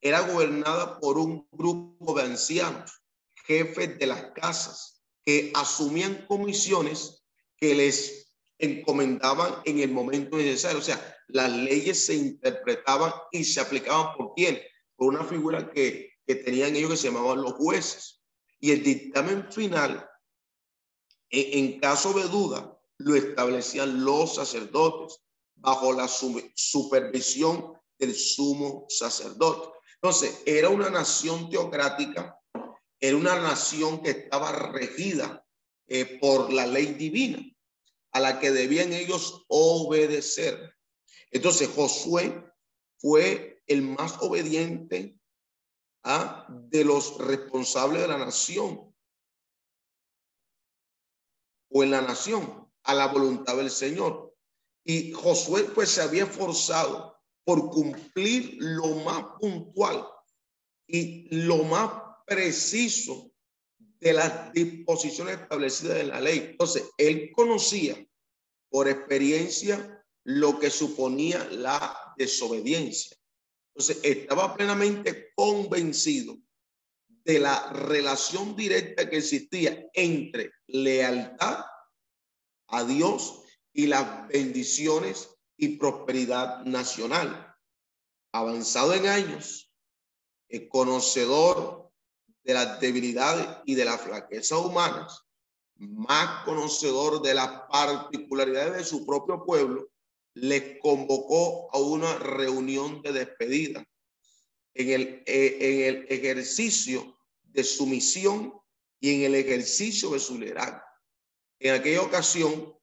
era 0.00 0.20
gobernada 0.20 0.98
por 1.00 1.18
un 1.18 1.46
grupo 1.50 2.14
de 2.14 2.22
ancianos, 2.22 3.02
jefes 3.46 3.98
de 3.98 4.06
las 4.06 4.30
casas, 4.32 5.02
que 5.24 5.52
asumían 5.54 6.26
comisiones 6.26 7.22
que 7.56 7.74
les 7.74 8.32
encomendaban 8.58 9.56
en 9.64 9.80
el 9.80 9.90
momento 9.90 10.36
necesario. 10.36 10.78
O 10.78 10.82
sea, 10.82 11.16
las 11.28 11.50
leyes 11.50 12.06
se 12.06 12.14
interpretaban 12.14 13.12
y 13.32 13.44
se 13.44 13.60
aplicaban 13.60 14.16
por 14.16 14.34
quién? 14.34 14.60
Por 15.00 15.14
una 15.14 15.24
figura 15.24 15.70
que, 15.70 16.12
que 16.26 16.34
tenían 16.34 16.76
ellos 16.76 16.90
que 16.90 16.96
se 16.98 17.08
llamaban 17.08 17.40
los 17.40 17.54
jueces. 17.54 18.20
Y 18.58 18.72
el 18.72 18.82
dictamen 18.82 19.50
final, 19.50 20.06
en, 21.30 21.80
caso 21.80 22.12
de 22.12 22.24
duda, 22.24 22.78
lo 22.98 23.16
establecían 23.16 24.04
los 24.04 24.34
sacerdotes 24.34 25.22
bajo 25.54 25.94
la 25.94 26.06
supervisión 26.06 27.72
del 27.98 28.14
sumo 28.14 28.84
sacerdote. 28.90 29.70
Entonces, 29.94 30.42
era 30.44 30.68
una 30.68 30.90
nación 30.90 31.48
teocrática, 31.48 32.38
era 33.00 33.16
una 33.16 33.40
nación 33.40 34.02
que 34.02 34.10
estaba 34.10 34.52
regida 34.52 35.42
eh, 35.88 36.18
por 36.20 36.52
la 36.52 36.66
ley 36.66 36.88
divina, 36.92 37.42
a 38.12 38.20
la 38.20 38.38
que 38.38 38.50
debían 38.50 38.92
ellos 38.92 39.46
obedecer. 39.48 40.76
Entonces, 41.30 41.70
Josué 41.74 42.44
fue 42.98 43.49
el 43.70 43.82
más 43.82 44.20
obediente 44.20 45.16
¿ah? 46.02 46.44
de 46.48 46.84
los 46.84 47.18
responsables 47.18 48.02
de 48.02 48.08
la 48.08 48.18
nación 48.18 48.92
o 51.70 51.84
en 51.84 51.92
la 51.92 52.00
nación 52.00 52.68
a 52.82 52.94
la 52.94 53.06
voluntad 53.06 53.56
del 53.56 53.70
Señor. 53.70 54.34
Y 54.84 55.12
Josué 55.12 55.64
pues 55.72 55.90
se 55.90 56.02
había 56.02 56.24
esforzado 56.24 57.16
por 57.44 57.70
cumplir 57.70 58.56
lo 58.58 58.88
más 59.04 59.24
puntual 59.38 60.04
y 60.88 61.28
lo 61.30 61.62
más 61.62 61.92
preciso 62.26 63.30
de 64.00 64.12
las 64.12 64.52
disposiciones 64.52 65.38
establecidas 65.38 65.98
en 65.98 66.08
la 66.08 66.20
ley. 66.20 66.48
Entonces, 66.50 66.90
él 66.96 67.30
conocía 67.32 68.04
por 68.68 68.88
experiencia 68.88 70.04
lo 70.24 70.58
que 70.58 70.70
suponía 70.70 71.44
la 71.50 72.14
desobediencia. 72.16 73.19
Entonces, 73.74 74.00
estaba 74.02 74.54
plenamente 74.56 75.32
convencido 75.34 76.36
de 77.24 77.38
la 77.38 77.72
relación 77.72 78.56
directa 78.56 79.08
que 79.08 79.18
existía 79.18 79.88
entre 79.92 80.52
lealtad 80.66 81.64
a 82.68 82.84
Dios 82.84 83.42
y 83.72 83.86
las 83.86 84.28
bendiciones 84.28 85.28
y 85.56 85.76
prosperidad 85.76 86.64
nacional. 86.64 87.54
Avanzado 88.32 88.94
en 88.94 89.06
años, 89.06 89.70
conocedor 90.70 91.90
de 92.42 92.54
las 92.54 92.80
debilidades 92.80 93.46
y 93.64 93.74
de 93.74 93.84
las 93.84 94.00
flaquezas 94.00 94.58
humanas, 94.58 95.24
más 95.76 96.44
conocedor 96.44 97.22
de 97.22 97.34
las 97.34 97.48
particularidades 97.70 98.76
de 98.78 98.84
su 98.84 99.06
propio 99.06 99.44
pueblo, 99.44 99.89
les 100.34 100.78
convocó 100.80 101.68
a 101.74 101.78
una 101.78 102.18
reunión 102.18 103.02
de 103.02 103.12
despedida 103.12 103.84
en 104.74 104.90
el, 104.90 105.22
eh, 105.26 105.58
en 105.60 105.96
el 105.96 106.06
ejercicio 106.08 107.18
de 107.42 107.64
su 107.64 107.86
misión 107.86 108.54
y 109.00 109.14
en 109.14 109.22
el 109.22 109.34
ejercicio 109.34 110.10
de 110.10 110.20
su 110.20 110.38
liderazgo. 110.38 110.82
En 111.58 111.74
aquella 111.74 112.02
ocasión, 112.02 112.74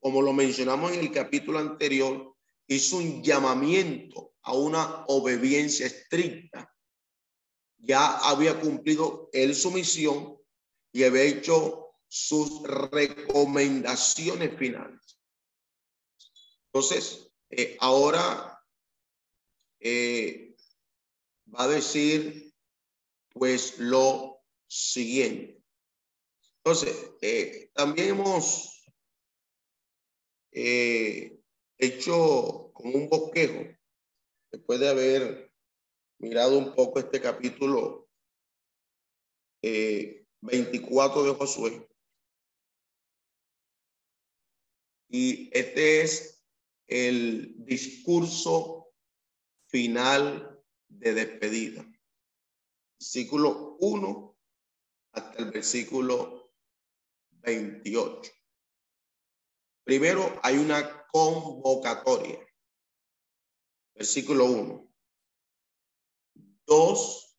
como 0.00 0.22
lo 0.22 0.32
mencionamos 0.32 0.92
en 0.92 1.00
el 1.00 1.12
capítulo 1.12 1.58
anterior, 1.58 2.34
hizo 2.66 2.96
un 2.96 3.22
llamamiento 3.22 4.34
a 4.42 4.54
una 4.54 5.04
obediencia 5.06 5.86
estricta. 5.86 6.72
Ya 7.78 8.16
había 8.18 8.58
cumplido 8.58 9.28
él 9.32 9.54
su 9.54 9.70
misión 9.70 10.36
y 10.92 11.04
había 11.04 11.22
hecho 11.22 11.90
sus 12.08 12.62
recomendaciones 12.62 14.56
finales. 14.56 15.05
Entonces, 16.76 17.32
eh, 17.48 17.74
ahora 17.80 18.62
eh, 19.80 20.54
va 21.48 21.62
a 21.64 21.68
decir 21.68 22.52
pues 23.30 23.78
lo 23.78 24.44
siguiente. 24.66 25.64
Entonces, 26.58 27.12
eh, 27.22 27.70
también 27.72 28.10
hemos 28.10 28.84
hecho 31.78 32.72
como 32.74 32.98
un 32.98 33.08
bosquejo, 33.08 33.74
después 34.52 34.78
de 34.78 34.90
haber 34.90 35.54
mirado 36.18 36.58
un 36.58 36.74
poco 36.74 36.98
este 36.98 37.22
capítulo 37.22 38.06
24 39.62 41.22
eh, 41.22 41.26
de 41.26 41.34
Josué. 41.36 41.88
Y 45.08 45.48
este 45.58 46.02
es 46.02 46.35
el 46.86 47.54
discurso 47.64 48.92
final 49.68 50.62
de 50.88 51.14
despedida. 51.14 51.84
Versículo 52.98 53.76
1 53.80 54.36
hasta 55.12 55.38
el 55.38 55.50
versículo 55.50 56.52
28. 57.30 58.30
Primero 59.84 60.38
hay 60.42 60.58
una 60.58 61.06
convocatoria. 61.06 62.38
Versículo 63.94 64.44
1. 64.44 64.92
Dos, 66.66 67.38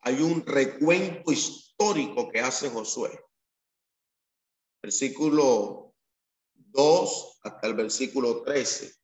hay 0.00 0.22
un 0.22 0.46
recuento 0.46 1.32
histórico 1.32 2.30
que 2.30 2.40
hace 2.40 2.70
Josué. 2.70 3.20
Versículo 4.80 5.85
2 6.76 7.38
hasta 7.42 7.66
el 7.66 7.74
versículo 7.74 8.42
13. 8.42 8.94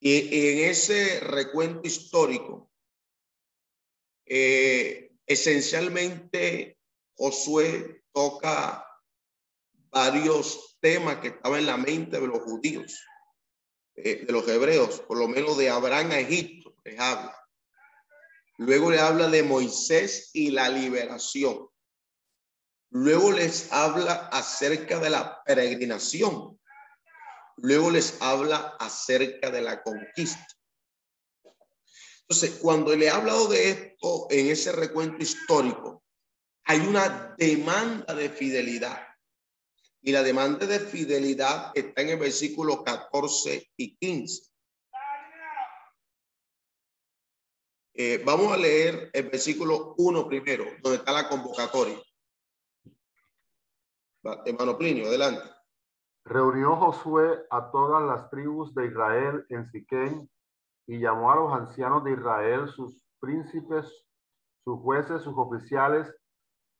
Y 0.00 0.60
en 0.62 0.70
ese 0.70 1.20
recuento 1.20 1.82
histórico, 1.86 2.70
eh, 4.24 5.12
esencialmente 5.26 6.78
Josué 7.14 8.04
toca 8.12 8.86
varios 9.90 10.78
temas 10.80 11.18
que 11.18 11.28
estaban 11.28 11.60
en 11.60 11.66
la 11.66 11.76
mente 11.76 12.18
de 12.18 12.26
los 12.26 12.40
judíos, 12.40 12.98
eh, 13.96 14.24
de 14.24 14.32
los 14.32 14.48
hebreos, 14.48 15.00
por 15.00 15.18
lo 15.18 15.28
menos 15.28 15.58
de 15.58 15.68
Abraham 15.68 16.12
a 16.12 16.20
Egipto, 16.20 16.74
les 16.84 16.98
habla. 16.98 17.36
Luego 18.56 18.90
le 18.90 18.98
habla 18.98 19.28
de 19.28 19.42
Moisés 19.42 20.30
y 20.32 20.50
la 20.50 20.68
liberación. 20.68 21.68
Luego 22.90 23.30
les 23.30 23.72
habla 23.72 24.28
acerca 24.32 24.98
de 24.98 25.10
la 25.10 25.42
peregrinación. 25.44 26.60
Luego 27.56 27.90
les 27.90 28.20
habla 28.20 28.76
acerca 28.80 29.50
de 29.50 29.62
la 29.62 29.82
conquista. 29.82 30.46
Entonces, 32.22 32.58
cuando 32.60 32.94
le 32.94 33.06
he 33.06 33.10
hablado 33.10 33.48
de 33.48 33.70
esto 33.70 34.26
en 34.30 34.48
ese 34.48 34.72
recuento 34.72 35.22
histórico, 35.22 36.02
hay 36.64 36.80
una 36.80 37.34
demanda 37.38 38.14
de 38.14 38.28
fidelidad. 38.28 39.06
Y 40.02 40.12
la 40.12 40.22
demanda 40.22 40.66
de 40.66 40.80
fidelidad 40.80 41.72
está 41.74 42.02
en 42.02 42.10
el 42.10 42.18
versículo 42.18 42.82
14 42.82 43.70
y 43.76 43.96
15. 43.96 44.50
Eh, 47.94 48.22
vamos 48.24 48.52
a 48.52 48.56
leer 48.56 49.10
el 49.12 49.28
versículo 49.28 49.94
1 49.98 50.26
primero, 50.26 50.64
donde 50.82 50.98
está 50.98 51.12
la 51.12 51.28
convocatoria. 51.28 52.00
Hermano 54.22 54.76
Plinio, 54.76 55.06
adelante. 55.06 55.42
Reunió 56.24 56.76
Josué 56.76 57.44
a 57.50 57.70
todas 57.70 58.02
las 58.02 58.30
tribus 58.30 58.74
de 58.74 58.86
Israel 58.86 59.46
en 59.48 59.70
Siquén 59.70 60.30
y 60.86 60.98
llamó 60.98 61.32
a 61.32 61.36
los 61.36 61.52
ancianos 61.52 62.04
de 62.04 62.12
Israel, 62.12 62.68
sus 62.68 63.02
príncipes, 63.20 63.86
sus 64.64 64.78
jueces, 64.80 65.22
sus 65.22 65.34
oficiales, 65.36 66.12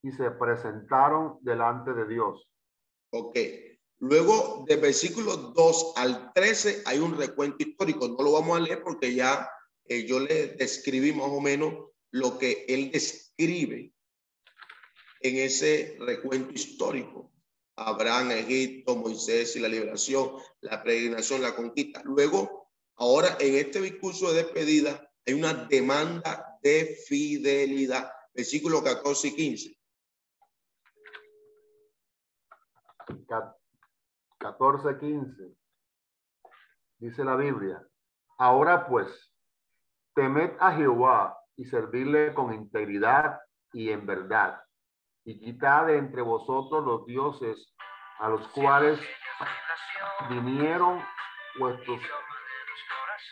y 0.03 0.11
se 0.11 0.31
presentaron 0.31 1.37
delante 1.41 1.93
de 1.93 2.07
Dios. 2.07 2.47
Ok. 3.11 3.37
Luego, 3.99 4.65
de 4.67 4.77
versículo 4.77 5.37
2 5.37 5.93
al 5.97 6.33
13, 6.33 6.83
hay 6.85 6.99
un 6.99 7.15
recuento 7.17 7.57
histórico. 7.59 8.07
No 8.07 8.23
lo 8.23 8.31
vamos 8.31 8.57
a 8.57 8.61
leer 8.61 8.81
porque 8.83 9.13
ya 9.13 9.47
eh, 9.85 10.05
yo 10.07 10.19
le 10.19 10.47
describí 10.55 11.13
más 11.13 11.27
o 11.29 11.39
menos 11.39 11.73
lo 12.11 12.37
que 12.39 12.65
él 12.67 12.91
describe 12.91 13.93
en 15.21 15.37
ese 15.37 15.97
recuento 15.99 16.51
histórico. 16.51 17.30
Abraham, 17.87 18.31
Egipto, 18.31 18.95
Moisés 18.95 19.55
y 19.55 19.59
la 19.59 19.67
liberación, 19.67 20.31
la 20.61 20.81
peregrinación, 20.81 21.41
la 21.41 21.55
conquista. 21.55 22.01
Luego, 22.03 22.69
ahora 22.95 23.37
en 23.39 23.55
este 23.55 23.81
discurso 23.81 24.31
de 24.31 24.43
despedida, 24.43 25.09
hay 25.25 25.33
una 25.33 25.53
demanda 25.53 26.59
de 26.61 26.97
fidelidad. 27.07 28.11
Versículo 28.33 28.83
14 28.83 29.27
y 29.27 29.35
15. 29.35 29.81
14, 34.39 34.97
15. 34.99 35.55
Dice 36.97 37.23
la 37.23 37.35
Biblia. 37.35 37.85
Ahora 38.37 38.87
pues, 38.87 39.31
temed 40.15 40.51
a 40.59 40.75
Jehová 40.75 41.37
y 41.55 41.65
servirle 41.65 42.33
con 42.33 42.53
integridad 42.53 43.39
y 43.73 43.89
en 43.89 44.05
verdad. 44.05 44.61
Y 45.23 45.39
quitad 45.39 45.85
de 45.87 45.97
entre 45.97 46.21
vosotros 46.21 46.83
los 46.83 47.05
dioses 47.05 47.75
a 48.19 48.29
los 48.29 48.47
cuales 48.49 48.99
vinieron 50.29 51.03
vuestros, 51.59 52.01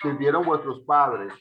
sirvieron 0.01 0.43
vuestros 0.43 0.81
padres. 0.85 1.33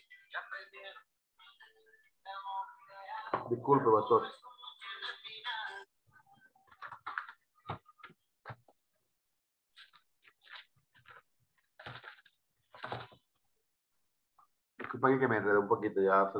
Disculpe, 3.50 3.90
pastor. 3.90 4.26
Disculpa 14.78 15.18
que 15.18 15.28
me 15.28 15.36
enredé 15.36 15.58
un 15.58 15.68
poquito, 15.68 16.00
ya 16.00 16.30
se 16.32 16.38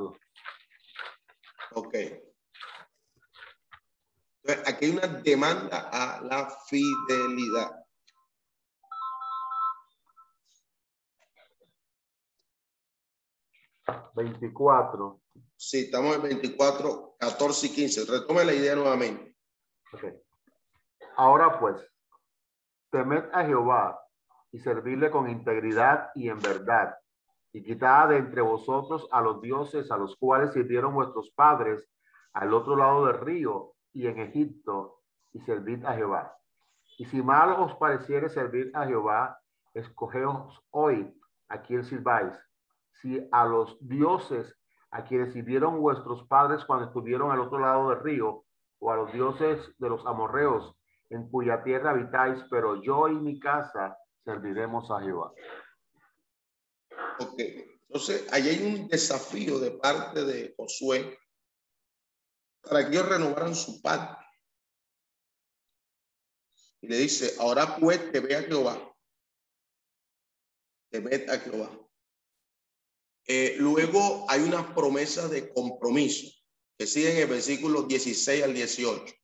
Aquí 4.48 4.86
hay 4.86 4.90
una 4.92 5.06
demanda 5.06 5.90
a 5.92 6.22
la 6.22 6.48
fidelidad. 6.66 7.84
Veinticuatro. 14.14 15.20
Sí, 15.54 15.80
estamos 15.80 16.16
en 16.16 16.22
24, 16.22 17.16
14 17.18 17.66
y 17.66 17.70
15. 17.74 18.04
Retome 18.06 18.44
la 18.44 18.54
idea 18.54 18.74
nuevamente. 18.74 19.36
Okay. 19.92 20.14
Ahora 21.16 21.58
pues, 21.60 21.76
temed 22.90 23.24
a 23.32 23.44
Jehová 23.44 24.00
y 24.50 24.60
servirle 24.60 25.10
con 25.10 25.28
integridad 25.28 26.10
y 26.14 26.30
en 26.30 26.38
verdad 26.38 26.96
y 27.52 27.62
quitad 27.62 28.08
de 28.08 28.18
entre 28.18 28.40
vosotros 28.40 29.08
a 29.10 29.20
los 29.20 29.40
dioses 29.40 29.90
a 29.90 29.96
los 29.96 30.16
cuales 30.16 30.52
sirvieron 30.52 30.94
vuestros 30.94 31.30
padres 31.34 31.86
al 32.32 32.52
otro 32.54 32.76
lado 32.76 33.06
del 33.06 33.18
río 33.20 33.74
y 33.98 34.06
en 34.06 34.20
Egipto, 34.20 35.00
y 35.32 35.40
servid 35.40 35.84
a 35.84 35.92
Jehová. 35.94 36.38
Y 36.98 37.04
si 37.06 37.20
mal 37.20 37.50
os 37.58 37.74
pareciere 37.74 38.28
servir 38.28 38.70
a 38.72 38.86
Jehová, 38.86 39.40
escogeos 39.74 40.62
hoy 40.70 41.12
a 41.48 41.62
quien 41.62 41.82
sirváis. 41.82 42.32
Si 43.02 43.28
a 43.32 43.44
los 43.44 43.76
dioses 43.80 44.54
a 44.92 45.04
quienes 45.04 45.32
sirvieron 45.32 45.80
vuestros 45.80 46.28
padres 46.28 46.64
cuando 46.64 46.86
estuvieron 46.86 47.32
al 47.32 47.40
otro 47.40 47.58
lado 47.58 47.90
del 47.90 48.00
río, 48.00 48.44
o 48.78 48.92
a 48.92 48.96
los 48.96 49.12
dioses 49.12 49.58
de 49.78 49.88
los 49.88 50.06
amorreos 50.06 50.76
en 51.10 51.28
cuya 51.28 51.64
tierra 51.64 51.90
habitáis, 51.90 52.40
pero 52.48 52.80
yo 52.80 53.08
y 53.08 53.16
mi 53.16 53.40
casa 53.40 53.98
serviremos 54.24 54.88
a 54.92 55.00
Jehová. 55.00 55.32
Ok, 57.18 57.40
entonces 57.88 58.32
ahí 58.32 58.48
hay 58.48 58.74
un 58.74 58.86
desafío 58.86 59.58
de 59.58 59.72
parte 59.72 60.24
de 60.24 60.54
Josué 60.56 61.18
para 62.68 62.84
que 62.84 62.96
ellos 62.96 63.08
renovaran 63.08 63.54
su 63.54 63.80
pacto. 63.80 64.24
Y 66.80 66.88
le 66.88 66.98
dice, 66.98 67.34
ahora 67.38 67.76
pues 67.76 68.12
te 68.12 68.20
ve 68.20 68.36
a 68.36 68.42
Jehová. 68.42 68.96
Te 70.90 71.00
ve 71.00 71.26
a 71.28 71.38
Jehová. 71.38 71.70
Eh, 73.26 73.56
luego 73.58 74.24
hay 74.28 74.40
una 74.40 74.74
promesa 74.74 75.28
de 75.28 75.52
compromiso 75.52 76.30
que 76.78 76.86
sigue 76.86 77.12
en 77.12 77.18
el 77.18 77.26
versículo 77.26 77.82
16 77.82 78.44
al 78.44 78.54
18. 78.54 79.14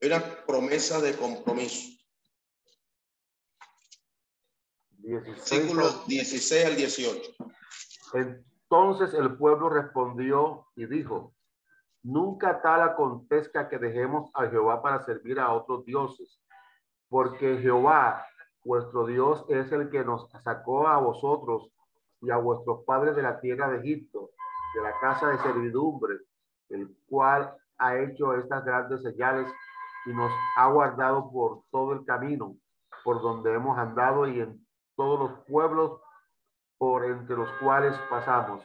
Hay 0.00 0.08
una 0.08 0.44
promesa 0.44 1.00
de 1.00 1.16
compromiso. 1.16 1.88
16 4.98 6.06
16 6.06 6.64
al 6.64 6.76
18. 6.76 7.36
Entonces 8.68 9.14
el 9.14 9.36
pueblo 9.36 9.68
respondió 9.68 10.66
y 10.74 10.86
dijo, 10.86 11.34
nunca 12.02 12.60
tal 12.62 12.82
acontezca 12.82 13.68
que 13.68 13.78
dejemos 13.78 14.30
a 14.34 14.46
Jehová 14.46 14.82
para 14.82 15.04
servir 15.04 15.38
a 15.38 15.52
otros 15.52 15.84
dioses, 15.84 16.40
porque 17.08 17.58
Jehová, 17.58 18.26
vuestro 18.64 19.06
Dios, 19.06 19.44
es 19.48 19.70
el 19.72 19.90
que 19.90 20.04
nos 20.04 20.30
sacó 20.42 20.88
a 20.88 20.98
vosotros 20.98 21.70
y 22.20 22.30
a 22.30 22.36
vuestros 22.36 22.84
padres 22.84 23.14
de 23.16 23.22
la 23.22 23.40
tierra 23.40 23.68
de 23.68 23.78
Egipto, 23.78 24.30
de 24.74 24.82
la 24.82 24.98
casa 25.00 25.28
de 25.28 25.38
servidumbre, 25.38 26.18
el 26.70 26.96
cual 27.06 27.54
ha 27.78 27.98
hecho 27.98 28.34
estas 28.34 28.64
grandes 28.64 29.02
señales 29.02 29.52
y 30.06 30.10
nos 30.10 30.32
ha 30.56 30.68
guardado 30.68 31.30
por 31.30 31.62
todo 31.70 31.92
el 31.92 32.04
camino 32.04 32.56
por 33.04 33.20
donde 33.20 33.54
hemos 33.54 33.78
andado 33.78 34.26
y 34.26 34.40
en 34.40 34.66
todos 34.96 35.20
los 35.20 35.40
pueblos 35.46 36.00
por 36.78 37.04
entre 37.04 37.36
los 37.36 37.50
cuales 37.60 37.96
pasamos. 38.10 38.62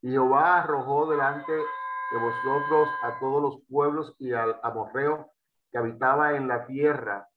Y 0.00 0.10
Jehová 0.10 0.62
arrojó 0.62 1.10
delante 1.10 1.52
de 1.52 2.18
vosotros 2.18 2.88
a 3.02 3.18
todos 3.20 3.42
los 3.42 3.62
pueblos 3.68 4.14
y 4.18 4.32
al 4.32 4.58
amorreo 4.62 5.30
que 5.70 5.78
habitaba 5.78 6.36
en 6.36 6.48
la 6.48 6.66
tierra. 6.66 7.28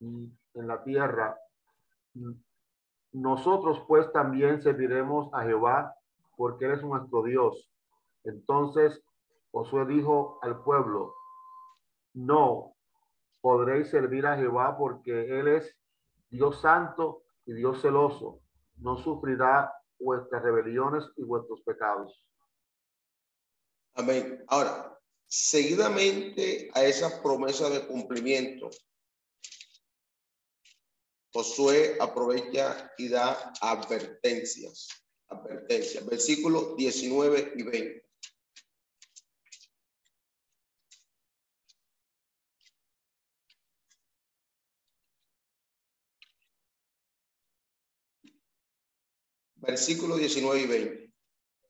Y 0.00 0.32
en 0.54 0.66
la 0.66 0.82
tierra. 0.82 1.38
Nosotros 3.12 3.82
pues 3.86 4.10
también 4.12 4.62
serviremos 4.62 5.32
a 5.34 5.42
Jehová 5.42 5.94
porque 6.36 6.66
Él 6.66 6.72
es 6.72 6.82
nuestro 6.82 7.22
Dios. 7.22 7.70
Entonces 8.24 9.02
Josué 9.50 9.84
dijo 9.86 10.38
al 10.42 10.62
pueblo, 10.62 11.14
no 12.14 12.74
podréis 13.40 13.90
servir 13.90 14.26
a 14.26 14.36
Jehová 14.36 14.76
porque 14.78 15.38
Él 15.38 15.48
es 15.48 15.76
Dios 16.30 16.60
santo 16.60 17.22
y 17.44 17.52
Dios 17.52 17.82
celoso, 17.82 18.40
no 18.82 19.02
sufrirá 19.02 19.72
vuestras 19.98 20.42
rebeliones 20.42 21.04
y 21.16 21.22
vuestros 21.22 21.60
pecados. 21.62 22.24
Amén. 23.94 24.44
Ahora, 24.48 24.98
seguidamente 25.26 26.70
a 26.74 26.84
esa 26.84 27.22
promesa 27.22 27.68
de 27.70 27.86
cumplimiento, 27.86 28.70
Josué 31.32 31.96
aprovecha 31.98 32.92
y 32.98 33.08
da 33.08 33.52
advertencias. 33.62 34.88
Advertencias. 35.28 36.04
Versículos 36.04 36.76
19 36.76 37.54
y 37.56 37.62
20. 37.62 38.01
Versículos 49.62 50.18
19 50.18 50.60
y 50.60 50.66
20. 50.66 51.12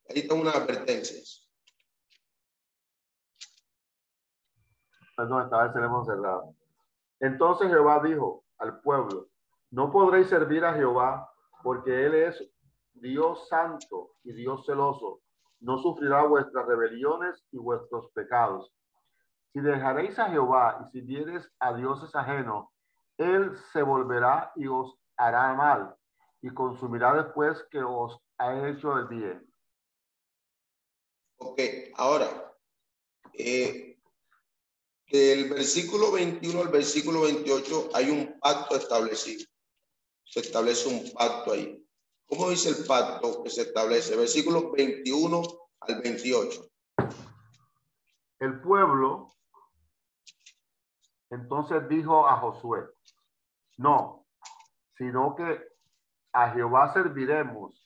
Ahí 0.08 0.18
están 0.20 0.40
unas 0.40 0.56
advertencias. 0.56 1.48
Perdón, 5.16 5.44
esta 5.44 5.62
vez 5.62 5.72
tenemos 5.74 6.06
cerrado. 6.06 6.56
Entonces 7.20 7.68
Jehová 7.68 8.02
dijo 8.02 8.44
al 8.58 8.80
pueblo, 8.80 9.28
no 9.70 9.92
podréis 9.92 10.28
servir 10.28 10.64
a 10.64 10.74
Jehová 10.74 11.30
porque 11.62 12.06
Él 12.06 12.14
es 12.14 12.42
Dios 12.94 13.46
santo 13.48 14.14
y 14.24 14.32
Dios 14.32 14.64
celoso. 14.66 15.20
no 15.60 15.78
sufrirá 15.78 16.24
vuestras 16.24 16.66
rebeliones 16.66 17.44
y 17.52 17.58
vuestros 17.58 18.10
pecados. 18.14 18.74
Si 19.52 19.60
dejaréis 19.60 20.18
a 20.18 20.28
Jehová 20.28 20.80
y 20.84 20.90
si 20.90 21.00
dieres 21.02 21.48
a 21.60 21.72
dioses 21.72 22.12
ajenos, 22.16 22.66
él 23.16 23.56
se 23.72 23.82
volverá 23.82 24.50
y 24.56 24.66
os 24.66 24.98
hará 25.16 25.54
mal 25.54 25.94
y 26.42 26.50
consumirá 26.50 27.22
después 27.22 27.64
que 27.70 27.80
os 27.80 28.18
ha 28.38 28.68
hecho 28.68 28.98
el 28.98 29.06
bien. 29.06 29.54
Ok, 31.38 31.60
ahora, 31.94 32.52
eh, 33.32 33.98
del 35.10 35.50
versículo 35.50 36.12
21 36.12 36.60
al 36.60 36.68
versículo 36.68 37.22
28 37.22 37.90
hay 37.94 38.10
un 38.10 38.38
pacto 38.40 38.76
establecido. 38.76 39.44
Se 40.24 40.40
establece 40.40 40.88
un 40.88 41.12
pacto 41.12 41.52
ahí. 41.52 41.86
¿Cómo 42.26 42.50
dice 42.50 42.70
el 42.70 42.86
pacto 42.86 43.42
que 43.42 43.50
se 43.50 43.62
establece? 43.62 44.16
Versículos 44.16 44.72
21 44.72 45.42
al 45.80 46.02
28. 46.02 46.66
El 48.40 48.60
pueblo 48.60 49.32
entonces 51.30 51.88
dijo 51.88 52.28
a 52.28 52.36
Josué, 52.38 52.80
no, 53.78 54.26
sino 54.98 55.34
que 55.34 55.71
a 56.32 56.50
Jehová 56.50 56.92
serviremos. 56.92 57.78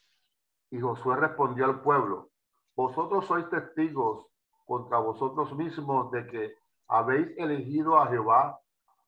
Y 0.71 0.81
Josué 0.81 1.17
respondió 1.17 1.65
al 1.65 1.81
pueblo, 1.81 2.31
vosotros 2.75 3.27
sois 3.27 3.49
testigos 3.49 4.27
contra 4.67 4.99
vosotros 4.99 5.55
mismos 5.55 6.11
de 6.11 6.27
que 6.27 6.55
habéis 6.89 7.29
elegido 7.39 7.99
a 7.99 8.09
Jehová 8.09 8.59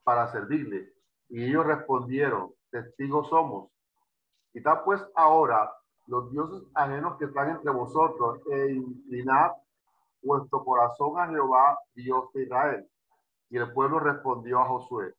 para 0.04 0.30
servirle. 0.32 0.92
Y 1.28 1.44
ellos 1.44 1.66
respondieron, 1.66 2.52
testigos 2.70 3.28
somos. 3.28 3.70
Quitad 4.52 4.84
pues 4.84 5.04
ahora 5.14 5.70
los 6.06 6.30
dioses 6.30 6.62
ajenos 6.74 7.18
que 7.18 7.26
están 7.26 7.50
entre 7.50 7.70
vosotros 7.70 8.40
e 8.50 8.72
inclinad 8.72 9.52
vuestro 10.22 10.64
corazón 10.64 11.20
a 11.20 11.28
Jehová, 11.28 11.78
Dios 11.94 12.32
de 12.32 12.44
Israel. 12.44 12.88
Y 13.50 13.58
el 13.58 13.72
pueblo 13.72 13.98
respondió 14.00 14.60
a 14.60 14.64
Josué, 14.64 15.14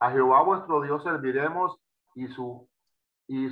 a 0.00 0.10
Jehová 0.10 0.42
vuestro 0.42 0.82
Dios 0.82 1.02
serviremos 1.02 1.78
y 2.14 2.28
su, 2.28 2.68
y 3.26 3.48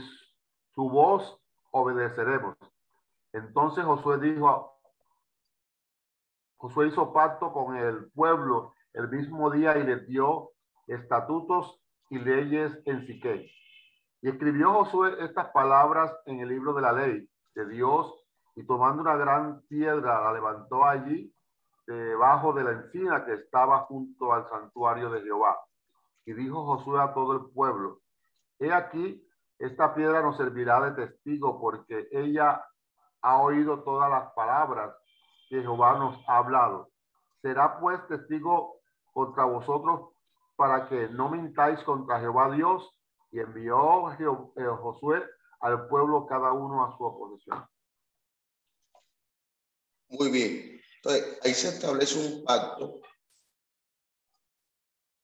su 0.75 0.89
voz 0.89 1.39
obedeceremos. 1.71 2.57
Entonces 3.33 3.85
Josué 3.85 4.19
dijo, 4.19 4.79
Josué 6.57 6.89
hizo 6.89 7.13
pacto 7.13 7.53
con 7.53 7.77
el 7.77 8.11
pueblo 8.13 8.75
el 8.93 9.09
mismo 9.09 9.51
día 9.51 9.77
y 9.79 9.85
le 9.85 10.01
dio 10.01 10.51
estatutos 10.87 11.81
y 12.11 12.19
leyes 12.19 12.79
en 12.85 13.07
Siquén. 13.07 13.47
Y 14.21 14.29
escribió 14.29 14.73
Josué 14.73 15.17
estas 15.21 15.49
palabras 15.51 16.15
en 16.27 16.41
el 16.41 16.49
libro 16.49 16.75
de 16.75 16.83
la 16.83 16.93
ley 16.93 17.29
de 17.55 17.67
Dios 17.69 18.15
y 18.55 18.65
tomando 18.65 19.03
una 19.03 19.17
gran 19.17 19.63
piedra 19.63 20.23
la 20.25 20.33
levantó 20.33 20.85
allí 20.85 21.35
debajo 21.87 22.53
de 22.53 22.65
la 22.65 22.73
encina 22.73 23.25
que 23.25 23.33
estaba 23.35 23.81
junto 23.81 24.33
al 24.33 24.49
santuario 24.49 25.11
de 25.11 25.23
Jehová. 25.23 25.59
Y 26.25 26.35
dijo 26.35 26.65
Josué 26.65 27.01
a 27.01 27.13
todo 27.13 27.33
el 27.33 27.51
pueblo, 27.53 28.01
he 28.59 28.73
aquí, 28.73 29.27
esta 29.63 29.95
piedra 29.95 30.23
nos 30.23 30.37
servirá 30.37 30.81
de 30.91 31.07
testigo 31.07 31.61
porque 31.61 32.09
ella 32.11 32.65
ha 33.21 33.41
oído 33.41 33.85
todas 33.85 34.11
las 34.11 34.33
palabras 34.33 34.93
que 35.49 35.61
Jehová 35.61 35.99
nos 35.99 36.19
ha 36.29 36.39
hablado. 36.39 36.91
Será 37.41 37.79
pues 37.79 38.01
testigo 38.09 38.81
contra 39.13 39.45
vosotros 39.45 40.15
para 40.57 40.89
que 40.89 41.09
no 41.11 41.29
mintáis 41.29 41.81
contra 41.85 42.19
Jehová 42.19 42.51
Dios. 42.51 42.91
Y 43.31 43.39
envió 43.39 44.11
eh, 44.11 44.67
Josué 44.83 45.25
al 45.61 45.89
pueblo 45.89 46.27
cada 46.27 46.53
uno 46.53 46.85
a 46.85 46.97
su 46.97 47.05
oposición. 47.05 47.65
Muy 50.09 50.31
bien. 50.31 50.81
Entonces, 50.97 51.39
ahí 51.43 51.55
se 51.55 51.69
establece 51.69 52.19
un 52.19 52.45
pacto 52.45 53.01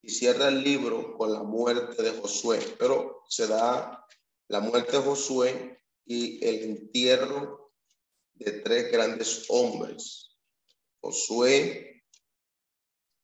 y 0.01 0.09
cierra 0.09 0.49
el 0.49 0.63
libro 0.63 1.17
con 1.19 1.33
la 1.33 1.43
muerte 1.43 2.03
de 2.03 2.19
Josué, 2.21 2.61
pero 2.79 3.25
se 3.29 3.47
da 3.47 4.07
la 4.49 4.61
muerte 4.61 4.93
de 4.93 5.03
Josué 5.03 5.83
y 6.05 6.45
el 6.45 6.71
entierro 6.71 7.73
de 8.35 8.53
tres 8.61 8.91
grandes 8.91 9.47
hombres, 9.49 10.37
Josué, 11.01 12.03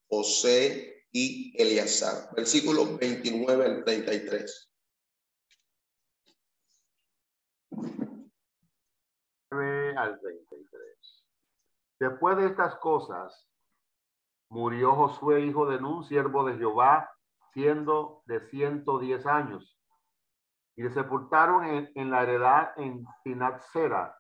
José 0.09 1.07
y 1.11 1.55
Eleazar. 1.61 2.35
Versículo 2.35 2.97
29 2.97 3.65
al 3.65 3.85
33. 3.85 4.71
al 9.97 10.21
33. 10.21 11.25
Después 12.01 12.37
de 12.37 12.47
estas 12.47 12.77
cosas, 12.77 13.49
Murió 14.51 14.95
Josué, 14.95 15.41
hijo 15.41 15.67
de 15.67 15.81
Nun, 15.81 16.05
siervo 16.05 16.45
de 16.45 16.57
Jehová, 16.57 17.11
siendo 17.53 18.23
de 18.27 18.41
110 18.51 19.27
años. 19.27 19.74
Y 20.77 20.83
le 20.83 20.91
sepultaron 20.91 21.65
en, 21.95 22.11
la 22.11 22.23
heredad 22.23 22.73
en 22.77 23.07
Tinatzera, 23.23 24.17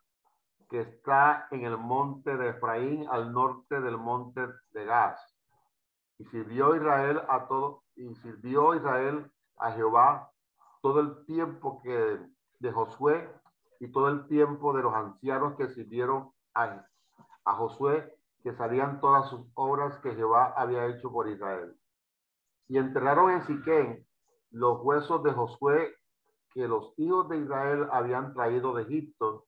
que 0.68 0.80
está 0.80 1.48
en 1.50 1.64
el 1.64 1.76
monte 1.76 2.36
de 2.36 2.50
Efraín, 2.50 3.06
al 3.10 3.32
norte 3.32 3.80
del 3.80 3.98
monte 3.98 4.46
de 4.72 4.84
Gaz. 4.84 5.20
Y 6.18 6.24
sirvió 6.26 6.76
Israel 6.76 7.20
a 7.28 7.46
todo, 7.46 7.82
y 7.96 8.14
sirvió 8.16 8.74
Israel 8.74 9.30
a 9.58 9.72
Jehová 9.72 10.30
todo 10.80 11.00
el 11.00 11.24
tiempo 11.26 11.80
que 11.82 12.20
de 12.60 12.72
Josué 12.72 13.28
y 13.80 13.90
todo 13.90 14.08
el 14.08 14.26
tiempo 14.28 14.72
de 14.72 14.82
los 14.82 14.94
ancianos 14.94 15.56
que 15.56 15.68
sirvieron 15.68 16.30
a, 16.54 16.84
a 17.44 17.52
Josué 17.54 18.14
que 18.42 18.54
salían 18.54 19.00
todas 19.00 19.28
sus 19.30 19.40
obras 19.54 19.98
que 20.00 20.14
Jehová 20.14 20.52
había 20.56 20.86
hecho 20.86 21.10
por 21.10 21.28
Israel. 21.28 21.74
Y 22.68 22.78
enterraron 22.78 23.30
en 23.30 23.42
Siquén 23.42 24.06
los 24.50 24.80
huesos 24.82 25.22
de 25.22 25.32
Josué 25.32 25.94
que 26.54 26.68
los 26.68 26.94
hijos 26.96 27.28
de 27.28 27.38
Israel 27.38 27.88
habían 27.90 28.32
traído 28.32 28.74
de 28.74 28.84
Egipto 28.84 29.46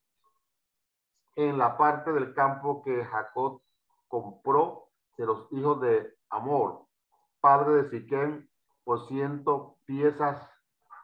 en 1.36 1.56
la 1.56 1.78
parte 1.78 2.12
del 2.12 2.34
campo 2.34 2.82
que 2.82 3.04
Jacob 3.04 3.62
compró 4.08 4.88
de 5.16 5.26
los 5.26 5.46
hijos 5.52 5.80
de 5.80 6.14
Amor, 6.30 6.86
padre 7.40 7.84
de 7.84 7.90
Siquén, 7.90 8.50
por 8.84 9.06
ciento 9.08 9.78
piezas 9.84 10.50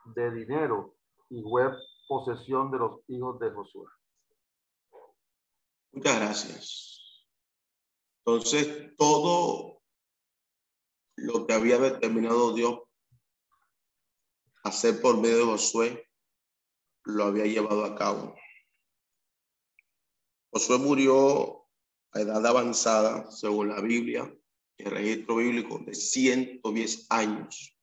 de 0.05 0.31
dinero 0.33 0.97
y 1.31 1.43
fue 1.43 1.73
posesión 2.09 2.70
de 2.70 2.79
los 2.79 3.01
hijos 3.09 3.39
de 3.39 3.51
Josué. 3.51 3.87
Muchas 5.93 6.16
gracias. 6.20 7.29
Entonces, 8.24 8.97
todo 8.97 9.81
lo 11.16 11.47
que 11.47 11.53
había 11.53 11.79
determinado 11.79 12.55
Dios 12.55 12.81
hacer 14.62 15.01
por 15.01 15.18
medio 15.18 15.39
de 15.39 15.44
Josué, 15.44 16.09
lo 17.05 17.24
había 17.24 17.47
llevado 17.47 17.84
a 17.84 17.97
cabo. 17.97 18.34
Josué 20.52 20.78
murió 20.78 21.66
a 22.12 22.20
edad 22.20 22.47
avanzada, 22.47 23.30
según 23.30 23.70
la 23.70 23.80
Biblia, 23.80 24.32
el 24.78 24.90
registro 24.90 25.36
bíblico, 25.36 25.78
de 25.78 25.94
110 25.94 27.06
años. 27.10 27.76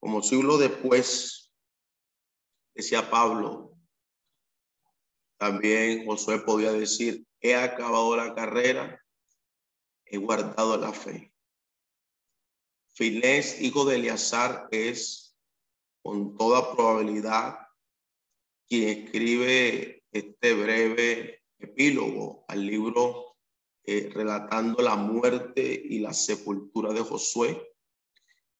Como 0.00 0.22
siglo 0.22 0.58
después, 0.58 1.52
decía 2.74 3.10
Pablo, 3.10 3.76
también 5.38 6.06
Josué 6.06 6.40
podía 6.40 6.72
decir, 6.72 7.26
he 7.40 7.54
acabado 7.54 8.16
la 8.16 8.34
carrera, 8.34 9.04
he 10.04 10.16
guardado 10.16 10.76
la 10.76 10.92
fe. 10.92 11.32
Filés, 12.94 13.60
hijo 13.60 13.84
de 13.84 13.96
Eleazar, 13.96 14.68
es 14.72 15.27
con 16.02 16.36
toda 16.36 16.74
probabilidad 16.74 17.58
quien 18.66 18.88
escribe 18.88 20.04
este 20.10 20.54
breve 20.54 21.42
epílogo 21.58 22.44
al 22.48 22.66
libro 22.66 23.36
eh, 23.84 24.10
relatando 24.12 24.82
la 24.82 24.96
muerte 24.96 25.82
y 25.84 25.98
la 26.00 26.12
sepultura 26.12 26.92
de 26.92 27.00
Josué 27.00 27.74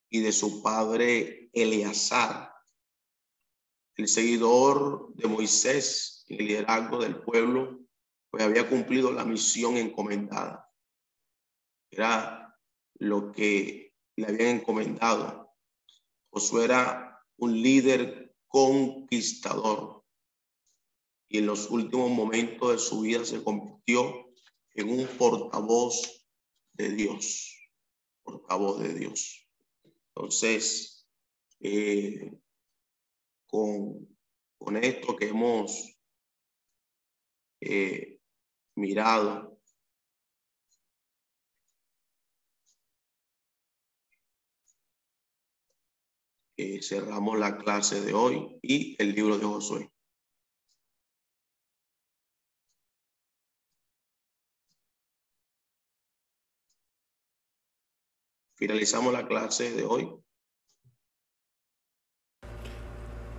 y 0.08 0.20
de 0.20 0.32
su 0.32 0.62
padre 0.62 1.50
Eleazar, 1.52 2.52
el 3.96 4.08
seguidor 4.08 5.12
de 5.14 5.28
Moisés 5.28 6.24
el 6.28 6.46
liderazgo 6.46 6.98
del 6.98 7.16
pueblo, 7.16 7.80
pues 8.30 8.42
había 8.42 8.68
cumplido 8.68 9.12
la 9.12 9.24
misión 9.24 9.76
encomendada 9.76 10.68
era 11.90 12.56
lo 12.98 13.32
que 13.32 13.94
le 14.16 14.26
habían 14.26 14.56
encomendado. 14.56 15.54
Josué 16.30 16.64
era 16.64 17.07
un 17.38 17.60
líder 17.60 18.34
conquistador 18.46 20.04
y 21.28 21.38
en 21.38 21.46
los 21.46 21.70
últimos 21.70 22.10
momentos 22.10 22.72
de 22.72 22.78
su 22.78 23.00
vida 23.00 23.24
se 23.24 23.42
convirtió 23.42 24.32
en 24.74 24.90
un 24.90 25.06
portavoz 25.18 26.26
de 26.72 26.90
Dios, 26.90 27.56
portavoz 28.22 28.80
de 28.80 28.94
Dios. 28.94 29.46
Entonces, 30.08 31.06
eh, 31.60 32.32
con, 33.46 34.16
con 34.58 34.76
esto 34.76 35.16
que 35.16 35.28
hemos 35.28 35.98
eh, 37.60 38.20
mirado. 38.76 39.47
Eh, 46.60 46.82
cerramos 46.82 47.38
la 47.38 47.56
clase 47.56 48.00
de 48.00 48.12
hoy 48.14 48.58
y 48.62 48.96
el 48.98 49.14
libro 49.14 49.38
de 49.38 49.44
Josué. 49.44 49.92
Finalizamos 58.56 59.12
la 59.12 59.28
clase 59.28 59.72
de 59.72 59.84
hoy. 59.84 60.10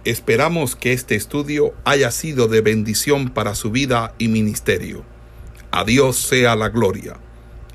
Esperamos 0.05 0.77
que 0.77 0.93
este 0.93 1.15
estudio 1.15 1.73
haya 1.83 2.11
sido 2.11 2.47
de 2.47 2.61
bendición 2.61 3.33
para 3.33 3.53
su 3.53 3.69
vida 3.69 4.15
y 4.17 4.29
ministerio. 4.29 5.03
A 5.71 5.83
Dios 5.83 6.15
sea 6.15 6.55
la 6.55 6.69
gloria. 6.69 7.19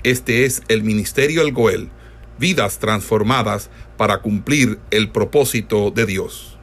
Este 0.04 0.46
es 0.46 0.62
el 0.68 0.82
Ministerio 0.82 1.42
El 1.42 1.52
Goel, 1.52 1.90
vidas 2.38 2.78
transformadas 2.78 3.70
para 3.96 4.20
cumplir 4.20 4.78
el 4.90 5.10
propósito 5.10 5.90
de 5.90 6.06
Dios. 6.06 6.53